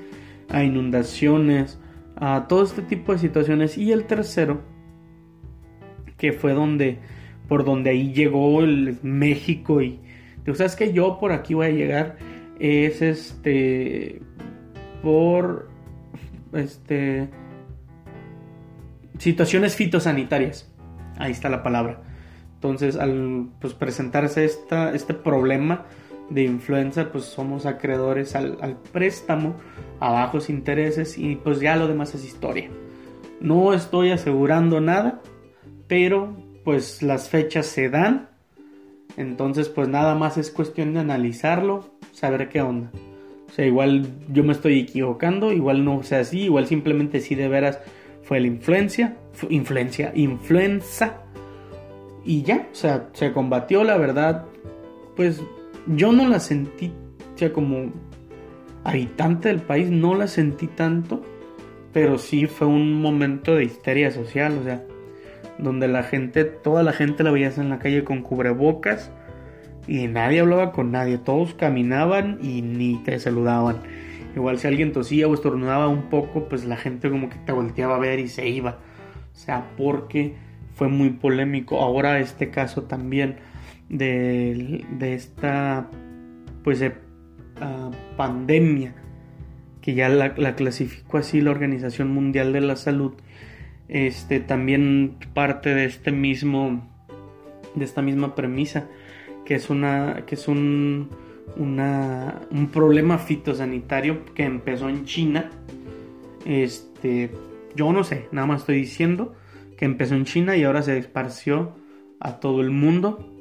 a 0.49 0.63
inundaciones, 0.63 1.79
a 2.15 2.47
todo 2.47 2.63
este 2.63 2.81
tipo 2.81 3.13
de 3.13 3.19
situaciones. 3.19 3.77
Y 3.77 3.91
el 3.91 4.05
tercero, 4.05 4.61
que 6.17 6.33
fue 6.33 6.53
donde, 6.53 6.99
por 7.47 7.65
donde 7.65 7.91
ahí 7.91 8.13
llegó 8.13 8.61
el 8.61 8.97
México 9.03 9.81
y, 9.81 9.99
¿sabes 10.53 10.75
que 10.75 10.93
Yo 10.93 11.19
por 11.19 11.31
aquí 11.31 11.53
voy 11.53 11.67
a 11.67 11.71
llegar, 11.71 12.17
es 12.59 13.01
este, 13.01 14.21
por, 15.01 15.69
este, 16.53 17.29
situaciones 19.17 19.75
fitosanitarias. 19.75 20.71
Ahí 21.17 21.31
está 21.31 21.49
la 21.49 21.63
palabra. 21.63 22.01
Entonces, 22.55 22.95
al 22.95 23.49
pues, 23.59 23.73
presentarse 23.73 24.45
esta, 24.45 24.93
este 24.93 25.13
problema 25.13 25.85
de 26.29 26.43
influenza, 26.43 27.11
pues 27.11 27.25
somos 27.25 27.65
acreedores 27.65 28.35
al, 28.35 28.57
al, 28.61 28.77
préstamo 28.77 29.55
a 29.99 30.11
bajos 30.11 30.49
intereses 30.49 31.17
y 31.17 31.35
pues 31.35 31.59
ya 31.59 31.75
lo 31.75 31.87
demás 31.87 32.15
es 32.15 32.25
historia. 32.25 32.69
No 33.39 33.73
estoy 33.73 34.11
asegurando 34.11 34.81
nada, 34.81 35.21
pero 35.87 36.35
pues 36.63 37.03
las 37.03 37.29
fechas 37.29 37.67
se 37.67 37.89
dan. 37.89 38.29
Entonces, 39.17 39.69
pues 39.69 39.87
nada 39.87 40.15
más 40.15 40.37
es 40.37 40.51
cuestión 40.51 40.93
de 40.93 40.99
analizarlo, 40.99 41.91
saber 42.11 42.49
qué 42.49 42.61
onda. 42.61 42.91
O 43.47 43.53
sea, 43.53 43.65
igual 43.65 44.07
yo 44.29 44.43
me 44.43 44.51
estoy 44.51 44.79
equivocando, 44.79 45.53
igual 45.53 45.85
no 45.85 46.03
sea 46.03 46.19
así, 46.19 46.41
igual 46.41 46.67
simplemente 46.67 47.21
sí 47.21 47.35
de 47.35 47.47
veras 47.47 47.79
fue 48.23 48.39
la 48.39 48.47
influencia, 48.47 49.15
influencia, 49.49 50.11
influenza. 50.15 51.21
Y 52.25 52.41
ya, 52.41 52.67
o 52.71 52.75
sea, 52.75 53.09
se 53.13 53.31
combatió, 53.31 53.83
la 53.83 53.97
verdad, 53.97 54.45
pues 55.15 55.41
yo 55.87 56.11
no 56.11 56.27
la 56.27 56.39
sentí, 56.39 56.91
o 57.33 57.37
sea, 57.37 57.53
como 57.53 57.91
habitante 58.83 59.49
del 59.49 59.61
país, 59.61 59.89
no 59.89 60.15
la 60.15 60.27
sentí 60.27 60.67
tanto, 60.67 61.21
pero 61.93 62.17
sí 62.17 62.47
fue 62.47 62.67
un 62.67 63.01
momento 63.01 63.55
de 63.55 63.65
histeria 63.65 64.11
social, 64.11 64.57
o 64.59 64.63
sea, 64.63 64.83
donde 65.57 65.87
la 65.87 66.03
gente, 66.03 66.43
toda 66.43 66.83
la 66.83 66.93
gente 66.93 67.23
la 67.23 67.31
veías 67.31 67.57
en 67.57 67.69
la 67.69 67.79
calle 67.79 68.03
con 68.03 68.21
cubrebocas 68.21 69.11
y 69.87 70.07
nadie 70.07 70.41
hablaba 70.41 70.71
con 70.71 70.91
nadie, 70.91 71.17
todos 71.17 71.53
caminaban 71.53 72.39
y 72.41 72.61
ni 72.61 73.01
te 73.03 73.19
saludaban. 73.19 73.77
Igual 74.35 74.59
si 74.59 74.67
alguien 74.67 74.91
tosía 74.91 75.27
o 75.27 75.33
estornudaba 75.33 75.87
un 75.87 76.09
poco, 76.09 76.49
pues 76.49 76.65
la 76.65 76.75
gente 76.75 77.09
como 77.09 77.29
que 77.29 77.37
te 77.37 77.53
volteaba 77.53 77.95
a 77.95 77.99
ver 77.99 78.19
y 78.19 78.27
se 78.27 78.49
iba. 78.49 78.79
O 79.33 79.37
sea, 79.37 79.67
porque 79.77 80.35
fue 80.73 80.89
muy 80.89 81.11
polémico. 81.11 81.79
Ahora 81.79 82.19
este 82.19 82.49
caso 82.49 82.83
también 82.83 83.37
de, 83.89 84.85
esta 84.99 85.89
pues 86.63 86.83
ah, 87.61 87.91
pandemia 88.17 88.95
que 89.81 89.93
ya 89.93 90.09
la, 90.09 90.33
la, 90.37 90.55
clasificó 90.55 91.17
así 91.17 91.41
la 91.41 91.51
Organización 91.51 92.11
Mundial 92.11 92.53
de 92.53 92.61
la 92.61 92.75
Salud. 92.75 93.13
Este 93.87 94.39
también 94.39 95.17
parte 95.33 95.75
de 95.75 95.85
este 95.85 96.11
mismo 96.11 96.91
de 97.75 97.85
esta 97.85 98.01
misma 98.01 98.35
premisa 98.35 98.87
que 99.45 99.53
es 99.53 99.69
una 99.69 100.23
que 100.25 100.35
es 100.35 100.47
un 100.47 101.09
un 101.57 102.69
problema 102.71 103.17
fitosanitario 103.17 104.25
que 104.33 104.43
empezó 104.43 104.89
en 104.89 105.05
China. 105.05 105.49
Este, 106.45 107.31
yo 107.75 107.91
no 107.93 108.03
sé, 108.03 108.27
nada 108.31 108.47
más 108.47 108.61
estoy 108.61 108.77
diciendo 108.77 109.35
que 109.77 109.85
empezó 109.85 110.15
en 110.15 110.25
China 110.25 110.55
y 110.55 110.63
ahora 110.63 110.81
se 110.81 110.97
esparció 110.97 111.75
a 112.19 112.39
todo 112.39 112.61
el 112.61 112.71
mundo. 112.71 113.31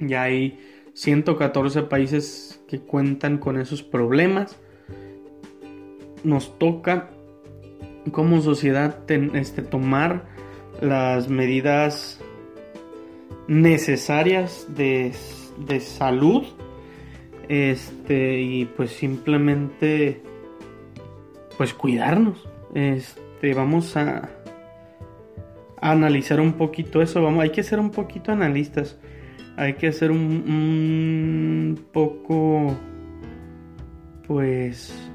Ya 0.00 0.22
hay 0.22 0.58
114 0.94 1.82
países 1.82 2.62
que 2.68 2.80
cuentan 2.80 3.38
con 3.38 3.60
esos 3.60 3.82
problemas. 3.82 4.58
Nos 6.24 6.58
toca 6.58 7.10
como 8.12 8.40
sociedad 8.40 8.98
este, 9.34 9.62
tomar 9.62 10.26
las 10.80 11.28
medidas 11.28 12.20
necesarias 13.46 14.66
de, 14.68 15.12
de 15.66 15.80
salud 15.80 16.44
este, 17.48 18.40
y 18.40 18.64
pues 18.64 18.90
simplemente, 18.92 20.22
pues 21.58 21.74
cuidarnos. 21.74 22.48
Este, 22.74 23.54
vamos 23.54 23.96
a, 23.96 24.30
analizar 25.80 26.40
un 26.40 26.52
poquito 26.52 27.02
eso. 27.02 27.22
Vamos, 27.22 27.42
hay 27.42 27.50
que 27.50 27.62
ser 27.62 27.80
un 27.80 27.90
poquito 27.90 28.32
analistas. 28.32 28.98
Hay 29.60 29.74
que 29.74 29.92
ser 29.92 30.10
un, 30.10 31.78
poco, 31.92 32.74
pues, 34.26 35.12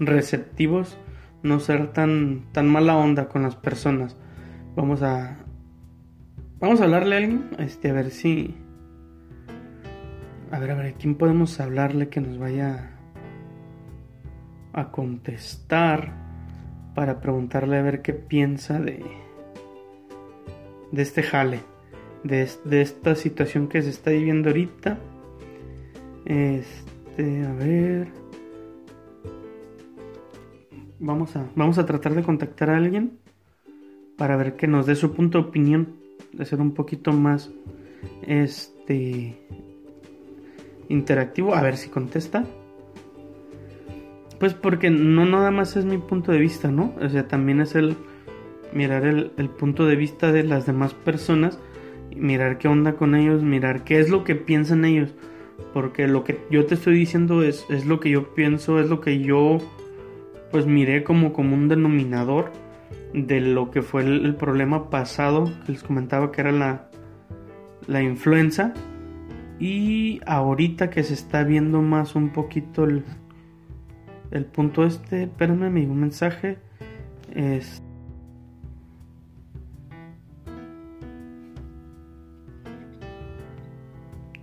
receptivos. 0.00 0.98
No 1.44 1.60
ser 1.60 1.92
tan, 1.92 2.50
tan 2.50 2.68
mala 2.68 2.96
onda 2.96 3.28
con 3.28 3.42
las 3.42 3.54
personas. 3.54 4.16
Vamos 4.74 5.00
a, 5.04 5.38
vamos 6.58 6.80
a 6.80 6.84
hablarle 6.84 7.14
a 7.14 7.18
alguien, 7.18 7.50
este, 7.60 7.90
a 7.90 7.92
ver 7.92 8.10
si 8.10 8.56
a 10.50 10.58
ver, 10.58 10.72
a 10.72 10.74
ver, 10.74 10.94
¿quién 10.94 11.14
podemos 11.14 11.60
hablarle 11.60 12.08
que 12.08 12.20
nos 12.20 12.36
vaya 12.36 12.90
a 14.72 14.90
contestar 14.90 16.14
para 16.96 17.20
preguntarle 17.20 17.78
a 17.78 17.82
ver 17.82 18.02
qué 18.02 18.12
piensa 18.12 18.80
de, 18.80 19.04
de 20.90 21.02
este 21.02 21.22
jale, 21.22 21.69
de, 22.24 22.42
esta 22.80 23.14
situación 23.14 23.68
que 23.68 23.82
se 23.82 23.90
está 23.90 24.10
viviendo 24.10 24.50
ahorita? 24.50 24.98
Este, 26.24 27.44
a 27.44 27.52
ver. 27.54 28.08
Vamos 30.98 31.34
a, 31.36 31.48
vamos 31.54 31.78
a 31.78 31.86
tratar 31.86 32.14
de 32.14 32.22
contactar 32.22 32.70
a 32.70 32.76
alguien 32.76 33.18
para 34.16 34.36
ver 34.36 34.56
que 34.56 34.66
nos 34.66 34.86
dé 34.86 34.94
su 34.94 35.14
punto 35.14 35.38
de 35.38 35.48
opinión, 35.48 35.96
de 36.32 36.44
ser 36.44 36.60
un 36.60 36.72
poquito 36.72 37.12
más 37.12 37.50
este 38.26 39.38
interactivo. 40.88 41.54
A 41.54 41.62
ver 41.62 41.76
si 41.76 41.88
contesta. 41.88 42.44
Pues 44.38 44.54
porque 44.54 44.88
no 44.90 45.26
nada 45.26 45.50
más 45.50 45.76
es 45.76 45.84
mi 45.84 45.98
punto 45.98 46.32
de 46.32 46.38
vista, 46.38 46.70
¿no? 46.70 46.94
O 47.00 47.08
sea, 47.08 47.28
también 47.28 47.60
es 47.60 47.74
el 47.74 47.96
mirar 48.72 49.04
el, 49.04 49.50
punto 49.50 49.86
de 49.86 49.96
vista 49.96 50.32
de 50.32 50.44
las 50.44 50.66
demás 50.66 50.94
personas, 50.94 51.58
mirar 52.16 52.58
qué 52.58 52.68
onda 52.68 52.94
con 52.94 53.14
ellos, 53.14 53.42
mirar 53.42 53.84
qué 53.84 54.00
es 54.00 54.10
lo 54.10 54.24
que 54.24 54.34
piensan 54.34 54.84
ellos. 54.84 55.14
Porque 55.72 56.08
lo 56.08 56.24
que 56.24 56.40
yo 56.50 56.66
te 56.66 56.74
estoy 56.74 56.94
diciendo 56.94 57.42
es, 57.42 57.66
es 57.68 57.86
lo 57.86 58.00
que 58.00 58.10
yo 58.10 58.34
pienso, 58.34 58.80
es 58.80 58.88
lo 58.88 59.00
que 59.00 59.20
yo 59.20 59.58
pues 60.50 60.66
miré 60.66 61.04
como, 61.04 61.32
como 61.32 61.54
un 61.54 61.68
denominador 61.68 62.50
de 63.14 63.40
lo 63.40 63.70
que 63.70 63.82
fue 63.82 64.02
el, 64.02 64.34
problema 64.34 64.90
pasado 64.90 65.44
que 65.64 65.72
les 65.72 65.82
comentaba 65.82 66.32
que 66.32 66.40
era 66.40 66.52
la, 66.52 66.88
la 67.86 68.02
influenza 68.02 68.72
y 69.58 70.20
ahorita 70.26 70.90
que 70.90 71.02
se 71.02 71.14
está 71.14 71.44
viendo 71.44 71.82
más 71.82 72.14
un 72.14 72.30
poquito 72.30 72.84
el, 72.84 73.04
el 74.30 74.44
punto 74.44 74.84
este, 74.84 75.24
espérame, 75.24 75.70
mi 75.70 75.86
mensaje 75.86 76.58
es... 77.34 77.82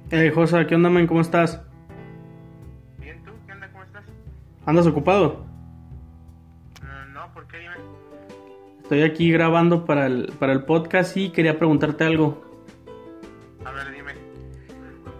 Hey, 0.10 0.32
Josa, 0.34 0.66
¿qué 0.66 0.74
onda, 0.74 0.90
man? 0.90 1.06
¿Cómo 1.06 1.20
estás? 1.20 1.62
Bien, 2.98 3.22
¿tú? 3.26 3.32
¿Qué 3.46 3.52
onda? 3.52 3.70
¿Cómo 3.74 3.84
estás? 3.84 4.06
¿Andas 4.66 4.88
ocupado? 4.88 5.46
Uh, 6.82 7.12
no, 7.12 7.34
¿por 7.34 7.46
qué? 7.48 7.58
Dime. 7.58 7.74
Estoy 8.84 9.02
aquí 9.02 9.30
grabando 9.34 9.86
para 9.86 10.06
el, 10.06 10.32
para 10.40 10.54
el 10.54 10.64
podcast 10.64 11.18
y 11.18 11.32
quería 11.32 11.58
preguntarte 11.58 12.06
algo. 12.06 12.42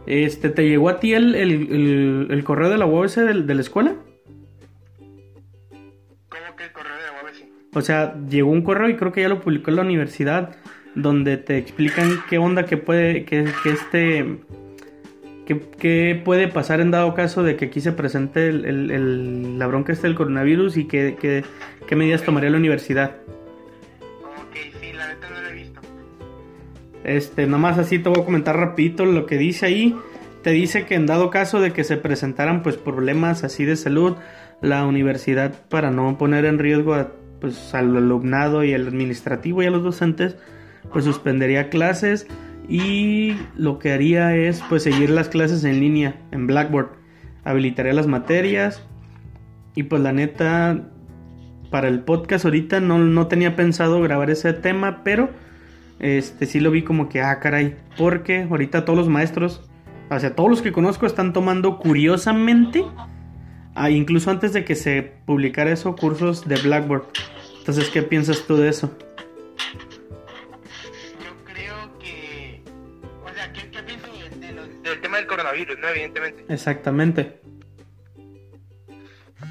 Este, 0.06 0.50
¿te 0.50 0.70
llegó 0.70 0.88
a 0.88 1.02
ti 1.02 1.14
el, 1.14 1.36
el, 1.36 2.44
correo 2.46 2.70
de 2.70 2.78
la 2.78 2.86
UABC 2.86 3.16
de, 3.16 3.44
de, 3.44 3.56
la 3.56 3.60
escuela? 3.60 3.94
¿Cómo 6.30 6.56
que 6.56 6.64
el 6.64 6.72
correo 6.72 6.96
de 6.96 7.04
la 7.04 7.24
UABC? 7.24 7.76
O 7.76 7.82
sea, 7.82 8.16
llegó 8.30 8.52
un 8.52 8.62
correo 8.62 8.88
y 8.88 8.96
creo 8.96 9.12
que 9.12 9.20
ya 9.20 9.28
lo 9.28 9.42
publicó 9.42 9.70
en 9.70 9.76
la 9.76 9.82
universidad 9.82 10.56
donde 10.96 11.36
te 11.36 11.58
explican 11.58 12.24
qué 12.30 12.38
onda 12.38 12.66
que 12.66 12.78
puede, 12.78 13.26
que, 13.26 13.52
que 13.64 13.70
este, 13.70 14.40
qué, 15.48 16.22
puede 16.24 16.48
pasar 16.48 16.82
en 16.82 16.92
dado 16.92 17.14
caso 17.16 17.44
de 17.44 17.56
que 17.56 17.66
aquí 17.66 17.82
se 17.82 17.92
presente 17.92 18.50
el, 18.50 18.66
el, 18.66 19.58
la 19.58 19.68
bronca 19.68 19.94
este 19.94 20.08
del 20.08 20.16
coronavirus 20.16 20.78
y 20.78 20.86
qué, 20.86 21.16
qué 21.88 21.96
medidas 21.96 22.24
tomaría 22.24 22.50
la 22.50 22.58
universidad. 22.58 23.16
Este, 27.08 27.48
nomás 27.48 27.78
así 27.78 28.00
te 28.00 28.10
voy 28.10 28.22
a 28.22 28.26
comentar 28.26 28.58
rapidito 28.58 29.06
lo 29.06 29.26
que 29.26 29.38
dice 29.38 29.66
ahí. 29.66 29.96
Te 30.44 30.52
dice 30.52 30.86
que 30.86 30.96
en 30.96 31.06
dado 31.06 31.30
caso 31.30 31.62
de 31.62 31.72
que 31.72 31.86
se 31.86 31.96
presentaran 31.96 32.62
pues 32.64 32.76
problemas 32.76 33.46
así 33.46 33.64
de 33.64 33.78
salud, 33.78 34.18
la 34.62 34.86
universidad 34.86 35.54
para 35.70 35.90
no 35.90 36.18
poner 36.18 36.46
en 36.46 36.60
riesgo 36.60 36.94
a 36.94 37.12
pues 37.40 37.74
al 37.74 37.96
alumnado 37.96 38.64
y 38.64 38.74
al 38.74 38.88
administrativo 38.88 39.64
y 39.64 39.68
a 39.68 39.72
los 39.72 39.84
docentes, 39.84 40.36
pues 40.92 41.06
suspendería 41.06 41.70
clases 41.70 42.28
y 42.68 43.36
lo 43.56 43.80
que 43.80 43.92
haría 43.92 44.36
es 44.36 44.64
pues 44.70 44.84
seguir 44.84 45.10
las 45.10 45.30
clases 45.30 45.64
en 45.64 45.80
línea 45.80 46.16
en 46.32 46.48
Blackboard. 46.48 46.90
Habilitaría 47.44 47.94
las 47.94 48.08
materias 48.08 48.84
y 49.76 49.84
pues 49.84 50.02
la 50.02 50.12
neta 50.12 50.90
para 51.72 51.88
el 51.88 52.02
podcast 52.02 52.46
ahorita 52.46 52.80
no, 52.80 53.00
no 53.00 53.28
tenía 53.28 53.56
pensado 53.56 54.02
grabar 54.02 54.30
ese 54.30 54.54
tema, 54.54 55.04
pero 55.04 55.30
este 56.00 56.46
sí 56.46 56.60
lo 56.60 56.72
vi 56.72 56.84
como 56.84 57.10
que 57.10 57.22
ah 57.22 57.40
caray, 57.40 57.76
porque 57.98 58.44
ahorita 58.44 58.86
todos 58.86 58.98
los 58.98 59.10
maestros, 59.10 59.70
o 60.10 60.20
sea, 60.20 60.36
todos 60.36 60.50
los 60.50 60.62
que 60.62 60.72
conozco 60.72 61.06
están 61.06 61.34
tomando 61.34 61.80
curiosamente 61.80 62.84
Ah, 63.80 63.92
incluso 63.92 64.32
antes 64.32 64.54
de 64.54 64.66
que 64.66 64.74
se 64.74 65.04
publicara 65.04 65.72
eso, 65.72 65.96
cursos 65.96 66.48
de 66.48 66.56
Blackboard. 66.56 67.04
Entonces, 67.60 67.92
¿qué 67.92 68.02
piensas 68.02 68.44
tú 68.48 68.58
de 68.58 68.70
eso? 68.70 68.90
Coronavirus, 75.48 75.80
no? 75.80 75.88
Evidentemente. 75.90 76.46
Exactamente. 76.54 77.42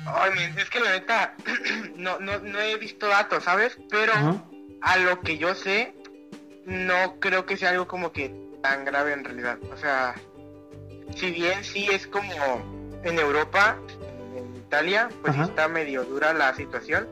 Ay, 0.07 0.33
es 0.57 0.71
que 0.71 0.81
la 0.81 0.91
neta. 0.93 1.35
no, 1.97 2.19
no, 2.21 2.39
no 2.39 2.61
he 2.61 2.77
visto 2.77 3.07
datos, 3.07 3.45
¿sabes? 3.45 3.79
Pero 3.91 4.13
Ajá. 4.13 4.45
a 4.83 4.97
lo 4.99 5.21
que 5.21 5.39
yo 5.39 5.55
sé, 5.55 5.95
no 6.65 7.19
creo 7.21 7.47
que 7.47 7.57
sea 7.57 7.71
algo 7.71 7.87
como 7.87 8.13
que 8.13 8.35
tan 8.63 8.85
grave 8.85 9.13
en 9.13 9.25
realidad. 9.25 9.59
O 9.73 9.77
sea, 9.77 10.15
si 11.17 11.31
bien 11.31 11.63
sí 11.65 11.89
es 11.91 12.07
como 12.07 13.01
en 13.05 13.19
Europa, 13.19 13.77
en 14.37 14.57
Italia, 14.57 15.09
pues 15.23 15.35
Ajá. 15.35 15.45
está 15.45 15.69
medio 15.69 16.05
dura 16.05 16.33
la 16.33 16.55
situación. 16.55 17.09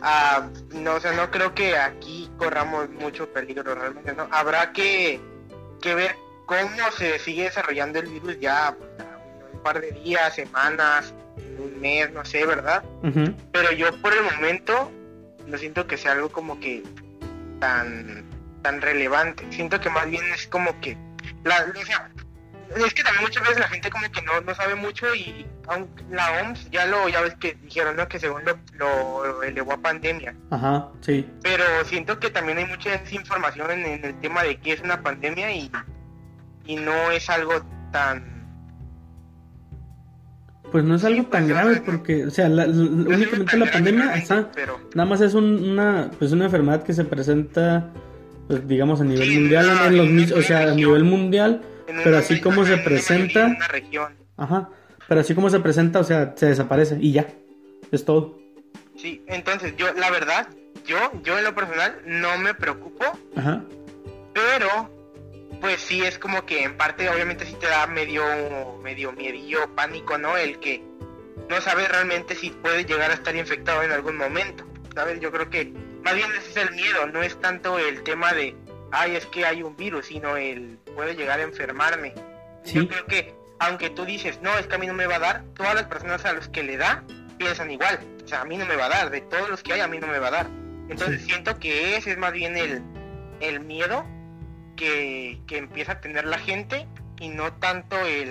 Ah, 0.00 0.48
no, 0.70 0.94
o 0.94 1.00
sea, 1.00 1.12
no 1.12 1.30
creo 1.30 1.54
que 1.54 1.76
aquí 1.76 2.28
corramos 2.36 2.88
mucho 2.90 3.32
peligro 3.32 3.74
realmente, 3.74 4.12
¿no? 4.14 4.26
Habrá 4.32 4.72
que, 4.72 5.20
que 5.80 5.94
ver 5.94 6.16
cómo 6.60 6.92
se 6.92 7.18
sigue 7.18 7.44
desarrollando 7.44 7.98
el 7.98 8.06
virus 8.06 8.38
ya 8.40 8.76
un 9.52 9.62
par 9.62 9.80
de 9.80 9.92
días, 9.92 10.34
semanas, 10.34 11.14
un 11.58 11.80
mes, 11.80 12.12
no 12.12 12.24
sé, 12.24 12.44
¿verdad? 12.46 12.82
Pero 13.52 13.72
yo 13.72 13.96
por 14.00 14.12
el 14.12 14.22
momento 14.22 14.90
no 15.46 15.58
siento 15.58 15.86
que 15.86 15.96
sea 15.96 16.12
algo 16.12 16.30
como 16.30 16.60
que 16.60 16.82
tan 17.60 18.24
tan 18.62 18.80
relevante. 18.80 19.44
Siento 19.50 19.80
que 19.80 19.90
más 19.90 20.08
bien 20.08 20.24
es 20.32 20.46
como 20.46 20.78
que 20.80 20.96
la, 21.44 21.66
o 21.78 21.84
sea, 21.84 22.10
es 22.76 22.94
que 22.94 23.02
también 23.02 23.24
muchas 23.24 23.42
veces 23.42 23.58
la 23.58 23.68
gente 23.68 23.90
como 23.90 24.10
que 24.10 24.22
no, 24.22 24.40
no 24.40 24.54
sabe 24.54 24.74
mucho 24.76 25.12
y 25.14 25.46
aunque 25.68 26.04
la 26.10 26.40
OMS 26.40 26.70
ya 26.70 26.86
lo 26.86 27.08
ya 27.08 27.20
ves 27.20 27.34
que 27.34 27.54
dijeron 27.54 27.96
¿no? 27.96 28.08
que 28.08 28.18
según 28.18 28.42
lo, 28.44 28.56
lo 29.24 29.42
elevó 29.42 29.72
a 29.72 29.78
pandemia. 29.78 30.34
Ajá, 30.50 30.88
sí. 31.00 31.28
Pero 31.42 31.64
siento 31.84 32.18
que 32.18 32.30
también 32.30 32.58
hay 32.58 32.66
mucha 32.66 32.90
desinformación 32.90 33.70
en, 33.72 33.84
en 33.84 34.04
el 34.04 34.20
tema 34.20 34.42
de 34.42 34.56
qué 34.58 34.72
es 34.72 34.80
una 34.80 35.02
pandemia 35.02 35.52
y, 35.52 35.70
y 36.66 36.76
no 36.76 37.10
es 37.10 37.28
algo 37.30 37.54
tan 37.92 38.30
Pues 40.70 40.84
no 40.84 40.94
es 40.94 41.04
algo 41.04 41.16
Sí, 41.22 41.26
pues, 41.28 41.32
tan 41.32 41.48
yo 41.48 41.54
grave 41.54 41.82
porque, 41.84 42.24
o 42.26 42.30
sea, 42.30 42.48
la- 42.48 42.66
la- 42.66 42.72
no 42.72 43.10
únicamente 43.10 43.58
la 43.58 43.66
grave 43.66 43.72
pandemia, 43.72 44.24
pero 44.54 44.80
nada 44.94 45.08
más 45.08 45.20
es 45.20 45.34
un- 45.34 45.68
una, 45.70 46.10
pues 46.18 46.32
una 46.32 46.46
enfermedad 46.46 46.82
que 46.82 46.94
se 46.94 47.04
presenta, 47.04 47.90
pues 48.48 48.66
digamos 48.66 49.00
a 49.00 49.04
nivel 49.04 49.28
Sí, 49.28 49.38
mundial, 49.38 49.66
una- 49.68 49.86
en 49.88 49.96
los 49.98 50.06
en 50.32 50.38
o 50.38 50.42
sea, 50.42 50.62
a 50.70 50.74
nivel 50.74 51.04
mundial, 51.04 51.60
pero 52.02 52.16
así 52.16 52.40
como 52.40 52.64
se 52.64 52.78
presenta, 52.78 53.46
en 53.46 53.56
una 53.56 53.68
región. 53.68 54.14
ajá, 54.38 54.70
pero 55.08 55.20
así 55.20 55.34
como 55.34 55.50
se 55.50 55.60
presenta, 55.60 55.98
o 56.00 56.04
sea, 56.04 56.32
se 56.36 56.46
desaparece 56.46 56.96
y 57.00 57.12
ya, 57.12 57.26
es 57.90 58.04
todo. 58.06 58.38
Sí, 58.96 59.22
entonces 59.26 59.74
yo, 59.76 59.92
la 59.92 60.10
verdad, 60.10 60.48
yo, 60.86 60.96
yo 61.22 61.36
en 61.36 61.44
lo 61.44 61.54
personal 61.54 61.96
no 62.06 62.38
me 62.38 62.54
preocupo, 62.54 63.04
Ajá, 63.36 63.62
pero 64.32 64.68
pues 65.60 65.80
sí 65.80 66.02
es 66.04 66.18
como 66.18 66.44
que 66.46 66.62
en 66.64 66.76
parte 66.76 67.08
obviamente 67.08 67.46
sí 67.46 67.54
te 67.54 67.66
da 67.66 67.86
medio, 67.86 68.24
medio 68.82 69.12
miedillo, 69.12 69.68
pánico, 69.74 70.18
¿no? 70.18 70.36
El 70.36 70.58
que 70.58 70.82
no 71.48 71.60
sabes 71.60 71.88
realmente 71.88 72.34
si 72.34 72.50
puedes 72.50 72.86
llegar 72.86 73.10
a 73.10 73.14
estar 73.14 73.34
infectado 73.36 73.82
en 73.82 73.92
algún 73.92 74.16
momento, 74.16 74.64
¿sabes? 74.94 75.20
Yo 75.20 75.30
creo 75.30 75.50
que 75.50 75.72
más 76.04 76.14
bien 76.14 76.30
ese 76.32 76.50
es 76.50 76.56
el 76.68 76.74
miedo, 76.74 77.06
no 77.06 77.22
es 77.22 77.40
tanto 77.40 77.78
el 77.78 78.02
tema 78.02 78.32
de, 78.32 78.56
ay, 78.90 79.16
es 79.16 79.26
que 79.26 79.44
hay 79.44 79.62
un 79.62 79.76
virus, 79.76 80.06
sino 80.06 80.36
el, 80.36 80.78
puede 80.96 81.14
llegar 81.14 81.38
a 81.38 81.42
enfermarme. 81.42 82.14
Yo 82.64 82.88
creo 82.88 83.06
que 83.06 83.34
aunque 83.58 83.90
tú 83.90 84.04
dices, 84.04 84.40
no, 84.42 84.56
es 84.58 84.66
que 84.66 84.74
a 84.74 84.78
mí 84.78 84.86
no 84.88 84.94
me 84.94 85.06
va 85.06 85.16
a 85.16 85.20
dar, 85.20 85.44
todas 85.54 85.74
las 85.74 85.84
personas 85.84 86.24
a 86.24 86.32
los 86.32 86.48
que 86.48 86.64
le 86.64 86.76
da 86.76 87.04
piensan 87.38 87.70
igual. 87.70 87.98
O 88.24 88.26
sea, 88.28 88.40
a 88.40 88.44
mí 88.44 88.56
no 88.56 88.66
me 88.66 88.74
va 88.76 88.86
a 88.86 88.88
dar, 88.88 89.10
de 89.10 89.20
todos 89.20 89.48
los 89.48 89.62
que 89.62 89.74
hay, 89.74 89.80
a 89.80 89.86
mí 89.88 89.98
no 89.98 90.08
me 90.08 90.18
va 90.18 90.28
a 90.28 90.32
dar. 90.32 90.46
Entonces 90.88 91.20
Sí. 91.20 91.26
siento 91.28 91.58
que 91.60 91.96
ese 91.96 92.10
es 92.12 92.18
más 92.18 92.32
bien 92.32 92.56
el, 92.56 92.82
el 93.40 93.60
miedo 93.60 94.04
que, 94.76 95.40
que 95.46 95.58
empieza 95.58 95.92
a 95.92 96.00
tener 96.00 96.24
la 96.26 96.38
gente 96.38 96.86
y 97.20 97.28
no 97.28 97.52
tanto 97.54 97.96
el, 98.00 98.30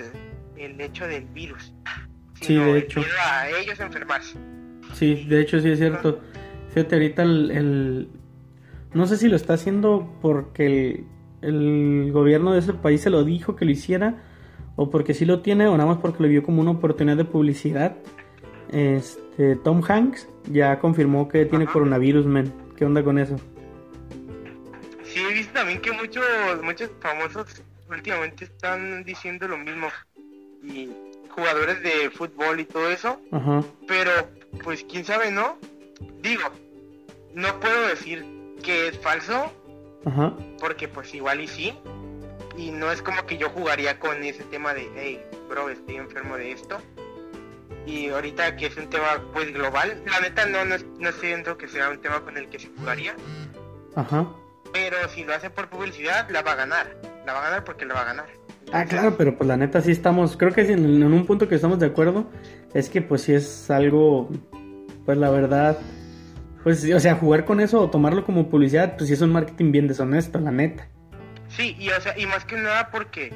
el 0.56 0.80
hecho 0.80 1.06
del 1.06 1.24
virus. 1.26 1.72
Sí, 2.40 2.54
de 2.56 2.70
el 2.70 2.76
hecho. 2.78 3.00
miedo 3.00 3.12
a 3.24 3.48
ellos 3.50 3.78
enfermarse. 3.80 4.36
sí, 4.94 5.24
de 5.28 5.40
hecho 5.40 5.60
sí 5.60 5.70
es 5.70 5.78
cierto. 5.78 6.20
Fíjate, 6.74 6.94
ahorita 6.96 7.22
el, 7.22 7.50
el- 7.50 8.08
no 8.94 9.06
sé 9.06 9.16
si 9.16 9.28
lo 9.28 9.36
está 9.36 9.54
haciendo 9.54 10.12
porque 10.20 10.66
el, 10.66 11.06
el 11.42 12.12
gobierno 12.12 12.52
de 12.52 12.58
ese 12.58 12.72
país 12.74 13.00
se 13.00 13.10
lo 13.10 13.24
dijo 13.24 13.56
que 13.56 13.64
lo 13.64 13.70
hiciera, 13.70 14.22
o 14.76 14.90
porque 14.90 15.14
sí 15.14 15.24
lo 15.24 15.40
tiene, 15.40 15.66
o 15.66 15.72
nada 15.76 15.86
más 15.88 15.98
porque 15.98 16.22
lo 16.22 16.28
vio 16.28 16.42
como 16.42 16.60
una 16.60 16.72
oportunidad 16.72 17.16
de 17.16 17.24
publicidad. 17.24 17.96
Este, 18.70 19.56
Tom 19.56 19.82
Hanks 19.86 20.28
ya 20.50 20.78
confirmó 20.78 21.28
que 21.28 21.44
tiene 21.46 21.64
Ajá. 21.64 21.72
coronavirus, 21.74 22.26
men. 22.26 22.52
¿Qué 22.76 22.84
onda 22.84 23.02
con 23.04 23.18
eso? 23.18 23.36
Sí, 25.12 25.20
he 25.20 25.32
visto 25.32 25.52
también 25.52 25.80
que 25.80 25.92
muchos, 25.92 26.24
muchos 26.62 26.90
famosos 27.00 27.62
últimamente 27.90 28.44
están 28.44 29.04
diciendo 29.04 29.46
lo 29.46 29.58
mismo. 29.58 29.88
Y 30.62 30.90
jugadores 31.28 31.82
de 31.82 32.10
fútbol 32.10 32.60
y 32.60 32.64
todo 32.64 32.88
eso. 32.90 33.20
Ajá, 33.30 33.62
Pero, 33.86 34.10
pues 34.62 34.84
quién 34.84 35.04
sabe, 35.04 35.30
¿no? 35.30 35.58
Digo, 36.20 36.44
no 37.34 37.60
puedo 37.60 37.88
decir 37.88 38.24
que 38.62 38.88
es 38.88 38.98
falso, 39.00 39.52
ajá, 40.06 40.34
porque 40.60 40.88
pues 40.88 41.14
igual 41.14 41.40
y 41.40 41.48
sí. 41.48 41.74
Y 42.56 42.70
no 42.70 42.92
es 42.92 43.02
como 43.02 43.24
que 43.26 43.38
yo 43.38 43.48
jugaría 43.50 43.98
con 43.98 44.22
ese 44.22 44.44
tema 44.44 44.74
de, 44.74 44.90
hey, 44.94 45.22
bro, 45.48 45.68
estoy 45.70 45.96
enfermo 45.96 46.36
de 46.36 46.52
esto. 46.52 46.78
Y 47.86 48.10
ahorita 48.10 48.56
que 48.56 48.66
es 48.66 48.76
un 48.76 48.88
tema 48.88 49.22
pues 49.32 49.52
global, 49.52 50.02
la 50.06 50.20
neta 50.20 50.46
no, 50.46 50.64
no, 50.64 50.76
no 50.98 51.12
siento 51.12 51.56
que 51.58 51.66
sea 51.66 51.88
un 51.88 51.98
tema 52.00 52.20
con 52.20 52.36
el 52.36 52.48
que 52.48 52.58
se 52.58 52.68
jugaría. 52.76 53.14
ajá. 53.96 54.26
Pero 54.72 54.96
si 55.08 55.24
lo 55.24 55.34
hace 55.34 55.50
por 55.50 55.68
publicidad, 55.68 56.28
la 56.30 56.42
va 56.42 56.52
a 56.52 56.56
ganar. 56.56 56.96
La 57.26 57.32
va 57.32 57.40
a 57.40 57.44
ganar 57.44 57.64
porque 57.64 57.84
la 57.84 57.94
va 57.94 58.00
a 58.02 58.04
ganar. 58.04 58.26
Ah, 58.72 58.84
claro, 58.86 59.16
pero 59.16 59.36
pues 59.36 59.46
la 59.46 59.56
neta 59.56 59.80
sí 59.82 59.90
estamos, 59.90 60.36
creo 60.36 60.52
que 60.52 60.62
en, 60.62 60.84
en 60.84 61.12
un 61.12 61.26
punto 61.26 61.46
que 61.46 61.56
estamos 61.56 61.78
de 61.78 61.86
acuerdo, 61.86 62.30
es 62.72 62.88
que 62.88 63.02
pues 63.02 63.22
sí 63.22 63.34
es 63.34 63.70
algo, 63.70 64.30
pues 65.04 65.18
la 65.18 65.28
verdad, 65.30 65.78
pues 66.62 66.90
o 66.90 67.00
sea, 67.00 67.16
jugar 67.16 67.44
con 67.44 67.60
eso 67.60 67.80
o 67.80 67.90
tomarlo 67.90 68.24
como 68.24 68.48
publicidad, 68.48 68.96
pues 68.96 69.08
sí 69.08 69.14
es 69.14 69.20
un 69.20 69.32
marketing 69.32 69.72
bien 69.72 69.88
deshonesto, 69.88 70.38
la 70.38 70.52
neta. 70.52 70.88
Sí, 71.48 71.76
y, 71.78 71.90
o 71.90 72.00
sea, 72.00 72.18
y 72.18 72.24
más 72.26 72.46
que 72.46 72.56
nada 72.56 72.90
porque 72.90 73.34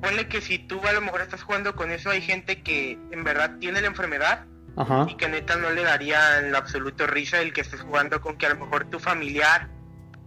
ponle 0.00 0.26
que 0.26 0.40
si 0.40 0.58
tú 0.58 0.80
a 0.88 0.92
lo 0.92 1.00
mejor 1.00 1.20
estás 1.20 1.42
jugando 1.42 1.76
con 1.76 1.92
eso, 1.92 2.10
hay 2.10 2.20
gente 2.20 2.62
que 2.62 2.98
en 3.12 3.22
verdad 3.22 3.58
tiene 3.60 3.80
la 3.80 3.86
enfermedad 3.86 4.46
Ajá, 4.76 5.06
y 5.08 5.16
que 5.16 5.28
neta 5.28 5.56
no 5.56 5.70
le 5.70 5.84
daría 5.84 6.40
en 6.40 6.50
lo 6.50 6.58
absoluto 6.58 7.06
risa 7.06 7.40
el 7.40 7.52
que 7.52 7.60
estés 7.60 7.82
jugando 7.82 8.20
con 8.20 8.36
que 8.36 8.46
a 8.46 8.54
lo 8.54 8.56
mejor 8.56 8.86
tu 8.86 8.98
familiar 8.98 9.68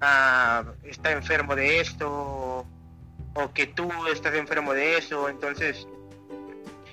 ah, 0.02 0.64
está 0.84 1.12
enfermo 1.12 1.56
de 1.56 1.80
esto 1.80 2.12
o, 2.12 2.68
o 3.34 3.54
que 3.54 3.68
tú 3.68 3.90
estás 4.12 4.34
enfermo 4.36 4.74
de 4.74 4.98
eso. 4.98 5.30
Entonces, 5.30 5.88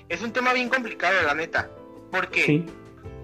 es 0.09 0.21
un 0.21 0.31
tema 0.31 0.53
bien 0.53 0.69
complicado, 0.69 1.21
la 1.23 1.33
neta, 1.33 1.69
porque 2.11 2.43
sí, 2.43 2.65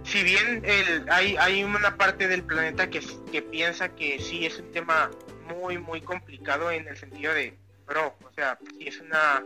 si 0.03 0.23
bien 0.23 0.63
el, 0.65 1.09
hay, 1.09 1.35
hay 1.37 1.63
una 1.63 1.97
parte 1.97 2.27
del 2.27 2.43
planeta 2.43 2.89
que, 2.89 3.01
que 3.31 3.41
piensa 3.41 3.89
que 3.89 4.19
sí 4.19 4.45
es 4.45 4.59
un 4.59 4.71
tema 4.71 5.11
muy, 5.47 5.77
muy 5.77 6.01
complicado 6.01 6.71
en 6.71 6.87
el 6.87 6.97
sentido 6.97 7.33
de, 7.33 7.57
bro, 7.85 8.15
o 8.23 8.33
sea, 8.33 8.57
sí 8.77 8.87
es 8.87 8.99
una, 8.99 9.43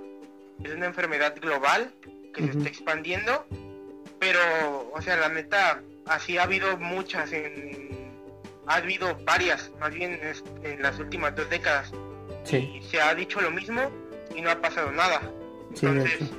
es 0.63 0.72
una 0.72 0.86
enfermedad 0.86 1.36
global 1.39 1.93
que 2.34 2.43
se 2.43 2.58
está 2.58 2.69
expandiendo, 2.69 3.46
pero, 4.19 4.91
o 4.93 5.02
sea, 5.02 5.17
la 5.17 5.30
neta, 5.30 5.82
así 6.06 6.38
ha 6.38 6.43
habido 6.43 6.78
muchas, 6.78 7.32
en, 7.34 8.03
ha 8.67 8.76
habido 8.76 9.17
varias, 9.26 9.71
más 9.80 9.93
bien 9.93 10.19
en 10.63 10.82
las 10.82 10.99
últimas 10.99 11.36
dos 11.36 11.49
décadas, 11.49 11.91
sí, 12.43 12.71
y 12.76 12.82
se 12.84 13.02
ha 13.02 13.13
dicho 13.13 13.41
lo 13.41 13.52
mismo 13.52 13.82
y 14.36 14.41
no 14.41 14.49
ha 14.52 14.62
pasado 14.62 14.91
nada. 14.91 15.21
sí, 15.73 15.86
Entonces, 15.86 16.21
hecho. 16.21 16.38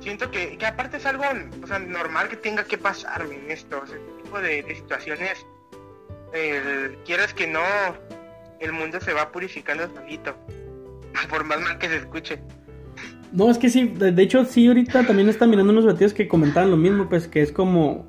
siento 0.00 0.30
que, 0.30 0.56
que 0.56 0.66
aparte 0.66 0.96
es 0.96 1.06
algo 1.06 1.24
o 1.62 1.66
sea, 1.66 1.78
normal 1.78 2.28
que 2.28 2.36
tenga 2.36 2.64
que 2.64 2.78
pasar 2.78 3.22
en 3.22 3.50
esto, 3.50 3.80
o 3.82 3.86
sea, 3.86 3.96
este 3.96 4.22
tipo 4.22 4.40
de, 4.40 4.62
de 4.62 4.74
situaciones, 4.74 5.46
el, 6.32 6.96
quieras 7.04 7.34
que 7.34 7.46
no, 7.46 7.60
el 8.60 8.72
mundo 8.72 9.00
se 9.00 9.12
va 9.12 9.30
purificando 9.30 9.88
solito, 9.94 10.34
por 11.28 11.44
más 11.44 11.60
mal 11.60 11.78
que 11.78 11.88
se 11.88 11.96
escuche. 11.96 12.40
No, 13.32 13.50
es 13.50 13.56
que 13.56 13.70
sí, 13.70 13.88
de, 13.88 14.12
de 14.12 14.22
hecho 14.22 14.44
sí, 14.44 14.66
ahorita 14.68 15.06
también 15.06 15.28
están 15.30 15.48
mirando 15.48 15.72
unos 15.72 15.86
batidos 15.86 16.12
que 16.12 16.28
comentaban 16.28 16.70
lo 16.70 16.76
mismo, 16.76 17.08
pues 17.08 17.28
que 17.28 17.40
es 17.40 17.50
como, 17.50 18.06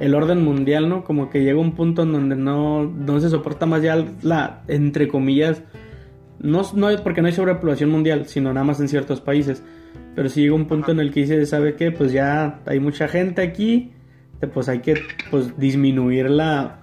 el 0.00 0.14
orden 0.14 0.44
mundial, 0.44 0.88
¿no? 0.88 1.04
Como 1.04 1.30
que 1.30 1.42
llega 1.42 1.58
un 1.58 1.72
punto 1.72 2.02
en 2.02 2.12
donde 2.12 2.36
no, 2.36 2.84
no 2.84 3.20
se 3.20 3.28
soporta 3.30 3.66
más 3.66 3.82
ya 3.82 4.04
la, 4.22 4.62
entre 4.68 5.08
comillas, 5.08 5.62
no, 6.38 6.62
no 6.74 6.88
porque 7.02 7.20
no 7.20 7.26
hay 7.26 7.32
sobrepoblación 7.32 7.90
mundial, 7.90 8.26
sino 8.26 8.52
nada 8.52 8.64
más 8.64 8.80
en 8.80 8.88
ciertos 8.88 9.20
países. 9.20 9.62
Pero 10.14 10.28
si 10.28 10.42
llega 10.42 10.54
un 10.54 10.66
punto 10.66 10.92
en 10.92 11.00
el 11.00 11.12
que 11.12 11.20
dice, 11.20 11.44
¿sabe 11.46 11.74
qué? 11.74 11.90
Pues 11.90 12.12
ya 12.12 12.60
hay 12.66 12.80
mucha 12.80 13.08
gente 13.08 13.42
aquí, 13.42 13.92
pues 14.52 14.68
hay 14.68 14.80
que 14.80 14.94
pues, 15.30 15.58
disminuir 15.58 16.30
la, 16.30 16.80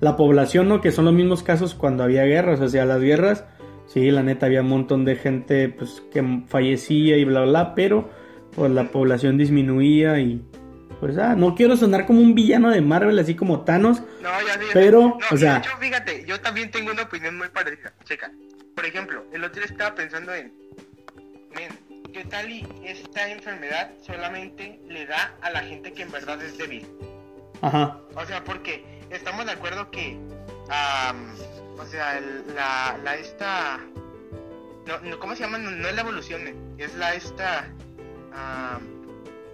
la 0.00 0.16
población, 0.16 0.68
¿no? 0.68 0.80
Que 0.80 0.92
son 0.92 1.04
los 1.06 1.14
mismos 1.14 1.42
casos 1.42 1.74
cuando 1.74 2.04
había 2.04 2.24
guerras, 2.24 2.60
o 2.60 2.68
sea, 2.68 2.84
las 2.84 3.00
guerras, 3.00 3.44
sí, 3.86 4.10
la 4.10 4.22
neta 4.22 4.46
había 4.46 4.62
un 4.62 4.68
montón 4.68 5.04
de 5.04 5.16
gente 5.16 5.68
pues 5.68 6.02
que 6.12 6.42
fallecía 6.46 7.16
y 7.16 7.24
bla, 7.24 7.42
bla, 7.44 7.74
pero 7.74 8.08
pues 8.54 8.70
la 8.70 8.90
población 8.90 9.36
disminuía 9.36 10.18
y 10.20 10.42
pues 11.00 11.18
ah, 11.18 11.34
no 11.36 11.54
quiero 11.54 11.76
sonar 11.76 12.06
como 12.06 12.20
un 12.20 12.34
villano 12.34 12.70
de 12.70 12.80
Marvel, 12.80 13.18
así 13.18 13.34
como 13.34 13.60
Thanos. 13.64 14.00
No, 14.22 14.30
ya 14.46 14.54
sí, 14.54 14.66
Pero, 14.72 15.00
no, 15.00 15.18
o 15.30 15.36
sea. 15.36 15.54
De 15.54 15.58
hecho, 15.60 15.76
fíjate, 15.78 16.24
yo 16.26 16.40
también 16.40 16.70
tengo 16.70 16.90
una 16.90 17.02
opinión 17.02 17.36
muy 17.36 17.48
parecida. 17.48 17.92
Checa. 18.04 18.30
Por 18.74 18.84
ejemplo, 18.86 19.24
el 19.32 19.44
otro 19.44 19.60
día 19.62 19.70
estaba 19.70 19.94
pensando 19.94 20.34
en. 20.34 20.52
Men, 21.54 21.70
¿qué 22.12 22.24
tal 22.24 22.50
y 22.50 22.66
esta 22.84 23.28
enfermedad 23.30 23.90
solamente 24.04 24.80
le 24.88 25.06
da 25.06 25.34
a 25.42 25.50
la 25.50 25.60
gente 25.60 25.92
que 25.92 26.02
en 26.02 26.10
verdad 26.10 26.42
es 26.42 26.56
débil? 26.58 26.86
Ajá. 27.62 27.98
O 28.14 28.24
sea, 28.26 28.44
porque 28.44 28.84
estamos 29.10 29.46
de 29.46 29.52
acuerdo 29.52 29.90
que. 29.90 30.18
o 31.78 31.84
sea, 31.86 32.18
el- 32.18 32.54
la, 32.54 32.98
la 33.04 33.16
esta. 33.16 33.80
No, 34.86 34.98
no, 35.00 35.18
¿Cómo 35.18 35.34
se 35.34 35.42
llama? 35.42 35.58
No, 35.58 35.70
no 35.70 35.88
es 35.88 35.94
la 35.94 36.00
evolución, 36.02 36.44
men, 36.44 36.56
es 36.78 36.94
la 36.96 37.14
esta. 37.14 37.66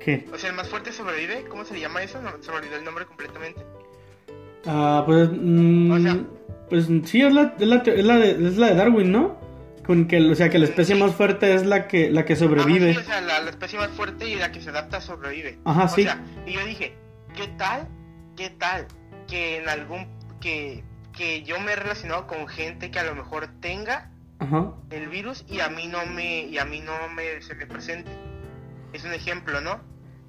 ¿Qué? 0.05 0.27
o 0.33 0.39
sea, 0.39 0.51
el 0.51 0.57
más 0.57 0.69
fuerte 0.69 0.93
sobrevive. 0.93 1.45
¿Cómo 1.49 1.65
se 1.65 1.75
le 1.75 1.81
llama 1.81 2.03
eso? 2.03 2.21
No, 2.23 2.31
se 2.41 2.51
me 2.51 2.57
olvidó 2.59 2.77
el 2.77 2.85
nombre 2.85 3.07
completamente. 3.07 3.65
Ah, 4.67 5.03
pues. 5.07 5.29
mm, 5.33 5.91
O 5.91 5.99
sea- 6.01 6.19
pues 6.69 6.87
sí, 7.05 7.21
es 7.21 7.33
la, 7.35 7.55
es, 7.59 7.67
la, 7.67 7.77
es 7.77 8.05
la 8.05 8.17
de, 8.19 8.31
es 8.31 8.57
la 8.57 8.69
de 8.69 8.75
Darwin, 8.75 9.13
¿no? 9.13 9.39
Con 9.87 10.07
que, 10.09 10.21
o 10.31 10.35
sea, 10.35 10.49
que 10.49 10.59
la 10.59 10.65
especie 10.65 10.95
más 10.95 11.15
fuerte 11.15 11.53
es 11.55 11.67
la 11.67 11.87
que, 11.87 12.11
la 12.11 12.25
que 12.25 12.35
sobrevive. 12.37 12.91
Ah, 12.91 12.95
sí, 12.95 12.99
o 13.01 13.03
sea, 13.05 13.21
la, 13.21 13.41
la 13.41 13.51
especie 13.51 13.79
más 13.79 13.91
fuerte 13.91 14.27
y 14.29 14.37
la 14.37 14.53
que 14.53 14.61
se 14.63 14.71
adapta 14.71 15.01
sobrevive. 15.01 15.59
Ajá, 15.65 15.85
o 15.85 15.89
sí. 15.89 16.05
sea, 16.05 16.25
y 16.47 16.53
yo 16.53 16.65
dije, 16.65 16.95
¿qué 17.37 17.49
tal? 17.59 17.89
¿Qué 18.37 18.49
tal? 18.51 18.87
Que 19.29 19.59
en 19.59 19.69
algún 19.69 20.07
que 20.41 20.83
que 21.13 21.43
yo 21.43 21.61
me 21.61 21.73
he 21.73 21.77
relacionado 21.77 22.27
con 22.27 22.49
gente 22.49 22.91
que 22.91 22.99
a 22.99 23.05
lo 23.05 23.15
mejor 23.15 23.49
tenga 23.61 24.11
Ajá. 24.39 24.73
el 24.91 25.09
virus 25.09 25.45
y 25.47 25.61
a 25.61 25.69
mí 25.69 25.87
no 25.89 26.07
me 26.07 26.45
y 26.47 26.57
a 26.57 26.65
mí 26.65 26.81
no 26.81 26.93
me 27.15 27.43
se 27.43 27.55
me 27.55 27.67
presente. 27.67 28.11
Es 28.95 29.05
un 29.05 29.13
ejemplo, 29.13 29.61
¿no? 29.61 29.79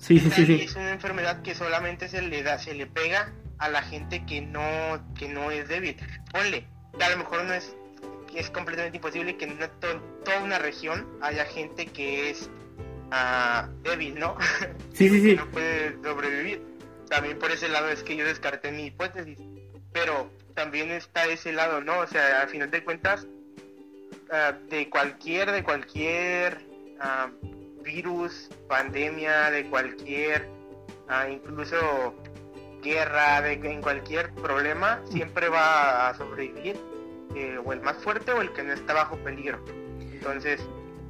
Sí, 0.03 0.19
¿Qué 0.19 0.29
sí, 0.29 0.45
sí, 0.45 0.45
sí. 0.45 0.63
Es 0.65 0.75
una 0.75 0.91
enfermedad 0.91 1.41
que 1.41 1.55
solamente 1.55 2.07
se 2.09 2.21
le 2.21 2.43
da 2.43 2.57
se 2.59 2.73
le 2.73 2.85
pega 2.87 3.31
a 3.57 3.69
la 3.69 3.81
gente 3.81 4.25
que 4.25 4.41
no 4.41 5.01
que 5.17 5.29
no 5.29 5.49
es 5.49 5.67
débil. 5.69 5.95
Ponle, 6.31 6.65
a 6.99 7.09
lo 7.09 7.17
mejor 7.17 7.43
no 7.45 7.53
es 7.53 7.75
es 8.35 8.49
completamente 8.49 8.97
imposible 8.97 9.37
que 9.37 9.45
en 9.45 9.53
una- 9.53 9.67
to- 9.67 10.01
toda 10.25 10.39
una 10.43 10.57
región 10.59 11.07
haya 11.21 11.45
gente 11.45 11.85
que 11.85 12.31
es 12.31 12.49
ah, 13.11 13.69
débil, 13.83 14.15
¿no? 14.19 14.35
Sí, 14.93 15.07
sí, 15.09 15.21
sí. 15.29 15.35
no 15.35 15.49
puede 15.51 15.95
sobrevivir. 16.03 16.61
También 17.09 17.37
por 17.37 17.51
ese 17.51 17.69
lado 17.69 17.89
es 17.89 18.01
que 18.03 18.15
yo 18.15 18.25
descarté 18.25 18.71
mi 18.71 18.87
hipótesis. 18.87 19.37
Pero 19.93 20.31
también 20.55 20.89
está 20.91 21.25
ese 21.25 21.53
lado, 21.53 21.79
¿no? 21.81 21.99
O 21.99 22.07
sea, 22.07 22.41
al 22.41 22.49
final 22.49 22.71
de 22.71 22.83
cuentas, 22.83 23.27
ah, 24.31 24.53
de 24.69 24.89
cualquier, 24.89 25.51
de 25.51 25.63
cualquier 25.63 26.57
ah, 26.99 27.29
virus, 27.83 28.49
pandemia, 28.67 29.51
de 29.51 29.69
cualquier, 29.69 30.47
ah, 31.07 31.29
incluso 31.29 32.13
guerra, 32.81 33.41
de, 33.41 33.53
en 33.53 33.81
cualquier 33.81 34.31
problema, 34.33 35.01
siempre 35.09 35.49
va 35.49 36.09
a 36.09 36.13
sobrevivir 36.15 36.75
eh, 37.35 37.57
o 37.63 37.73
el 37.73 37.81
más 37.81 37.97
fuerte 37.97 38.31
o 38.31 38.41
el 38.41 38.51
que 38.53 38.63
no 38.63 38.73
está 38.73 38.93
bajo 38.93 39.17
peligro. 39.17 39.59
Entonces, 39.99 40.61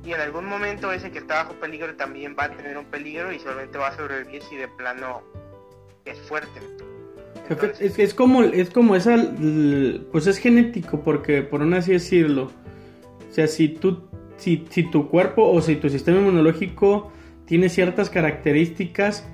y 0.06 0.12
en 0.12 0.20
algún 0.20 0.46
momento 0.46 0.92
ese 0.92 1.12
que 1.12 1.20
está 1.20 1.44
bajo 1.44 1.54
peligro 1.54 1.96
también 1.96 2.36
va 2.38 2.46
a 2.46 2.52
tener 2.52 2.78
un 2.78 2.86
peligro 2.86 3.32
y 3.32 3.40
solamente 3.40 3.78
va 3.78 3.88
a 3.88 3.96
sobrevivir 3.96 4.42
si 4.44 4.56
de 4.56 4.68
plano 4.68 5.22
es 6.06 6.20
fuerte. 6.22 6.60
Entonces, 7.50 7.82
Es, 7.82 8.00
es 8.00 8.14
como, 8.14 8.44
es 8.44 8.70
como 8.70 8.96
esa, 8.96 9.16
pues 10.12 10.28
es 10.28 10.38
genético, 10.38 11.02
porque 11.02 11.42
por 11.42 11.62
no 11.62 11.76
así 11.76 11.92
decirlo, 11.92 12.52
o 13.30 13.34
sea, 13.34 13.48
si 13.48 13.70
tú, 13.70 14.04
si, 14.44 14.66
si 14.70 14.84
tu 14.84 15.08
cuerpo 15.08 15.50
o 15.50 15.62
si 15.62 15.78
tu 15.78 15.90
sistema 15.90 16.20
inmunológico 16.20 17.12
tiene 17.46 17.70
ciertas 17.70 18.10
características 18.10 19.28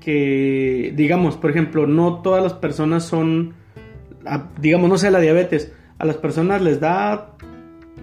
que, 0.00 0.92
digamos, 0.96 1.36
por 1.36 1.50
ejemplo, 1.50 1.86
no 1.86 2.22
todas 2.22 2.42
las 2.42 2.54
personas 2.54 3.04
son, 3.04 3.54
digamos, 4.60 4.88
no 4.88 4.98
sé, 4.98 5.10
la 5.10 5.20
diabetes, 5.20 5.72
a 5.98 6.06
las 6.06 6.16
personas 6.16 6.62
les 6.62 6.80
da 6.80 7.32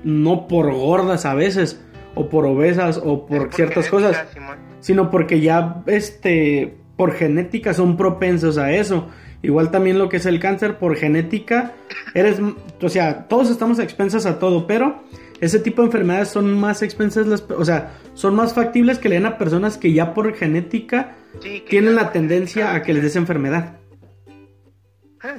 no 0.03 0.47
por 0.47 0.71
gordas 0.73 1.25
a 1.25 1.33
veces, 1.33 1.83
o 2.15 2.29
por 2.29 2.45
obesas, 2.45 3.01
o 3.03 3.25
por 3.25 3.53
ciertas 3.53 3.89
genética, 3.89 4.07
cosas, 4.09 4.27
Simón. 4.33 4.57
sino 4.79 5.09
porque 5.09 5.41
ya 5.41 5.81
este 5.87 6.77
por 6.95 7.13
genética 7.13 7.73
son 7.73 7.97
propensos 7.97 8.57
a 8.57 8.71
eso. 8.73 9.07
Igual 9.41 9.71
también 9.71 9.97
lo 9.97 10.09
que 10.09 10.17
es 10.17 10.25
el 10.25 10.39
cáncer 10.39 10.77
por 10.77 10.95
genética 10.95 11.71
eres, 12.13 12.39
o 12.81 12.89
sea, 12.89 13.27
todos 13.27 13.49
estamos 13.49 13.79
expensas 13.79 14.25
a 14.25 14.39
todo, 14.39 14.67
pero 14.67 15.03
ese 15.39 15.59
tipo 15.59 15.81
de 15.81 15.87
enfermedades 15.87 16.29
son 16.29 16.57
más 16.59 16.81
expensas, 16.81 17.27
las, 17.27 17.41
o 17.41 17.65
sea, 17.65 17.93
son 18.13 18.35
más 18.35 18.53
factibles 18.53 18.99
que 18.99 19.09
le 19.09 19.15
den 19.15 19.25
a 19.25 19.37
personas 19.37 19.77
que 19.77 19.91
ya 19.93 20.13
por 20.13 20.33
genética 20.35 21.15
Sí, 21.41 21.63
tienen 21.67 21.95
la 21.95 22.11
tendencia 22.11 22.67
genética- 22.67 22.75
a 22.75 22.83
que 22.83 22.93
les 22.93 23.03
des 23.03 23.15
enfermedad. 23.15 23.77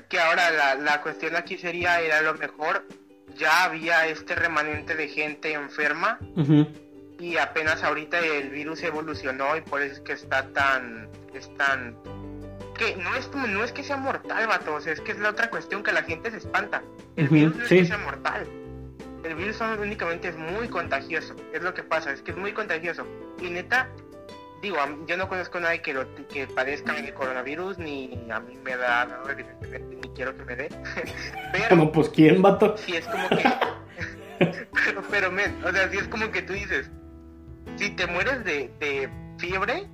Que 0.09 0.19
ahora 0.19 0.51
la, 0.51 0.75
la 0.77 1.01
cuestión 1.03 1.37
aquí 1.37 1.59
sería, 1.59 2.01
era 2.01 2.19
a 2.19 2.23
lo 2.23 2.35
mejor 2.35 2.87
ya 3.37 3.65
había 3.65 4.07
este 4.09 4.35
remanente 4.35 4.95
de 4.97 5.09
gente 5.09 5.53
enferma 5.53 6.19
y 7.19 7.37
apenas 7.37 7.83
ahorita 7.83 8.19
el 8.21 8.51
virus 8.51 8.83
evolucionó 8.83 9.57
y 9.57 9.61
por 9.61 9.83
eso 9.83 9.95
es 9.95 10.01
que 10.01 10.13
está 10.13 10.49
tan 10.53 11.09
es 11.35 11.51
tan 11.57 11.97
que 12.79 12.97
no 12.97 13.15
es 13.17 13.29
no 13.49 13.63
es 13.65 13.73
que 13.73 13.83
sea 13.83 13.97
mortal 13.97 14.47
vato 14.47 14.75
o 14.75 14.81
sea 14.81 14.93
es 14.93 15.01
que 15.01 15.13
es 15.13 15.19
la 15.19 15.31
otra 15.31 15.51
cuestión 15.51 15.83
que 15.83 15.93
la 15.93 16.03
gente 16.05 16.31
se 16.31 16.37
espanta 16.39 16.83
el 17.17 17.27
Ujú, 17.27 17.35
virus 17.35 17.57
no 17.57 17.67
sí. 17.67 17.75
es 17.79 17.83
que 17.83 17.87
sea 17.89 17.99
mortal 17.99 18.47
el 19.25 19.35
virus 19.35 19.61
únicamente 19.81 20.29
es 20.29 20.37
muy 20.37 20.69
contagioso 20.69 21.35
es 21.53 21.63
lo 21.63 21.75
que 21.75 21.83
pasa 21.83 22.13
es 22.13 22.23
que 22.23 22.31
es 22.31 22.37
muy 22.37 22.53
contagioso 22.53 23.07
y 23.41 23.51
neta 23.51 23.89
digo 24.63 24.77
yo 25.07 25.17
no 25.17 25.29
conozco 25.29 25.59
a 25.59 25.63
nadie 25.63 25.83
que 25.83 25.95
lo 25.95 26.07
que 26.29 26.47
padezca 26.47 26.97
el 26.97 27.13
coronavirus 27.15 27.79
ni 27.79 28.27
a 28.31 28.41
mí 28.41 28.59
me 28.63 28.77
da 28.77 29.07
nada 29.07 29.33
evidentemente 29.33 29.97
ni 29.97 30.15
quiero 30.15 30.37
que 30.37 30.45
me 30.45 30.57
dé 30.57 30.69
pero 31.69 31.93
pues 31.93 32.09
quién, 32.11 32.43
vato. 32.43 32.77
si 32.77 32.97
es 32.97 33.07
como 33.07 33.29
que 33.29 33.45
pero, 34.39 35.03
pero 35.11 35.31
men, 35.31 35.57
o 35.65 35.73
sea, 35.73 35.89
si 35.91 35.99
es 35.99 36.09
como 36.09 36.31
que 36.31 36.43
tú 36.43 36.53
dices, 36.53 36.91
si 37.77 37.91
te 37.91 38.07
mueres 38.07 38.45
de, 38.45 38.71
de 38.81 39.09
fiebre, 39.39 39.89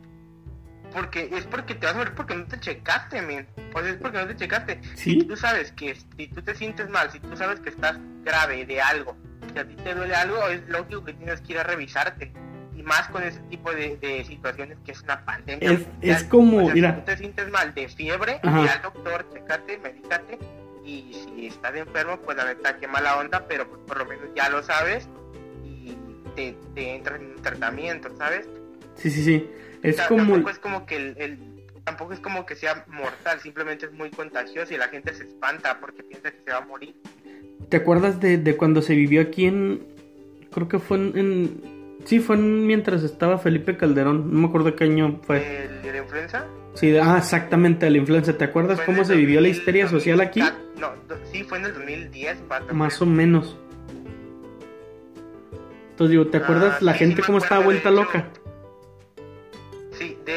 porque 0.92 1.28
es 1.32 1.44
porque 1.46 1.74
te 1.74 1.86
vas 1.86 1.94
a 1.94 1.98
morir 1.98 2.14
porque 2.14 2.34
no 2.34 2.44
te 2.46 2.58
checaste, 2.60 3.22
men. 3.22 3.46
Sea, 3.72 3.88
es 3.90 3.96
porque 3.96 4.18
no 4.18 4.26
te 4.26 4.36
checaste. 4.36 4.80
Sí. 4.94 5.20
Si 5.20 5.22
tú 5.24 5.36
sabes 5.36 5.72
que 5.72 5.94
si 5.94 6.26
tú 6.28 6.42
te 6.42 6.54
sientes 6.54 6.88
mal, 6.90 7.10
si 7.10 7.20
tú 7.20 7.36
sabes 7.36 7.60
que 7.60 7.70
estás 7.70 7.96
grave 8.24 8.64
de 8.66 8.80
algo, 8.80 9.16
si 9.52 9.58
a 9.58 9.66
ti 9.66 9.74
te 9.76 9.94
duele 9.94 10.14
algo, 10.14 10.46
es 10.48 10.66
lógico 10.68 11.04
que 11.04 11.12
tienes 11.14 11.40
que 11.40 11.52
ir 11.54 11.58
a 11.58 11.62
revisarte. 11.64 12.32
Y 12.76 12.82
más 12.82 13.08
con 13.08 13.22
ese 13.22 13.40
tipo 13.50 13.70
de, 13.72 13.96
de 13.98 14.24
situaciones 14.24 14.78
que 14.86 14.92
es 14.92 15.02
una 15.02 15.22
pandemia. 15.24 15.78
Es- 16.00 16.24
como, 16.24 16.58
O 16.58 16.64
sea, 16.66 16.74
mira. 16.74 16.90
Si 16.94 16.96
tú 17.00 17.04
te 17.04 17.16
sientes 17.18 17.50
mal 17.50 17.74
de 17.74 17.88
fiebre, 17.88 18.40
Ajá. 18.42 18.72
al 18.72 18.82
doctor, 18.82 19.26
checate, 19.34 19.78
medícate. 19.78 20.38
Y 20.84 21.12
si 21.12 21.46
estás 21.48 21.74
enfermo, 21.76 22.18
pues 22.20 22.36
la 22.38 22.46
neta, 22.46 22.78
qué 22.78 22.88
mala 22.88 23.18
onda, 23.18 23.46
pero 23.46 23.68
pues, 23.68 23.80
por 23.86 23.98
lo 23.98 24.06
menos 24.06 24.24
ya 24.34 24.48
lo 24.48 24.62
sabes 24.62 25.08
y 25.62 25.94
te, 26.34 26.56
te 26.74 26.94
entras 26.96 27.20
en 27.20 27.26
un 27.36 27.42
tratamiento, 27.42 28.08
¿sabes? 28.16 28.48
Sí, 28.96 29.10
sí, 29.10 29.22
sí. 29.24 29.50
Es 29.82 29.94
O 29.94 29.98
sea, 29.98 30.08
como 30.08 30.24
Tampoco 30.34 30.50
es 30.50 30.58
como 30.58 30.86
que 30.86 30.96
el, 30.96 31.14
el- 31.18 31.38
tampoco 31.84 32.12
es 32.12 32.20
como 32.20 32.44
que 32.46 32.54
sea 32.56 32.84
mortal, 32.88 33.40
simplemente 33.40 33.86
es 33.86 33.92
muy 33.92 34.10
contagioso 34.10 34.74
y 34.74 34.76
la 34.76 34.88
gente 34.88 35.14
se 35.14 35.24
espanta 35.24 35.78
porque 35.80 36.02
piensa 36.02 36.30
que 36.30 36.38
se 36.44 36.50
va 36.50 36.58
a 36.58 36.66
morir. 36.66 36.94
¿Te 37.68 37.78
acuerdas 37.78 38.20
de, 38.20 38.36
de 38.38 38.56
cuando 38.56 38.82
se 38.82 38.94
vivió 38.94 39.20
aquí 39.22 39.46
en... 39.46 39.82
Creo 40.52 40.68
que 40.68 40.78
fue 40.78 40.98
en... 40.98 41.18
en- 41.18 41.80
Sí, 42.04 42.18
fue 42.18 42.36
en- 42.36 42.66
mientras 42.66 43.02
estaba 43.02 43.38
Felipe 43.38 43.76
Calderón. 43.76 44.32
No 44.32 44.40
me 44.40 44.46
acuerdo 44.48 44.74
qué 44.74 44.84
año 44.84 45.20
fue. 45.22 45.64
¿El 45.66 45.82
de 45.82 45.92
la 45.92 45.98
influenza? 45.98 46.46
Sí, 46.74 46.90
de- 46.90 47.00
ah, 47.00 47.16
exactamente, 47.18 47.88
la 47.90 47.98
influenza. 47.98 48.36
¿Te 48.38 48.44
acuerdas 48.44 48.76
Fue 48.78 48.86
cómo 48.86 49.04
se 49.04 49.14
vivió 49.16 49.40
la 49.40 49.48
2000, 49.48 49.56
histeria 49.58 49.88
social 49.88 50.20
aquí? 50.20 50.40
2004, 50.40 50.80
No, 50.80 51.26
sí, 51.30 51.44
fue 51.44 51.58
en 51.58 51.64
el 51.66 51.74
2010, 51.74 52.48
vato, 52.48 52.74
Más 52.74 53.02
o 53.02 53.06
menos. 53.06 53.58
Entonces 55.90 56.10
digo, 56.12 56.26
¿te 56.28 56.38
acuerdas 56.38 56.76
Ah, 56.76 56.84
la 56.84 56.92
sí, 56.94 56.98
gente 57.00 57.16
sí 57.22 57.26
cómo 57.26 57.38
estaba 57.38 57.62
vuelta 57.64 57.90
de 57.90 57.96
loca? 57.96 58.28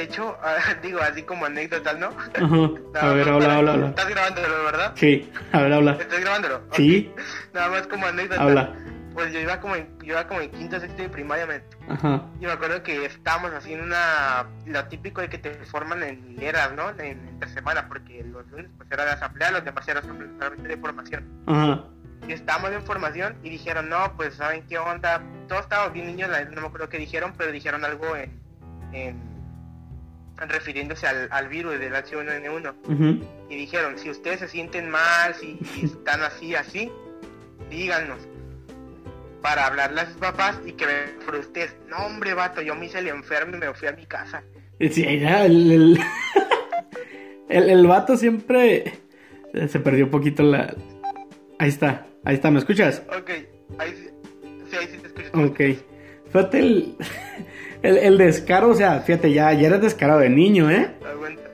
De 0.03 0.09
hecho, 0.09 0.37
digo, 0.83 0.99
así 1.01 1.23
como 1.23 1.45
anécdota, 1.45 1.93
¿no? 1.93 2.07
Ajá. 2.07 3.07
A 3.07 3.13
ver, 3.13 3.29
habla, 3.29 3.39
para- 3.47 3.57
habla, 3.57 3.73
habla. 3.73 3.87
Estás 3.87 4.09
grabándolo, 4.09 4.63
¿verdad? 4.65 4.91
Sí, 4.95 5.31
a 5.53 5.61
ver, 5.61 5.73
habla. 5.73 5.91
¿Estás 5.93 6.19
grabándolo? 6.19 6.61
Sí. 6.73 7.11
Nada 7.53 7.69
más 7.69 7.87
como 7.87 8.05
anécdota. 8.05 8.41
habla. 8.41 8.73
pues 9.13 9.31
yo 9.31 9.39
iba 9.39 9.61
como 9.61 9.75
en, 9.77 9.87
yo 9.99 10.07
iba 10.13 10.27
como 10.27 10.41
en 10.41 10.51
quinto, 10.51 10.77
sexto 10.79 11.03
de 11.03 11.07
primaria, 11.09 11.45
me, 11.45 11.61
Ajá. 11.87 12.21
y 12.41 12.45
me 12.45 12.51
acuerdo 12.51 12.83
que 12.83 13.05
estábamos 13.05 13.53
haciendo 13.53 13.85
una, 13.85 14.45
lo 14.65 14.83
típico 14.85 15.21
de 15.21 15.29
que 15.29 15.37
te 15.37 15.51
forman 15.65 16.03
en 16.03 16.31
hileras, 16.31 16.73
¿no? 16.73 16.89
En, 16.99 17.25
entre 17.29 17.47
semana, 17.49 17.87
porque 17.87 18.23
los 18.25 18.45
lunes 18.47 18.69
pues 18.75 18.91
era 18.91 19.05
de 19.05 19.11
asamblea, 19.11 19.51
los 19.51 19.63
demás 19.63 19.87
era 19.87 20.01
solamente 20.01 20.67
de 20.67 20.77
formación. 20.77 21.23
Ajá. 21.47 21.83
Y 22.27 22.33
estábamos 22.33 22.71
en 22.71 22.83
formación 22.83 23.35
y 23.43 23.49
dijeron, 23.51 23.87
no, 23.87 24.13
pues 24.17 24.33
saben 24.35 24.65
qué 24.67 24.77
onda, 24.79 25.21
todos 25.47 25.61
estábamos 25.61 25.93
bien 25.93 26.07
niños, 26.07 26.29
la 26.29 26.43
no 26.43 26.59
me 26.61 26.67
acuerdo 26.67 26.89
qué 26.89 26.97
dijeron, 26.97 27.33
pero 27.37 27.51
dijeron 27.53 27.85
algo 27.85 28.15
en, 28.17 28.37
en 28.93 29.32
refiriéndose 30.49 31.07
al, 31.07 31.27
al 31.31 31.47
virus 31.47 31.79
del 31.79 31.93
H1N1 31.93 32.73
ujú. 32.85 33.25
y 33.49 33.55
dijeron, 33.55 33.97
si 33.97 34.09
ustedes 34.09 34.39
se 34.39 34.47
sienten 34.47 34.89
mal, 34.89 35.33
si, 35.35 35.59
si 35.73 35.85
están 35.85 36.21
así, 36.21 36.55
así, 36.55 36.91
díganos 37.69 38.19
para 39.41 39.67
hablarle 39.67 40.01
a 40.01 40.05
sus 40.05 40.15
papás 40.15 40.59
y 40.65 40.71
que 40.71 40.85
me 40.85 41.25
por 41.25 41.35
ustedes. 41.35 41.75
No, 41.89 41.97
hombre, 42.05 42.33
vato, 42.33 42.61
yo 42.61 42.75
me 42.75 42.85
hice 42.85 42.99
el 42.99 43.09
enfermo 43.09 43.55
y 43.55 43.59
me 43.59 43.73
fui 43.73 43.87
a 43.87 43.91
mi 43.91 44.05
casa. 44.05 44.41
Sí, 44.79 45.03
el, 45.03 45.71
el, 45.71 45.99
el, 47.49 47.69
el 47.69 47.87
vato 47.87 48.15
siempre 48.17 49.03
se 49.67 49.79
perdió 49.79 50.05
un 50.05 50.11
poquito 50.11 50.43
la... 50.43 50.73
Ahí 51.59 51.69
está, 51.69 52.07
ahí 52.23 52.35
está, 52.35 52.49
¿me 52.51 52.59
escuchas? 52.59 53.03
Ok, 53.07 53.29
ahí 53.77 53.91
sí, 53.91 54.09
sí, 54.69 54.77
ahí 54.77 54.87
sí 54.87 54.97
te 54.97 55.07
escucho. 55.07 55.45
Ok. 55.45 55.61
Fíjate 56.27 56.59
el, 56.59 56.95
el, 57.83 57.97
el 57.97 58.17
descaro, 58.17 58.69
o 58.69 58.75
sea, 58.75 58.99
fíjate, 59.01 59.31
ya, 59.31 59.53
ya 59.53 59.67
eres 59.67 59.81
descarado 59.81 60.19
de 60.19 60.29
niño, 60.29 60.69
¿eh? 60.71 60.95
Aguanta. 61.05 61.43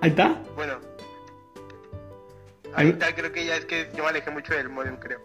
Ahí 0.00 0.10
está. 0.10 0.40
Bueno. 0.56 0.74
Ahí- 2.74 2.86
Ahorita 2.86 3.14
creo 3.14 3.32
que 3.32 3.44
ya 3.46 3.56
es 3.56 3.64
que 3.66 3.88
yo 3.96 4.04
me 4.04 4.10
alejé 4.10 4.30
mucho 4.30 4.54
del 4.54 4.68
modem, 4.68 4.96
creo. 4.96 5.18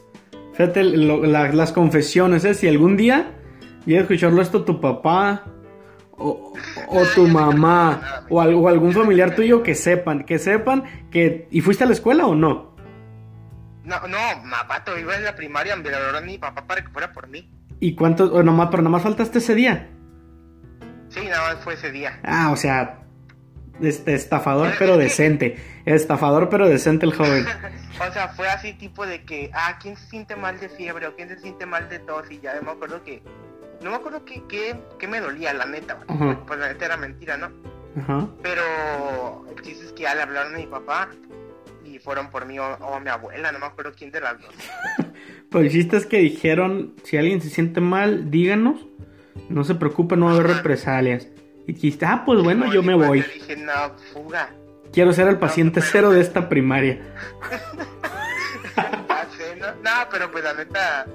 Fíjate 0.53 0.83
lo- 0.83 1.25
la- 1.25 1.51
las 1.51 1.71
confesiones, 1.71 2.43
¿eh? 2.45 2.53
Si 2.53 2.67
algún 2.67 2.97
día 2.97 3.31
llega 3.85 3.99
a 3.99 4.03
escucharlo 4.03 4.41
esto 4.41 4.63
tu 4.63 4.79
papá 4.81 5.45
o, 6.17 6.53
o 6.87 7.03
tu 7.13 7.27
mamá 7.27 8.25
o, 8.29 8.37
o 8.41 8.67
algún 8.69 8.93
familiar 8.93 9.35
tuyo 9.35 9.63
que 9.63 9.75
sepan, 9.75 10.23
que 10.23 10.39
sepan 10.39 10.83
que... 11.11 11.47
¿Y 11.51 11.61
fuiste 11.61 11.83
a 11.83 11.87
la 11.87 11.93
escuela 11.93 12.25
o 12.25 12.35
no? 12.35 12.74
No, 13.85 14.07
no, 14.07 14.17
ma, 14.43 14.63
vato, 14.63 14.97
iba 14.97 15.15
en 15.15 15.23
la 15.23 15.35
primaria, 15.35 15.75
me 15.75 15.89
lo 15.89 16.21
mi 16.21 16.37
papá 16.37 16.65
para 16.65 16.83
que 16.83 16.89
fuera 16.89 17.13
por 17.13 17.27
mí. 17.27 17.49
¿Y 17.79 17.95
cuántos? 17.95 18.31
O 18.31 18.41
nomás, 18.41 18.69
pero 18.71 18.81
nomás 18.81 19.03
faltaste 19.03 19.37
ese 19.37 19.53
día. 19.53 19.89
Sí, 21.09 21.25
nada 21.25 21.53
más 21.53 21.63
fue 21.63 21.75
ese 21.75 21.91
día. 21.91 22.19
Ah, 22.23 22.49
o 22.51 22.55
sea, 22.55 22.99
este 23.81 24.15
estafador 24.15 24.73
pero 24.79 24.97
decente. 24.97 25.57
Estafador 25.85 26.49
pero 26.49 26.67
decente 26.67 27.05
el 27.05 27.13
joven. 27.13 27.45
o 28.09 28.13
sea, 28.13 28.29
fue 28.29 28.47
así 28.49 28.73
tipo 28.73 29.05
de 29.05 29.23
que, 29.23 29.51
ah, 29.53 29.77
¿quién 29.79 29.95
se 29.97 30.07
siente 30.07 30.35
mal 30.35 30.59
de 30.59 30.69
fiebre 30.69 31.07
o 31.07 31.15
quién 31.15 31.29
se 31.29 31.37
siente 31.37 31.65
mal 31.65 31.87
de 31.89 31.99
tos? 31.99 32.29
Y 32.31 32.39
ya 32.39 32.59
me 32.61 32.71
acuerdo 32.71 33.03
que, 33.03 33.21
no 33.83 33.91
me 33.91 33.97
acuerdo 33.97 34.25
qué 34.25 34.41
qué 34.49 34.75
qué 34.97 35.07
me 35.07 35.19
dolía, 35.19 35.53
la 35.53 35.65
neta. 35.65 35.99
Ajá. 36.07 36.39
Pues 36.47 36.59
la 36.59 36.69
neta 36.69 36.85
era 36.85 36.97
mentira, 36.97 37.37
¿no? 37.37 37.51
Ajá. 38.01 38.27
Pero 38.41 39.45
el 39.55 39.61
chiste 39.61 39.85
es 39.85 39.91
que 39.91 40.03
ya 40.03 40.15
le 40.15 40.23
hablaron 40.23 40.55
a 40.55 40.57
mi 40.57 40.65
papá 40.65 41.09
fueron 42.05 42.29
por 42.29 42.45
mí 42.45 42.57
o, 42.59 42.65
o 42.75 42.99
mi 43.01 43.09
abuela, 43.09 43.51
no 43.51 43.59
me 43.59 43.65
acuerdo 43.65 43.91
quién 43.97 44.11
de 44.11 44.21
las 44.21 44.39
dos. 44.39 44.53
Pues 45.49 45.65
el 45.67 45.71
chiste 45.71 45.95
es 45.95 46.05
que 46.05 46.17
dijeron, 46.17 46.95
si 47.03 47.15
alguien 47.17 47.39
se 47.41 47.49
siente 47.49 47.79
mal, 47.79 48.29
díganos. 48.29 48.87
No 49.47 49.63
se 49.63 49.75
preocupe, 49.75 50.17
no 50.17 50.25
va 50.25 50.31
a 50.31 50.35
haber 50.35 50.47
represalias. 50.47 51.29
Y 51.65 51.73
dijiste, 51.73 52.05
ah, 52.05 52.23
pues 52.25 52.41
bueno, 52.43 52.73
yo 52.73 52.83
me 52.83 52.95
pues 52.95 53.07
voy. 53.07 53.21
Yo 53.21 53.27
dije, 53.33 53.55
no, 53.57 53.71
fuga. 54.11 54.49
Quiero 54.91 55.13
ser 55.13 55.27
el 55.29 55.37
paciente 55.37 55.81
cero 55.81 56.09
de 56.11 56.19
esta 56.19 56.49
primaria. 56.49 56.99
Sé, 59.37 59.55
¿no? 59.57 59.67
Pero 60.11 60.31
pues 60.31 60.43
la 60.43 60.53
neta, 60.53 61.05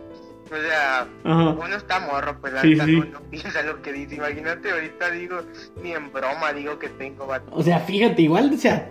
o 0.47 0.57
sea, 0.57 1.01
Ajá. 1.25 1.51
uno 1.51 1.77
está 1.77 2.01
morro, 2.01 2.39
pues 2.41 2.53
la 2.53 2.63
Sí, 2.63 2.71
neta 2.71 2.85
sí. 2.87 2.97
No, 2.97 3.05
no 3.07 3.21
piensa 3.31 3.63
lo 3.63 3.83
que 3.83 3.93
dice. 3.93 4.15
Imagínate, 4.17 4.71
ahorita 4.71 5.11
digo, 5.11 5.41
ni 5.83 5.93
en 5.93 6.13
broma 6.13 6.53
digo 6.53 6.79
que 6.79 6.89
tengo 6.91 7.27
vato. 7.27 7.51
O 7.53 7.63
sea, 7.63 7.81
fíjate, 7.81 8.23
igual, 8.23 8.51
o 8.55 8.57
sea, 8.59 8.91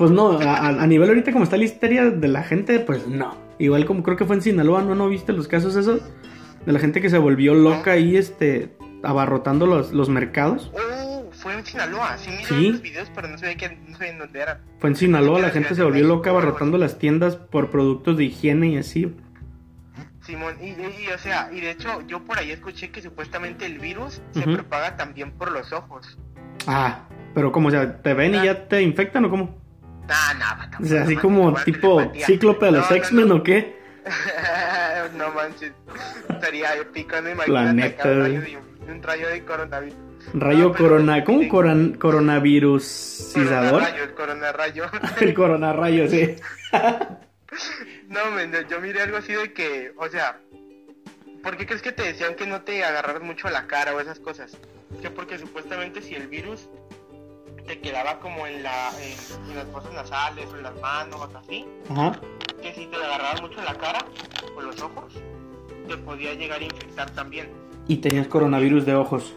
pues 0.00 0.10
no, 0.12 0.38
a, 0.40 0.86
nivel 0.86 1.10
ahorita 1.10 1.30
como 1.30 1.44
está 1.44 1.58
la 1.58 1.64
histeria 1.64 2.08
de 2.08 2.26
la 2.26 2.42
gente, 2.42 2.80
pues 2.80 3.06
no. 3.06 3.36
Igual 3.58 3.84
como 3.84 4.02
creo 4.02 4.16
que 4.16 4.24
fue 4.24 4.34
en 4.34 4.40
Sinaloa, 4.40 4.80
¿no? 4.80 4.94
¿No 4.94 5.10
viste 5.10 5.34
los 5.34 5.46
casos 5.46 5.76
esos? 5.76 6.00
De 6.64 6.72
la 6.72 6.78
gente 6.78 7.02
que 7.02 7.10
se 7.10 7.18
volvió 7.18 7.52
loca 7.52 7.90
ahí, 7.90 8.16
este, 8.16 8.74
abarrotando 9.02 9.66
los, 9.66 9.92
los 9.92 10.08
mercados. 10.08 10.72
Oh, 10.72 11.28
fue 11.32 11.52
en 11.52 11.66
Sinaloa. 11.66 12.16
Sí, 12.16 12.30
Sí. 12.44 12.70
los 12.70 12.80
videos, 12.80 13.12
pero 13.14 13.28
no 13.28 13.36
sabía, 13.36 13.58
que, 13.58 13.76
no 13.88 13.94
sabía 13.98 14.12
en 14.12 14.18
dónde 14.20 14.40
era. 14.40 14.62
Fue 14.78 14.88
en 14.88 14.96
Sinaloa, 14.96 15.38
la 15.38 15.50
gente 15.50 15.74
se 15.74 15.82
volvió 15.82 16.06
loca 16.06 16.30
abarrotando 16.30 16.78
las 16.78 16.98
tiendas 16.98 17.36
por 17.36 17.68
productos 17.68 18.16
de 18.16 18.24
higiene 18.24 18.68
y 18.68 18.78
así. 18.78 19.14
Simón, 20.22 20.54
y, 20.62 20.68
y, 20.68 21.04
y, 21.08 21.12
o 21.14 21.18
sea, 21.18 21.50
y 21.52 21.60
de 21.60 21.72
hecho, 21.72 22.00
yo 22.06 22.24
por 22.24 22.38
ahí 22.38 22.52
escuché 22.52 22.88
que 22.88 23.02
supuestamente 23.02 23.66
el 23.66 23.78
virus 23.78 24.22
se 24.30 24.44
propaga 24.44 24.96
también 24.96 25.32
por 25.32 25.52
los 25.52 25.74
ojos. 25.74 26.16
Ah, 26.66 27.06
pero 27.34 27.52
como, 27.52 27.68
o 27.68 27.70
sea, 27.70 28.00
¿te 28.00 28.14
ven 28.14 28.34
y 28.34 28.46
ya 28.46 28.66
te 28.66 28.80
infectan 28.80 29.26
o 29.26 29.28
cómo? 29.30 29.60
Nah, 30.10 30.34
nah, 30.34 30.54
vato, 30.54 30.78
O 30.82 30.86
sea, 30.86 31.02
así 31.04 31.16
como 31.16 31.54
tipo 31.62 32.12
cíclope 32.26 32.66
de 32.66 32.72
los 32.72 32.90
no, 32.90 32.96
X-Men 32.96 33.28
no. 33.28 33.36
o 33.36 33.42
qué? 33.44 33.78
no 35.16 35.30
manches, 35.30 35.72
estaría 36.28 36.74
épico, 36.74 37.20
no 37.20 37.30
imagínate 37.30 37.46
Planeta, 37.46 38.02
acá 38.02 38.14
rayo 38.18 38.40
de, 38.40 38.58
un 38.92 39.02
rayo 39.02 39.28
de 39.28 39.44
coronavirus. 39.44 39.98
Rayo 40.34 40.72
pero- 40.72 40.84
corona, 40.84 41.24
¿cómo 41.24 41.48
coran, 41.48 41.94
coronavirusidador? 41.94 43.82
Coronarrayo, 43.82 44.02
el 44.10 44.14
coronarrayo. 44.14 44.84
El 45.20 45.34
coronarrayo, 45.34 46.08
sí. 46.08 46.36
no, 48.08 48.30
men, 48.32 48.52
yo 48.68 48.80
miré 48.80 49.02
algo 49.02 49.18
así 49.18 49.32
de 49.32 49.52
que, 49.52 49.92
o 49.96 50.08
sea, 50.08 50.40
¿por 51.42 51.56
qué 51.56 51.66
crees 51.66 51.82
que 51.82 51.92
te 51.92 52.02
decían 52.02 52.34
que 52.34 52.46
no 52.48 52.62
te 52.62 52.84
agarraras 52.84 53.22
mucho 53.22 53.46
a 53.46 53.52
la 53.52 53.68
cara 53.68 53.94
o 53.94 54.00
esas 54.00 54.18
cosas? 54.18 54.56
Que 55.00 55.08
porque 55.08 55.38
supuestamente 55.38 56.02
si 56.02 56.16
el 56.16 56.26
virus 56.26 56.68
te 57.70 57.78
quedaba 57.80 58.18
como 58.18 58.48
en, 58.48 58.64
la, 58.64 58.90
en, 59.00 59.48
en 59.50 59.56
las 59.56 59.68
fosas 59.68 59.92
nasales 59.92 60.44
o 60.52 60.56
en 60.56 60.64
las 60.64 60.80
manos, 60.80 61.28
así, 61.36 61.64
Ajá. 61.88 62.20
que 62.60 62.74
si 62.74 62.86
te 62.86 62.96
agarrabas 62.96 63.40
mucho 63.42 63.62
la 63.62 63.74
cara 63.74 64.04
o 64.56 64.60
los 64.60 64.80
ojos, 64.82 65.14
te 65.86 65.96
podía 65.98 66.34
llegar 66.34 66.60
a 66.60 66.64
infectar 66.64 67.08
también. 67.12 67.48
Y 67.86 67.98
tenías 67.98 68.26
coronavirus 68.26 68.86
de 68.86 68.96
ojos. 68.96 69.34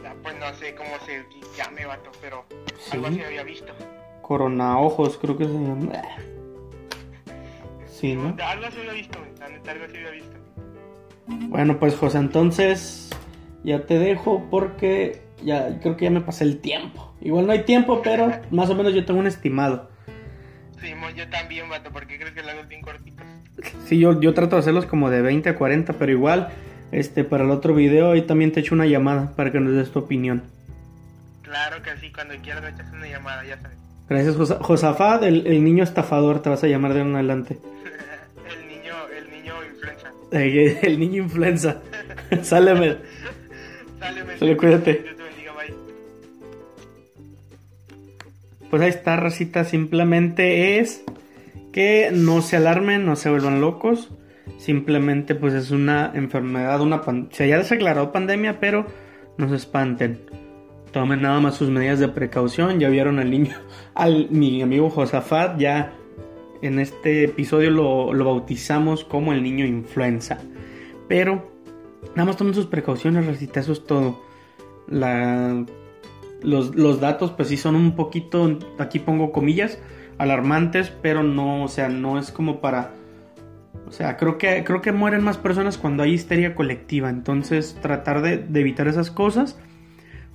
Ya, 0.00 0.14
Pues 0.22 0.36
no 0.38 0.54
sé 0.54 0.76
cómo 0.76 0.90
se 1.04 1.24
llame, 1.56 1.86
vato, 1.86 2.12
pero 2.20 2.44
Sí. 2.78 2.92
algo 2.92 3.08
así 3.08 3.20
había 3.20 3.42
visto. 3.42 3.72
Corona 4.22 4.78
ojos, 4.78 5.18
creo 5.20 5.36
que 5.36 5.44
se 5.46 5.50
llama. 5.52 5.90
Sí, 7.86 8.14
¿no? 8.14 8.36
Algo 8.44 8.66
así 8.66 8.78
había 8.78 8.92
visto, 8.92 9.18
la 9.40 9.46
algo 9.72 9.84
así 9.86 9.96
había 9.96 10.10
visto. 10.12 10.36
Bueno, 11.26 11.80
pues 11.80 11.96
José, 11.96 12.18
entonces 12.18 13.10
ya 13.64 13.86
te 13.86 13.98
dejo 13.98 14.44
porque 14.50 15.20
ya 15.44 15.78
creo 15.80 15.96
que 15.96 16.04
ya 16.04 16.10
me 16.10 16.20
pasé 16.20 16.44
el 16.44 16.58
tiempo. 16.60 17.14
Igual 17.20 17.46
no 17.46 17.52
hay 17.52 17.62
tiempo, 17.64 18.02
pero 18.02 18.30
más 18.50 18.68
o 18.70 18.74
menos 18.74 18.94
yo 18.94 19.04
tengo 19.04 19.20
un 19.20 19.26
estimado. 19.26 19.90
Simón, 20.80 21.14
yo 21.14 21.28
también, 21.28 21.68
vato, 21.68 21.90
¿por 21.90 22.06
qué 22.06 22.16
crees 22.18 22.32
que 22.34 22.42
lo 22.42 22.50
hago 22.50 22.62
bien 22.68 22.82
cortito? 22.82 23.22
Sí, 23.86 23.98
yo, 23.98 24.20
yo 24.20 24.34
trato 24.34 24.56
de 24.56 24.60
hacerlos 24.60 24.86
como 24.86 25.10
de 25.10 25.22
20 25.22 25.48
a 25.50 25.54
40, 25.56 25.92
pero 25.94 26.10
igual, 26.10 26.48
este, 26.90 27.22
para 27.24 27.44
el 27.44 27.50
otro 27.50 27.74
video 27.74 28.12
ahí 28.12 28.22
también 28.22 28.50
te 28.52 28.60
echo 28.60 28.74
una 28.74 28.86
llamada 28.86 29.32
para 29.36 29.52
que 29.52 29.60
nos 29.60 29.74
des 29.74 29.90
tu 29.92 30.00
opinión. 30.00 30.42
Claro 31.42 31.82
que 31.82 31.90
sí, 32.00 32.10
cuando 32.12 32.34
quieras 32.42 32.62
me 32.62 32.70
echas 32.70 32.92
una 32.92 33.06
llamada, 33.06 33.44
ya 33.44 33.60
sabes. 33.60 33.78
Gracias, 34.08 34.36
Jos- 34.36 34.58
Josafat, 34.60 35.22
el, 35.22 35.46
el 35.46 35.62
niño 35.62 35.84
estafador, 35.84 36.42
te 36.42 36.48
vas 36.50 36.64
a 36.64 36.66
llamar 36.66 36.94
de 36.94 37.00
ahora 37.00 37.10
en 37.10 37.16
adelante. 37.16 37.58
el 38.50 38.68
niño, 38.68 38.92
el 39.16 39.30
niño 39.30 39.54
influenza. 39.70 40.10
Eh, 40.32 40.78
El 40.82 40.98
niño 40.98 41.22
influenza. 41.22 41.82
Sáleme. 42.42 42.96
Sale, 44.00 44.24
men. 44.24 44.38
Sale, 44.38 44.56
cuídate. 44.56 45.11
Pues 48.72 48.80
ahí 48.80 48.88
está, 48.88 49.16
racita. 49.16 49.64
Simplemente 49.64 50.78
es 50.78 51.04
que 51.74 52.08
no 52.10 52.40
se 52.40 52.56
alarmen, 52.56 53.04
no 53.04 53.16
se 53.16 53.28
vuelvan 53.28 53.60
locos. 53.60 54.08
Simplemente 54.56 55.34
pues 55.34 55.52
es 55.52 55.72
una 55.72 56.10
enfermedad, 56.14 56.80
una 56.80 57.02
pan- 57.02 57.28
se 57.32 57.46
ya 57.46 57.62
se 57.64 57.74
declaró 57.74 58.12
pandemia, 58.12 58.60
pero 58.60 58.86
no 59.36 59.50
se 59.50 59.56
espanten. 59.56 60.20
Tomen 60.90 61.20
nada 61.20 61.38
más 61.38 61.54
sus 61.56 61.68
medidas 61.68 61.98
de 61.98 62.08
precaución. 62.08 62.80
Ya 62.80 62.88
vieron 62.88 63.18
al 63.18 63.30
niño, 63.30 63.54
al 63.94 64.30
mi 64.30 64.62
amigo 64.62 64.88
Josafat, 64.88 65.58
ya 65.58 65.92
en 66.62 66.78
este 66.78 67.24
episodio 67.24 67.70
lo, 67.70 68.14
lo 68.14 68.24
bautizamos 68.24 69.04
como 69.04 69.34
el 69.34 69.42
niño 69.42 69.66
influenza. 69.66 70.38
Pero 71.08 71.52
nada 72.16 72.24
más 72.24 72.38
tomen 72.38 72.54
sus 72.54 72.64
precauciones, 72.64 73.26
racita, 73.26 73.60
eso 73.60 73.72
es 73.72 73.84
todo. 73.84 74.22
La, 74.88 75.62
los, 76.42 76.74
los 76.74 77.00
datos 77.00 77.32
pues 77.32 77.48
sí 77.48 77.56
son 77.56 77.74
un 77.74 77.94
poquito, 77.94 78.58
aquí 78.78 78.98
pongo 78.98 79.32
comillas, 79.32 79.78
alarmantes, 80.18 80.92
pero 81.02 81.22
no, 81.22 81.64
o 81.64 81.68
sea, 81.68 81.88
no 81.88 82.18
es 82.18 82.30
como 82.30 82.60
para... 82.60 82.90
O 83.86 83.90
sea, 83.90 84.16
creo 84.16 84.38
que, 84.38 84.64
creo 84.64 84.80
que 84.80 84.92
mueren 84.92 85.22
más 85.22 85.36
personas 85.36 85.76
cuando 85.76 86.02
hay 86.02 86.12
histeria 86.12 86.54
colectiva, 86.54 87.10
entonces 87.10 87.76
tratar 87.82 88.22
de, 88.22 88.38
de 88.38 88.60
evitar 88.60 88.88
esas 88.88 89.10
cosas. 89.10 89.58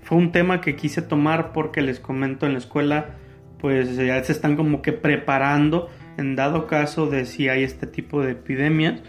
fue 0.02 0.18
un 0.18 0.32
tema 0.32 0.62
que 0.62 0.76
quise 0.76 1.02
tomar 1.02 1.52
porque 1.54 1.82
les 1.82 2.00
comento 2.00 2.46
en 2.46 2.54
la 2.54 2.60
escuela, 2.60 3.16
pues 3.60 3.96
ya 3.96 4.24
se 4.24 4.32
están 4.32 4.56
como 4.56 4.82
que 4.82 4.94
preparando 4.94 5.90
en 6.18 6.36
dado 6.36 6.68
caso 6.68 7.08
de 7.08 7.26
si 7.26 7.48
hay 7.48 7.64
este 7.64 7.88
tipo 7.88 8.22
de 8.22 8.32
epidemias, 8.32 9.02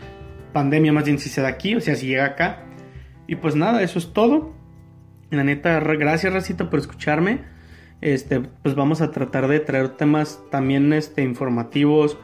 pandemia 0.53 0.93
más 0.93 1.05
bien 1.05 1.19
si 1.19 1.29
se 1.29 1.41
da 1.41 1.49
aquí, 1.49 1.75
o 1.75 1.81
sea, 1.81 1.95
si 1.95 2.07
llega 2.07 2.27
acá. 2.27 2.65
Y 3.27 3.37
pues 3.37 3.55
nada, 3.55 3.83
eso 3.83 3.99
es 3.99 4.13
todo. 4.13 4.55
La 5.31 5.45
neta, 5.45 5.79
gracias 5.81 6.33
Racita 6.33 6.71
por 6.71 6.79
escucharme. 6.79 7.41
Este, 8.01 8.41
pues 8.41 8.75
vamos 8.75 9.03
a 9.03 9.11
tratar 9.11 9.47
de 9.47 9.61
traer 9.61 9.91
temas 9.91 10.41
también 10.51 10.93
este, 10.95 11.23
informativos 11.23 12.17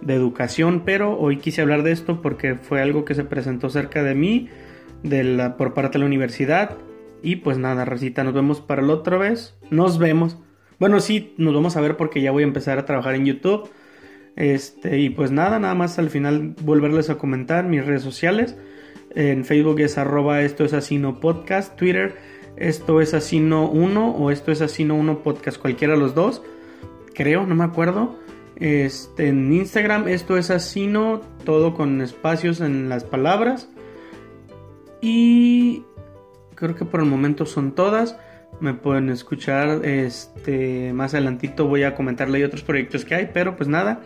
de 0.00 0.14
educación, 0.14 0.82
pero 0.86 1.18
hoy 1.18 1.36
quise 1.36 1.60
hablar 1.60 1.82
de 1.82 1.92
esto 1.92 2.22
porque 2.22 2.54
fue 2.54 2.80
algo 2.80 3.04
que 3.04 3.14
se 3.14 3.24
presentó 3.24 3.68
cerca 3.68 4.02
de 4.02 4.14
mí, 4.14 4.48
de 5.02 5.22
la, 5.24 5.58
por 5.58 5.74
parte 5.74 5.94
de 5.94 6.00
la 6.00 6.06
universidad. 6.06 6.78
Y 7.22 7.36
pues 7.36 7.58
nada, 7.58 7.84
Racita, 7.84 8.24
nos 8.24 8.32
vemos 8.32 8.62
para 8.62 8.80
la 8.80 8.94
otra 8.94 9.18
vez. 9.18 9.54
Nos 9.70 9.98
vemos. 9.98 10.38
Bueno, 10.78 11.00
sí, 11.00 11.34
nos 11.36 11.52
vamos 11.52 11.76
a 11.76 11.82
ver 11.82 11.98
porque 11.98 12.22
ya 12.22 12.30
voy 12.30 12.44
a 12.44 12.46
empezar 12.46 12.78
a 12.78 12.86
trabajar 12.86 13.16
en 13.16 13.26
YouTube. 13.26 13.68
Este, 14.34 14.98
y 14.98 15.10
pues 15.10 15.30
nada, 15.30 15.58
nada 15.58 15.74
más 15.74 15.98
al 15.98 16.08
final 16.08 16.54
volverles 16.62 17.10
a 17.10 17.18
comentar 17.18 17.66
mis 17.66 17.84
redes 17.84 18.02
sociales. 18.02 18.56
En 19.14 19.44
Facebook 19.44 19.80
es 19.80 19.98
arroba 19.98 20.40
esto 20.40 20.64
es 20.64 20.72
asino 20.72 21.20
podcast, 21.20 21.76
Twitter 21.76 22.14
esto 22.56 23.00
es 23.00 23.14
asino 23.14 23.68
1 23.68 24.10
o 24.10 24.30
esto 24.30 24.52
es 24.52 24.60
asino 24.60 24.94
1 24.94 25.22
podcast, 25.22 25.58
cualquiera 25.58 25.94
de 25.94 26.00
los 26.00 26.14
dos, 26.14 26.42
creo, 27.14 27.46
no 27.46 27.54
me 27.54 27.64
acuerdo. 27.64 28.16
Este, 28.56 29.28
en 29.28 29.52
Instagram 29.52 30.08
esto 30.08 30.38
es 30.38 30.50
asino, 30.50 31.20
todo 31.44 31.74
con 31.74 32.00
espacios 32.00 32.60
en 32.60 32.88
las 32.88 33.04
palabras. 33.04 33.68
Y 35.00 35.84
creo 36.54 36.74
que 36.74 36.84
por 36.84 37.00
el 37.00 37.06
momento 37.06 37.46
son 37.46 37.74
todas. 37.74 38.18
Me 38.60 38.72
pueden 38.72 39.10
escuchar 39.10 39.84
este 39.84 40.92
más 40.94 41.12
adelantito 41.12 41.66
voy 41.66 41.82
a 41.82 41.94
comentarle 41.94 42.44
otros 42.44 42.62
proyectos 42.62 43.04
que 43.04 43.14
hay, 43.14 43.30
pero 43.32 43.56
pues 43.56 43.68
nada. 43.68 44.02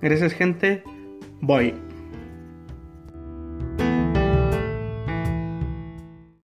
Gracias 0.00 0.32
gente. 0.32 0.82
Voy. 1.40 1.74